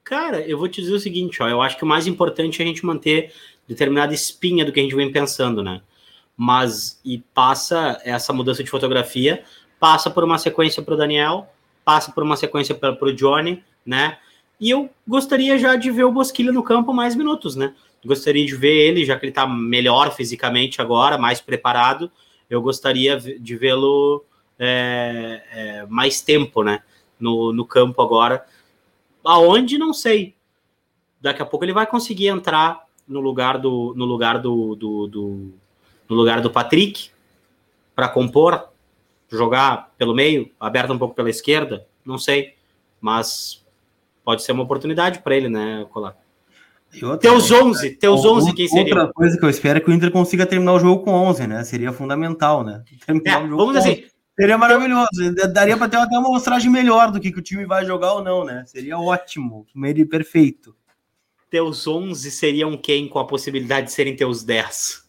Cara, 0.04 0.40
eu 0.40 0.58
vou 0.58 0.68
te 0.68 0.80
dizer 0.80 0.94
o 0.94 1.00
seguinte, 1.00 1.42
ó, 1.42 1.48
eu 1.48 1.62
acho 1.62 1.76
que 1.76 1.84
o 1.84 1.86
mais 1.86 2.06
importante 2.06 2.60
é 2.60 2.64
a 2.64 2.68
gente 2.68 2.84
manter 2.84 3.32
determinada 3.66 4.12
espinha 4.12 4.64
do 4.64 4.72
que 4.72 4.80
a 4.80 4.82
gente 4.82 4.94
vem 4.94 5.10
pensando, 5.10 5.62
né? 5.62 5.80
Mas, 6.36 7.00
e 7.04 7.18
passa 7.32 8.00
essa 8.04 8.32
mudança 8.32 8.62
de 8.62 8.70
fotografia, 8.70 9.42
passa 9.78 10.10
por 10.10 10.24
uma 10.24 10.38
sequência 10.38 10.82
para 10.82 10.94
o 10.94 10.96
Daniel, 10.96 11.48
passa 11.84 12.12
por 12.12 12.22
uma 12.22 12.36
sequência 12.36 12.74
para 12.74 12.92
o 13.00 13.12
Johnny, 13.14 13.62
né? 13.86 14.18
E 14.60 14.70
eu 14.70 14.90
gostaria 15.06 15.58
já 15.58 15.76
de 15.76 15.90
ver 15.90 16.04
o 16.04 16.12
Bosquilha 16.12 16.52
no 16.52 16.62
campo 16.62 16.92
mais 16.92 17.16
minutos, 17.16 17.56
né? 17.56 17.74
Gostaria 18.04 18.44
de 18.44 18.54
ver 18.54 18.74
ele, 18.74 19.04
já 19.04 19.16
que 19.16 19.24
ele 19.24 19.30
está 19.30 19.46
melhor 19.46 20.14
fisicamente 20.14 20.80
agora, 20.80 21.16
mais 21.16 21.40
preparado. 21.40 22.10
Eu 22.50 22.60
gostaria 22.60 23.16
de 23.16 23.56
vê-lo 23.56 24.24
é, 24.58 25.42
é, 25.52 25.86
mais 25.86 26.20
tempo, 26.20 26.62
né? 26.62 26.82
No, 27.18 27.52
no 27.52 27.64
campo 27.64 28.02
agora. 28.02 28.44
Aonde, 29.24 29.78
não 29.78 29.92
sei. 29.92 30.34
Daqui 31.20 31.42
a 31.42 31.46
pouco 31.46 31.64
ele 31.64 31.72
vai 31.72 31.86
conseguir 31.86 32.28
entrar 32.28 32.86
no 33.06 33.20
lugar 33.20 33.58
do, 33.58 33.92
no 33.96 34.04
lugar 34.04 34.38
do, 34.38 34.74
do, 34.74 35.06
do 35.06 35.52
no 36.08 36.16
lugar 36.16 36.40
do 36.40 36.50
Patrick 36.50 37.10
para 37.94 38.08
compor 38.08 38.68
jogar 39.30 39.92
pelo 39.96 40.14
meio, 40.14 40.50
aberto 40.60 40.92
um 40.92 40.98
pouco 40.98 41.14
pela 41.14 41.30
esquerda, 41.30 41.86
não 42.04 42.18
sei, 42.18 42.54
mas 43.00 43.64
pode 44.24 44.42
ser 44.42 44.52
uma 44.52 44.62
oportunidade 44.62 45.20
para 45.20 45.36
ele, 45.36 45.48
né, 45.48 45.86
Colar? 45.90 46.16
Teus 47.18 47.50
11, 47.50 47.96
teus 47.96 48.22
11 48.22 48.52
quem 48.52 48.68
seria? 48.68 48.94
Outra 48.94 49.12
coisa 49.14 49.38
que 49.38 49.44
eu 49.44 49.48
espero 49.48 49.78
é 49.78 49.80
que 49.80 49.90
o 49.90 49.94
Inter 49.94 50.10
consiga 50.10 50.44
terminar 50.44 50.74
o 50.74 50.78
jogo 50.78 51.02
com 51.02 51.10
11, 51.12 51.46
né? 51.46 51.64
Seria 51.64 51.90
fundamental, 51.90 52.62
né? 52.62 52.84
Terminar 53.06 53.42
é, 53.42 53.48
vamos 53.48 53.74
dizer 53.74 53.78
assim, 53.78 54.04
Seria 54.38 54.56
maravilhoso. 54.56 55.08
Daria 55.52 55.76
para 55.76 55.88
ter 55.88 55.98
até 55.98 56.18
uma 56.18 56.28
mostragem 56.28 56.70
melhor 56.70 57.10
do 57.10 57.20
que, 57.20 57.30
que 57.30 57.38
o 57.38 57.42
time 57.42 57.66
vai 57.66 57.84
jogar 57.84 58.14
ou 58.14 58.24
não, 58.24 58.44
né? 58.44 58.64
Seria 58.66 58.98
ótimo. 58.98 59.66
Meio 59.74 60.08
perfeito. 60.08 60.74
Teus 61.50 61.86
11 61.86 62.30
seriam 62.30 62.76
quem 62.78 63.08
com 63.08 63.18
a 63.18 63.26
possibilidade 63.26 63.88
de 63.88 63.92
serem 63.92 64.16
teus 64.16 64.42
10? 64.42 65.02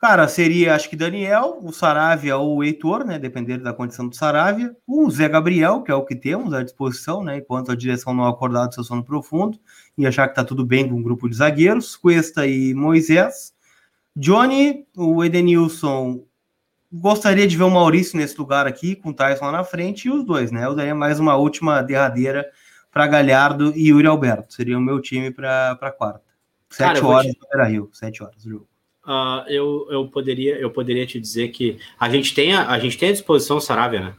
Cara, 0.00 0.28
seria 0.28 0.76
acho 0.76 0.88
que 0.88 0.94
Daniel, 0.94 1.58
o 1.60 1.72
Saravia 1.72 2.36
ou 2.36 2.56
o 2.56 2.64
Heitor, 2.64 3.04
né? 3.04 3.18
Dependendo 3.18 3.64
da 3.64 3.74
condição 3.74 4.08
do 4.08 4.14
Saravia. 4.14 4.74
O 4.86 5.10
Zé 5.10 5.28
Gabriel, 5.28 5.82
que 5.82 5.90
é 5.90 5.94
o 5.94 6.04
que 6.04 6.14
temos 6.14 6.54
à 6.54 6.62
disposição, 6.62 7.22
né? 7.22 7.38
Enquanto 7.38 7.72
a 7.72 7.76
direção 7.76 8.14
não 8.14 8.24
acordar 8.24 8.68
do 8.68 8.74
seu 8.74 8.84
sono 8.84 9.04
profundo 9.04 9.58
e 9.98 10.06
achar 10.06 10.28
que 10.28 10.36
tá 10.36 10.44
tudo 10.44 10.64
bem 10.64 10.88
com 10.88 10.94
um 10.94 11.02
grupo 11.02 11.28
de 11.28 11.36
zagueiros. 11.36 11.96
Cuesta 11.96 12.46
e 12.46 12.72
Moisés. 12.74 13.52
Johnny, 14.16 14.86
o 14.96 15.24
Edenilson. 15.24 16.24
Gostaria 16.90 17.46
de 17.46 17.56
ver 17.56 17.64
o 17.64 17.70
Maurício 17.70 18.16
nesse 18.16 18.38
lugar 18.38 18.66
aqui, 18.66 18.96
com 18.96 19.10
o 19.10 19.14
Tyson 19.14 19.44
lá 19.46 19.52
na 19.52 19.64
frente, 19.64 20.08
e 20.08 20.10
os 20.10 20.24
dois, 20.24 20.50
né? 20.50 20.64
Eu 20.64 20.74
daria 20.74 20.94
mais 20.94 21.20
uma 21.20 21.36
última 21.36 21.82
derradeira 21.82 22.46
para 22.90 23.06
Galhardo 23.06 23.72
e 23.76 23.88
Yuri 23.88 24.06
Alberto. 24.06 24.54
Seria 24.54 24.78
o 24.78 24.80
meu 24.80 25.00
time 25.00 25.30
para 25.30 25.94
quarta. 25.96 26.22
Sete 26.70 27.00
Cara, 27.00 27.06
horas 27.06 27.32
te... 27.32 27.38
no 27.54 27.64
Rio, 27.64 27.90
sete 27.92 28.22
horas 28.22 28.42
do 28.42 28.50
jogo 28.50 28.68
uh, 29.08 29.48
eu, 29.48 29.86
eu, 29.90 30.08
poderia, 30.08 30.56
eu 30.58 30.70
poderia 30.70 31.06
te 31.06 31.18
dizer 31.18 31.48
que 31.48 31.78
a 31.98 32.10
gente 32.10 32.34
tem 32.34 32.54
a, 32.54 32.68
a 32.68 32.78
gente 32.78 32.98
tem 32.98 33.08
à 33.08 33.12
disposição 33.12 33.56
o 33.56 33.60
Saravia, 33.60 34.00
né? 34.00 34.14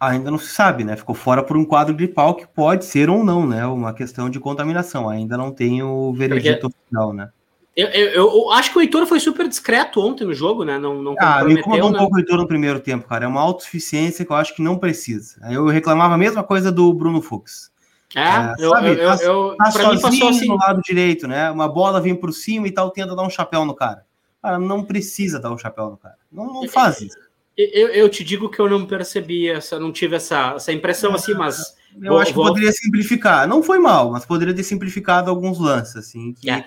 Ainda 0.00 0.30
não 0.30 0.38
se 0.38 0.48
sabe, 0.48 0.84
né? 0.84 0.96
Ficou 0.96 1.14
fora 1.14 1.42
por 1.42 1.56
um 1.56 1.64
quadro 1.64 1.94
gripal 1.94 2.34
que 2.34 2.46
pode 2.46 2.84
ser 2.84 3.08
ou 3.08 3.24
não, 3.24 3.46
né? 3.46 3.64
Uma 3.66 3.94
questão 3.94 4.28
de 4.28 4.40
contaminação. 4.40 5.08
Ainda 5.08 5.36
não 5.36 5.50
tem 5.50 5.82
o 5.82 6.12
veredito 6.12 6.66
oficial, 6.66 7.12
né? 7.12 7.30
Eu, 7.76 7.88
eu, 7.88 8.12
eu, 8.12 8.50
acho 8.52 8.70
que 8.70 8.78
o 8.78 8.80
Heitor 8.80 9.04
foi 9.04 9.18
super 9.18 9.48
discreto 9.48 10.00
ontem 10.00 10.24
no 10.24 10.32
jogo, 10.32 10.64
né? 10.64 10.78
Não, 10.78 11.02
não 11.02 11.16
ah, 11.18 11.42
me 11.42 11.54
incomodou 11.54 11.90
né? 11.90 11.96
um 11.96 12.00
pouco 12.00 12.16
o 12.16 12.18
Heitor 12.20 12.36
no 12.36 12.46
primeiro 12.46 12.78
tempo, 12.78 13.08
cara. 13.08 13.24
É 13.24 13.28
uma 13.28 13.40
autossuficiência 13.40 14.24
que 14.24 14.30
eu 14.30 14.36
acho 14.36 14.54
que 14.54 14.62
não 14.62 14.78
precisa. 14.78 15.40
Eu 15.50 15.66
reclamava 15.66 16.14
a 16.14 16.18
mesma 16.18 16.44
coisa 16.44 16.70
do 16.70 16.92
Bruno 16.94 17.20
Fux. 17.20 17.72
É, 18.14 18.20
é 18.20 18.54
eu, 18.64 18.70
sabe, 18.70 18.88
eu, 18.90 18.96
tá, 18.96 19.24
eu, 19.24 19.56
tá 19.56 19.70
sozinho 19.72 19.90
mim 19.90 20.00
passou 20.00 20.28
assim. 20.28 20.46
no 20.46 20.56
lado 20.56 20.80
direito, 20.82 21.26
né? 21.26 21.50
Uma 21.50 21.66
bola 21.66 22.00
vem 22.00 22.14
por 22.14 22.32
cima 22.32 22.68
e 22.68 22.70
tal, 22.70 22.90
tenta 22.90 23.16
dar 23.16 23.26
um 23.26 23.30
chapéu 23.30 23.64
no 23.64 23.74
cara. 23.74 24.04
Cara, 24.40 24.58
não 24.58 24.84
precisa 24.84 25.40
dar 25.40 25.50
um 25.50 25.58
chapéu 25.58 25.90
no 25.90 25.96
cara. 25.96 26.16
Não, 26.30 26.46
não 26.46 26.68
faz 26.68 27.00
isso. 27.00 27.16
Eu, 27.56 27.88
eu, 27.88 28.08
te 28.08 28.22
digo 28.22 28.48
que 28.48 28.60
eu 28.60 28.68
não 28.68 28.84
percebi 28.84 29.48
essa, 29.48 29.78
não 29.78 29.92
tive 29.92 30.16
essa, 30.16 30.54
essa 30.56 30.72
impressão 30.72 31.12
é, 31.12 31.14
assim, 31.14 31.34
mas. 31.34 31.76
Eu 32.00 32.10
vou, 32.10 32.18
acho 32.18 32.30
que 32.30 32.36
vou... 32.36 32.46
poderia 32.46 32.72
simplificar. 32.72 33.48
Não 33.48 33.62
foi 33.62 33.78
mal, 33.78 34.10
mas 34.10 34.26
poderia 34.26 34.54
ter 34.54 34.64
simplificado 34.64 35.30
alguns 35.30 35.58
lances, 35.58 35.96
assim, 35.96 36.34
que 36.34 36.50
é. 36.50 36.64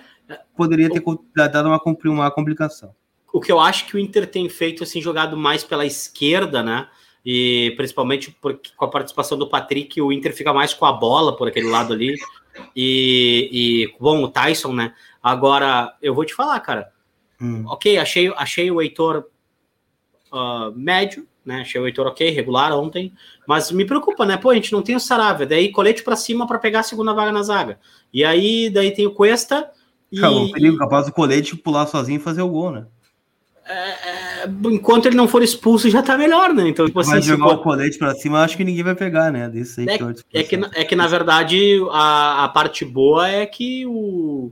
Poderia 0.56 0.88
ter 0.88 1.02
dado 1.48 1.68
uma, 1.68 1.80
uma 2.04 2.30
complicação. 2.30 2.94
O 3.32 3.40
que 3.40 3.52
eu 3.52 3.60
acho 3.60 3.86
que 3.86 3.96
o 3.96 3.98
Inter 3.98 4.26
tem 4.26 4.48
feito, 4.48 4.82
assim, 4.82 5.00
jogado 5.00 5.36
mais 5.36 5.62
pela 5.62 5.84
esquerda, 5.84 6.62
né? 6.62 6.88
e 7.30 7.74
principalmente 7.76 8.30
porque, 8.40 8.70
com 8.74 8.86
a 8.86 8.90
participação 8.90 9.36
do 9.36 9.48
Patrick, 9.48 10.00
o 10.00 10.10
Inter 10.10 10.34
fica 10.34 10.50
mais 10.50 10.72
com 10.72 10.86
a 10.86 10.92
bola 10.94 11.36
por 11.36 11.46
aquele 11.46 11.68
lado 11.68 11.92
ali. 11.92 12.14
E, 12.74 13.50
e 13.52 13.94
bom, 14.00 14.22
o 14.22 14.28
Tyson, 14.28 14.72
né? 14.72 14.94
Agora, 15.22 15.94
eu 16.00 16.14
vou 16.14 16.24
te 16.24 16.34
falar, 16.34 16.58
cara. 16.60 16.90
Hum. 17.38 17.64
Ok, 17.66 17.98
achei, 17.98 18.32
achei 18.34 18.70
o 18.70 18.80
Heitor 18.80 19.26
uh, 20.32 20.72
médio, 20.74 21.26
né? 21.44 21.60
Achei 21.60 21.78
o 21.78 21.86
Heitor 21.86 22.06
ok, 22.06 22.30
regular 22.30 22.72
ontem. 22.72 23.12
Mas 23.46 23.70
me 23.70 23.84
preocupa, 23.84 24.24
né? 24.24 24.38
Pô, 24.38 24.48
a 24.48 24.54
gente 24.54 24.72
não 24.72 24.80
tem 24.80 24.96
o 24.96 25.00
Saravia. 25.00 25.46
Daí 25.46 25.70
colete 25.70 26.02
para 26.02 26.16
cima 26.16 26.46
para 26.46 26.58
pegar 26.58 26.80
a 26.80 26.84
segunda 26.84 27.12
vaga 27.12 27.30
na 27.30 27.42
zaga. 27.42 27.78
E 28.10 28.24
aí, 28.24 28.70
daí 28.70 28.90
tem 28.90 29.06
o 29.06 29.12
Cuesta. 29.12 29.70
E, 30.10 30.20
é 30.20 30.28
um 30.28 30.50
perigo 30.50 30.76
capaz 30.78 31.06
do 31.06 31.12
colete 31.12 31.56
pular 31.56 31.86
sozinho 31.86 32.16
e 32.16 32.22
fazer 32.22 32.42
o 32.42 32.48
gol, 32.48 32.70
né? 32.70 32.86
É, 33.66 34.42
é, 34.42 34.50
enquanto 34.64 35.06
ele 35.06 35.16
não 35.16 35.28
for 35.28 35.42
expulso, 35.42 35.90
já 35.90 36.02
tá 36.02 36.16
melhor, 36.16 36.54
né? 36.54 36.66
Então, 36.66 36.86
tipo 36.86 37.00
assim. 37.00 37.20
jogar 37.20 37.48
o 37.48 37.58
colete 37.58 37.98
pra 37.98 38.14
cima, 38.14 38.42
acho 38.42 38.56
que 38.56 38.64
ninguém 38.64 38.82
vai 38.82 38.94
pegar, 38.94 39.30
né? 39.30 39.46
Desse 39.46 39.82
aí 39.82 39.88
é, 39.88 39.98
que 39.98 40.04
é, 40.32 40.42
que, 40.42 40.56
é 40.80 40.84
que, 40.84 40.96
na 40.96 41.06
verdade, 41.06 41.78
a, 41.90 42.44
a 42.44 42.48
parte 42.48 42.82
boa 42.86 43.28
é 43.28 43.44
que 43.44 43.84
o, 43.84 44.50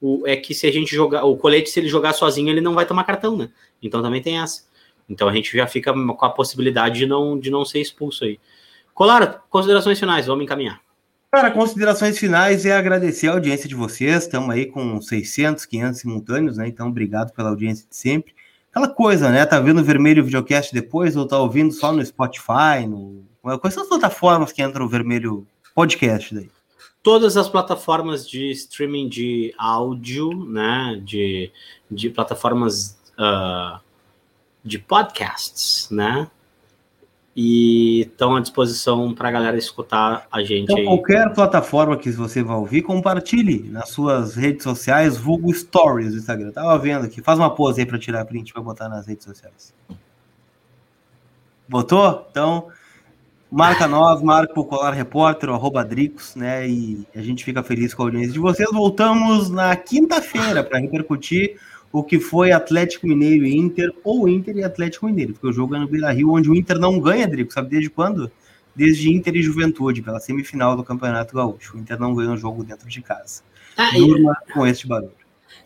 o. 0.00 0.22
É 0.24 0.36
que 0.36 0.54
se 0.54 0.64
a 0.68 0.72
gente 0.72 0.94
jogar. 0.94 1.24
O 1.24 1.36
colete, 1.36 1.70
se 1.70 1.80
ele 1.80 1.88
jogar 1.88 2.12
sozinho, 2.12 2.50
ele 2.50 2.60
não 2.60 2.72
vai 2.72 2.86
tomar 2.86 3.02
cartão, 3.02 3.36
né? 3.36 3.50
Então 3.82 4.00
também 4.00 4.22
tem 4.22 4.38
essa. 4.38 4.62
Então 5.08 5.28
a 5.28 5.32
gente 5.32 5.56
já 5.56 5.66
fica 5.66 5.92
com 5.92 6.24
a 6.24 6.30
possibilidade 6.30 7.00
de 7.00 7.06
não, 7.06 7.36
de 7.36 7.50
não 7.50 7.64
ser 7.64 7.80
expulso 7.80 8.24
aí. 8.24 8.38
Colar, 8.94 9.42
considerações 9.50 9.98
finais, 9.98 10.26
vamos 10.26 10.44
encaminhar. 10.44 10.80
Cara, 11.34 11.50
considerações 11.50 12.18
finais 12.18 12.66
é 12.66 12.76
agradecer 12.76 13.26
a 13.26 13.32
audiência 13.32 13.66
de 13.66 13.74
vocês. 13.74 14.24
Estamos 14.24 14.50
aí 14.50 14.66
com 14.66 15.00
600, 15.00 15.64
500 15.64 15.98
simultâneos, 15.98 16.58
né? 16.58 16.68
Então, 16.68 16.88
obrigado 16.88 17.32
pela 17.32 17.48
audiência 17.48 17.86
de 17.88 17.96
sempre. 17.96 18.34
Aquela 18.70 18.86
coisa, 18.86 19.30
né? 19.30 19.46
Tá 19.46 19.58
vendo 19.58 19.80
o 19.80 19.84
Vermelho 19.84 20.22
Videocast 20.22 20.74
depois 20.74 21.16
ou 21.16 21.26
tá 21.26 21.38
ouvindo 21.38 21.72
só 21.72 21.90
no 21.90 22.04
Spotify? 22.04 22.86
No... 22.86 23.24
Quais 23.60 23.72
são 23.72 23.82
as 23.82 23.88
plataformas 23.88 24.52
que 24.52 24.62
entram 24.62 24.84
o 24.84 24.88
Vermelho 24.90 25.46
Podcast 25.74 26.34
daí? 26.34 26.50
Todas 27.02 27.38
as 27.38 27.48
plataformas 27.48 28.28
de 28.28 28.50
streaming 28.50 29.08
de 29.08 29.54
áudio, 29.56 30.34
né? 30.34 31.00
De, 31.02 31.50
de 31.90 32.10
plataformas 32.10 33.00
uh, 33.18 33.80
de 34.62 34.78
podcasts, 34.78 35.88
né? 35.90 36.30
E 37.34 38.02
estão 38.02 38.36
à 38.36 38.40
disposição 38.40 39.14
para 39.14 39.28
a 39.28 39.32
galera 39.32 39.56
escutar 39.56 40.26
a 40.30 40.42
gente. 40.42 40.64
Então, 40.64 40.76
aí. 40.76 40.84
qualquer 40.84 41.32
plataforma 41.32 41.96
que 41.96 42.10
você 42.10 42.42
vai 42.42 42.56
ouvir, 42.56 42.82
compartilhe 42.82 43.70
nas 43.70 43.88
suas 43.88 44.34
redes 44.34 44.62
sociais, 44.62 45.16
vulgo 45.16 45.52
stories 45.52 46.12
do 46.12 46.18
Instagram. 46.18 46.50
Tava 46.50 46.78
vendo 46.78 47.06
aqui, 47.06 47.22
faz 47.22 47.38
uma 47.38 47.54
pose 47.54 47.80
aí 47.80 47.86
para 47.86 47.98
tirar 47.98 48.24
print 48.26 48.52
para 48.52 48.62
botar 48.62 48.88
nas 48.88 49.06
redes 49.06 49.24
sociais. 49.24 49.74
Botou? 51.66 52.26
Então, 52.30 52.68
marca 53.50 53.88
nós, 53.88 54.20
marca 54.20 54.60
o 54.60 54.64
Colar 54.64 54.92
Repórter, 54.92 55.48
arroba 55.48 55.82
Dricos, 55.82 56.36
né? 56.36 56.68
E 56.68 57.06
a 57.14 57.22
gente 57.22 57.44
fica 57.44 57.62
feliz 57.62 57.94
com 57.94 58.02
a 58.02 58.06
audiência 58.06 58.32
de 58.32 58.38
vocês. 58.38 58.68
Voltamos 58.70 59.48
na 59.48 59.74
quinta-feira 59.74 60.62
para 60.62 60.78
repercutir 60.78 61.58
o 61.92 62.02
que 62.02 62.18
foi 62.18 62.52
Atlético 62.52 63.06
Mineiro 63.06 63.44
e 63.44 63.54
Inter, 63.54 63.92
ou 64.02 64.26
Inter 64.26 64.56
e 64.56 64.64
Atlético 64.64 65.06
Mineiro, 65.06 65.34
porque 65.34 65.46
o 65.46 65.52
jogo 65.52 65.76
é 65.76 65.78
no 65.78 65.86
Beira 65.86 66.10
Rio, 66.10 66.32
onde 66.32 66.48
o 66.48 66.54
Inter 66.54 66.78
não 66.78 66.98
ganha, 66.98 67.28
Drico, 67.28 67.52
sabe 67.52 67.68
desde 67.68 67.90
quando? 67.90 68.30
Desde 68.74 69.12
Inter 69.12 69.36
e 69.36 69.42
Juventude, 69.42 70.00
pela 70.00 70.18
semifinal 70.18 70.74
do 70.74 70.82
Campeonato 70.82 71.34
Gaúcho. 71.34 71.76
O 71.76 71.80
Inter 71.80 72.00
não 72.00 72.14
ganha 72.14 72.30
um 72.30 72.36
jogo 72.36 72.64
dentro 72.64 72.88
de 72.88 73.02
casa. 73.02 73.42
Ah, 73.76 73.90
Durma 73.94 74.34
e... 74.48 74.52
com 74.52 74.66
este 74.66 74.86
barulho. 74.86 75.12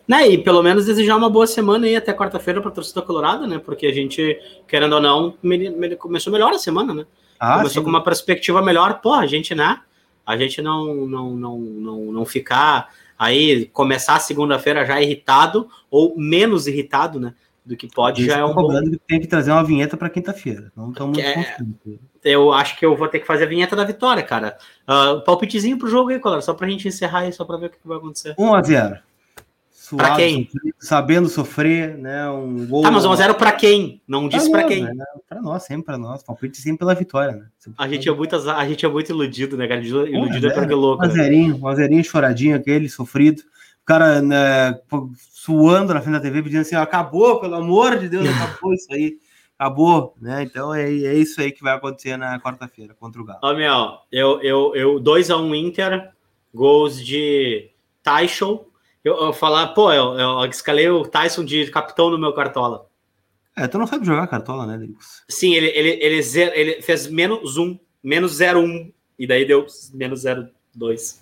Né, 0.05 0.29
e 0.29 0.37
pelo 0.37 0.61
menos 0.61 0.85
desejar 0.85 1.15
uma 1.15 1.29
boa 1.29 1.47
semana 1.47 1.85
aí 1.85 1.95
até 1.95 2.13
quarta-feira 2.13 2.61
para 2.61 2.69
a 2.69 2.73
torcida 2.73 3.01
colorada, 3.01 3.47
né? 3.47 3.59
Porque 3.59 3.85
a 3.85 3.93
gente, 3.93 4.37
querendo 4.67 4.93
ou 4.93 5.01
não, 5.01 5.33
me, 5.41 5.69
me, 5.69 5.95
começou 5.95 6.31
melhor 6.31 6.51
a 6.51 6.59
semana, 6.59 6.93
né? 6.93 7.05
Ah, 7.39 7.57
começou 7.57 7.81
sim. 7.81 7.83
com 7.83 7.89
uma 7.89 8.03
perspectiva 8.03 8.61
melhor. 8.61 9.01
Pô, 9.01 9.13
a 9.13 9.25
gente, 9.25 9.55
né? 9.55 9.81
A 10.25 10.37
gente 10.37 10.61
não, 10.61 11.07
não, 11.07 11.31
não, 11.31 11.57
não, 11.57 12.11
não 12.11 12.25
ficar 12.25 12.89
aí 13.17 13.65
começar 13.67 14.19
segunda-feira 14.19 14.85
já 14.85 15.01
irritado 15.01 15.69
ou 15.89 16.17
menos 16.17 16.67
irritado, 16.67 17.19
né? 17.19 17.33
Do 17.65 17.75
que 17.75 17.87
pode 17.87 18.25
já 18.25 18.37
é 18.37 18.45
um 18.45 18.53
bom... 18.53 18.69
que 18.81 18.97
tem 19.05 19.19
que 19.19 19.27
trazer 19.27 19.51
uma 19.51 19.63
vinheta 19.63 19.97
para 19.97 20.09
quinta-feira. 20.09 20.71
Não 20.75 20.91
estamos 20.91 21.17
é... 21.17 21.57
Eu 22.23 22.53
acho 22.53 22.77
que 22.77 22.85
eu 22.85 22.95
vou 22.95 23.07
ter 23.07 23.19
que 23.19 23.27
fazer 23.27 23.43
a 23.43 23.47
vinheta 23.47 23.75
da 23.75 23.83
vitória, 23.83 24.23
cara. 24.23 24.57
Uh, 24.87 25.21
palpitezinho 25.23 25.77
pro 25.77 25.89
jogo 25.89 26.09
aí, 26.09 26.19
Color, 26.19 26.41
só 26.41 26.53
pra 26.53 26.67
gente 26.67 26.87
encerrar 26.87 27.19
aí, 27.19 27.33
só 27.33 27.43
pra 27.43 27.57
ver 27.57 27.67
o 27.67 27.69
que 27.69 27.77
vai 27.83 27.97
acontecer. 27.97 28.35
1 28.37 28.55
a 28.55 28.61
0 28.61 28.99
Suave, 29.87 30.05
pra 30.05 30.15
quem? 30.17 30.49
Sabendo 30.77 31.29
sofrer, 31.29 31.97
né? 31.97 32.29
Um 32.29 32.67
gol. 32.67 32.81
Tá, 32.81 32.91
mas 32.91 33.05
1x0 33.05 33.35
pra 33.35 33.53
quem? 33.53 34.01
Não 34.05 34.27
disse 34.27 34.51
pra, 34.51 34.59
pra 34.59 34.67
quem. 34.67 34.83
Né? 34.83 35.05
Pra 35.29 35.41
nós, 35.41 35.63
sempre 35.63 35.85
pra 35.85 35.97
nós. 35.97 36.21
Palpite 36.21 36.57
sempre 36.57 36.79
pela 36.79 36.93
vitória, 36.93 37.37
né? 37.37 37.45
a 37.77 37.87
gente, 37.87 38.09
é 38.09 38.11
muito, 38.11 38.35
a 38.35 38.67
gente 38.67 38.85
é 38.85 38.89
muito 38.89 39.09
iludido, 39.09 39.55
né, 39.55 39.65
cara? 39.65 39.79
Iludido 39.79 40.47
é, 40.47 40.49
é 40.49 40.53
porque 40.53 40.73
louco. 40.73 41.05
Um 41.05 41.09
zerinho, 41.09 41.59
um 41.63 41.73
zerinho 41.73 42.03
choradinho, 42.03 42.57
aquele 42.57 42.89
sofrido. 42.89 43.39
O 43.81 43.85
cara 43.85 44.21
né, 44.21 44.77
suando 45.17 45.93
na 45.93 46.01
frente 46.01 46.15
da 46.15 46.19
TV, 46.19 46.43
pedindo 46.43 46.61
assim: 46.61 46.75
acabou, 46.75 47.39
pelo 47.39 47.55
amor 47.55 47.97
de 47.97 48.09
Deus, 48.09 48.27
acabou 48.27 48.73
isso 48.73 48.91
aí. 48.91 49.17
Acabou, 49.57 50.15
né? 50.21 50.43
Então 50.43 50.75
é, 50.75 50.83
é 50.83 51.13
isso 51.13 51.39
aí 51.39 51.49
que 51.49 51.63
vai 51.63 51.73
acontecer 51.73 52.17
na 52.17 52.37
quarta-feira 52.41 52.93
contra 52.93 53.21
o 53.21 53.25
Galo. 53.25 53.39
Ó, 53.41 53.53
meu, 53.53 53.99
eu, 54.11 54.41
eu, 54.41 54.75
eu 54.75 54.99
2x1 54.99 55.39
um 55.39 55.55
Inter, 55.55 56.11
gols 56.53 57.01
de 57.01 57.71
Taisho 58.03 58.65
eu, 59.07 59.15
eu 59.17 59.33
falar, 59.33 59.67
pô, 59.67 59.91
eu, 59.91 60.19
eu 60.19 60.45
escalei 60.45 60.89
o 60.89 61.05
Tyson 61.05 61.45
de 61.45 61.69
capitão 61.71 62.09
no 62.09 62.19
meu 62.19 62.33
cartola. 62.33 62.87
É, 63.55 63.67
tu 63.67 63.77
não 63.77 63.87
sabe 63.87 64.05
jogar 64.05 64.27
cartola, 64.27 64.65
né, 64.65 64.77
Deus? 64.77 65.23
Sim, 65.27 65.53
ele, 65.55 65.67
ele, 65.67 65.89
ele, 66.01 66.21
zero, 66.21 66.51
ele 66.53 66.81
fez 66.81 67.07
menos 67.07 67.57
um, 67.57 67.79
menos 68.03 68.39
0,1, 68.39 68.91
e 69.17 69.25
daí 69.25 69.45
deu 69.45 69.65
menos 69.93 70.23
0,2. 70.25 71.19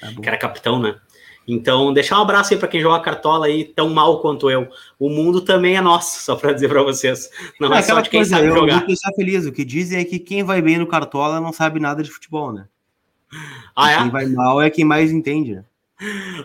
Tá 0.00 0.08
que 0.20 0.28
era 0.28 0.38
capitão, 0.38 0.80
né? 0.80 0.98
Então, 1.46 1.92
deixar 1.92 2.18
um 2.18 2.22
abraço 2.22 2.52
aí 2.52 2.58
para 2.58 2.68
quem 2.68 2.80
joga 2.80 3.02
cartola 3.02 3.46
aí 3.46 3.64
tão 3.64 3.90
mal 3.90 4.20
quanto 4.20 4.50
eu. 4.50 4.68
O 4.98 5.08
mundo 5.08 5.40
também 5.40 5.76
é 5.76 5.80
nosso, 5.80 6.20
só 6.24 6.34
para 6.34 6.52
dizer 6.52 6.68
para 6.68 6.82
vocês. 6.82 7.28
Não 7.60 7.74
é, 7.74 7.78
é 7.78 7.82
só 7.82 8.00
de 8.00 8.08
quem 8.08 8.20
coisa, 8.20 8.36
sabe 8.36 8.48
eu 8.48 8.56
jogar. 8.56 8.82
Eu 8.82 8.94
estar 8.94 9.12
feliz. 9.12 9.46
O 9.46 9.52
que 9.52 9.64
dizem 9.64 10.00
é 10.00 10.04
que 10.04 10.18
quem 10.18 10.42
vai 10.42 10.62
bem 10.62 10.78
no 10.78 10.86
cartola 10.86 11.40
não 11.40 11.52
sabe 11.52 11.80
nada 11.80 12.02
de 12.02 12.10
futebol, 12.10 12.52
né? 12.52 12.66
Ah, 13.74 13.92
é? 13.92 13.98
Quem 13.98 14.10
vai 14.10 14.26
mal 14.26 14.60
é 14.60 14.70
quem 14.70 14.84
mais 14.84 15.10
entende, 15.12 15.56
né? 15.56 15.64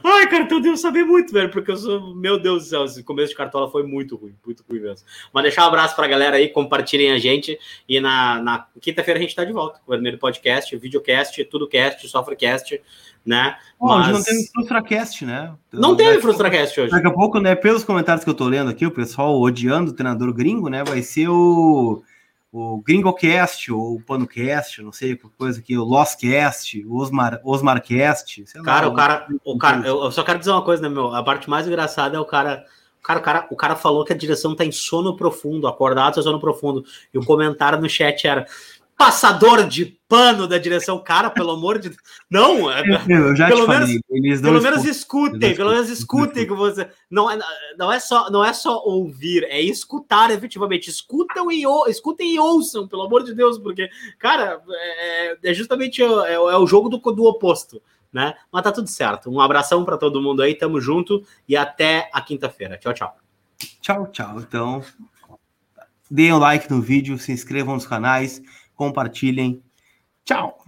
Ai, 0.04 0.28
cara, 0.28 0.44
então 0.44 0.60
devo 0.60 0.76
saber 0.76 1.06
muito, 1.06 1.32
velho, 1.32 1.50
porque 1.50 1.72
eu 1.72 1.78
sou, 1.78 2.16
meu 2.16 2.38
Deus 2.38 2.64
do 2.64 2.70
céu, 2.70 2.86
esse 2.86 3.04
começo 3.04 3.30
de 3.30 3.36
cartola 3.36 3.72
foi 3.72 3.84
muito 3.84 4.16
ruim, 4.16 4.36
muito 4.46 4.64
ruim 4.70 4.82
mesmo. 4.82 5.08
Mas 5.34 5.44
deixar 5.44 5.64
um 5.64 5.68
abraço 5.68 5.96
pra 5.96 6.08
galera 6.08 6.36
aí, 6.38 6.50
compartilhem 6.50 7.12
a 7.12 7.18
gente. 7.18 7.58
E 7.88 8.00
na, 8.00 8.42
na 8.42 8.68
quinta-feira 8.82 9.18
a 9.20 9.22
gente 9.22 9.36
tá 9.36 9.46
de 9.46 9.54
volta. 9.54 9.80
O 9.88 9.92
Vermelho 9.92 10.18
Podcast, 10.18 10.76
videocast, 10.76 11.44
tudo 11.46 11.68
cast, 11.68 12.08
sofrecast, 12.08 12.82
né? 13.26 13.58
Mas... 13.80 14.08
Hoje 14.08 14.12
não 14.12 14.24
tem 14.24 14.48
FrustraCast, 14.48 15.26
né? 15.26 15.54
Não 15.72 15.96
tem 15.96 16.20
FrustraCast 16.20 16.82
hoje. 16.82 16.92
Daqui 16.92 17.08
a 17.08 17.14
pouco, 17.14 17.40
né, 17.40 17.56
pelos 17.56 17.84
comentários 17.84 18.24
que 18.24 18.30
eu 18.30 18.36
tô 18.36 18.48
lendo 18.48 18.70
aqui, 18.70 18.86
o 18.86 18.92
pessoal 18.92 19.40
odiando 19.40 19.92
o 19.92 19.96
treinador 19.96 20.34
gringo, 20.34 20.70
né, 20.70 20.84
vai 20.84 21.02
ser 21.02 21.30
o 21.30 22.04
o 22.58 22.82
GringoCast, 22.82 23.70
ou 23.74 23.96
o 23.96 24.02
PanoCast, 24.02 24.82
não 24.82 24.94
sei, 24.94 25.20
coisa 25.38 25.60
aqui, 25.60 25.78
o 25.78 25.84
LostCast, 25.84 26.86
o 26.86 26.96
Osmar, 26.96 27.42
Osmarcast. 27.44 28.46
Cara, 28.64 28.88
lá, 28.88 28.94
o 28.94 28.96
cara, 28.96 29.28
o 29.44 29.58
cara, 29.58 29.86
eu 29.86 30.10
só 30.10 30.24
quero 30.24 30.40
dizer 30.40 30.52
uma 30.52 30.62
coisa, 30.64 30.82
né, 30.82 30.88
meu? 30.88 31.14
A 31.14 31.22
parte 31.22 31.50
mais 31.50 31.68
engraçada 31.68 32.16
é 32.16 32.20
o 32.20 32.26
cara. 32.26 32.66
O 32.98 33.06
cara, 33.06 33.20
o 33.20 33.22
cara, 33.22 33.48
o 33.52 33.56
cara 33.56 33.76
falou 33.76 34.04
que 34.04 34.14
a 34.14 34.18
direção 34.18 34.56
tá 34.56 34.66
em 34.66 34.72
sono 34.72 35.16
profundo, 35.16 35.68
acordado 35.68 36.20
em 36.20 36.24
sono 36.24 36.40
profundo. 36.40 36.84
E 37.14 37.18
o 37.20 37.26
comentário 37.26 37.80
no 37.80 37.90
chat 37.90 38.26
era: 38.26 38.48
passador 38.98 39.68
de 39.68 40.00
pano 40.08 40.48
da 40.48 40.58
direção, 40.58 41.00
cara, 41.04 41.30
pelo 41.30 41.52
amor 41.52 41.80
de 41.80 41.90
Deus. 41.90 42.02
Não, 42.30 42.72
é, 42.72 42.82
eu 43.10 43.36
já 43.36 43.48
pelo 43.48 43.68
menos, 43.68 43.90
falei, 43.90 44.42
pelo 44.42 44.62
menos 44.62 44.86
escutem, 44.86 45.56
pelo 45.56 45.72
menos 45.72 45.90
escutem 45.90 46.48
que 46.48 46.54
você 46.54 46.90
não 47.10 47.30
é, 47.30 47.38
não 47.78 47.92
é 47.92 48.00
só 48.00 48.30
não 48.30 48.44
é 48.44 48.54
só 48.54 48.82
ouvir, 48.86 49.44
é 49.44 49.60
escutar 49.62 50.32
efetivamente. 50.32 50.90
Escutam 50.90 51.52
e 51.52 51.64
escutem 51.88 52.36
e 52.36 52.40
ouçam, 52.40 52.88
pelo 52.88 53.04
amor 53.04 53.24
de 53.24 53.34
Deus, 53.34 53.58
porque 53.58 53.90
cara, 54.18 54.62
é, 54.70 55.38
é 55.44 55.54
justamente 55.54 56.02
é, 56.02 56.34
é, 56.34 56.40
o 56.40 56.68
jogo 56.68 56.88
do, 56.88 56.98
do 56.98 57.26
oposto, 57.26 57.82
né? 58.14 58.36
Mas 58.52 58.64
tá 58.64 58.72
tudo 58.72 58.88
certo. 58.88 59.30
Um 59.30 59.42
abração 59.42 59.84
para 59.84 59.98
todo 59.98 60.22
mundo 60.22 60.42
aí, 60.42 60.56
tamo 60.56 60.80
junto 60.80 61.24
e 61.48 61.58
até 61.58 62.10
a 62.14 62.22
quinta-feira. 62.22 62.78
Tchau, 62.78 62.94
tchau. 62.94 63.18
Tchau, 63.82 64.08
tchau. 64.08 64.40
Então, 64.40 64.84
deem 66.10 66.32
o 66.32 66.38
like 66.38 66.72
no 66.72 66.82
vídeo, 66.82 67.18
se 67.18 67.32
inscrevam 67.32 67.76
nos 67.76 67.86
canais 67.86 68.42
compartilhem. 68.76 69.62
Tchau! 70.24 70.65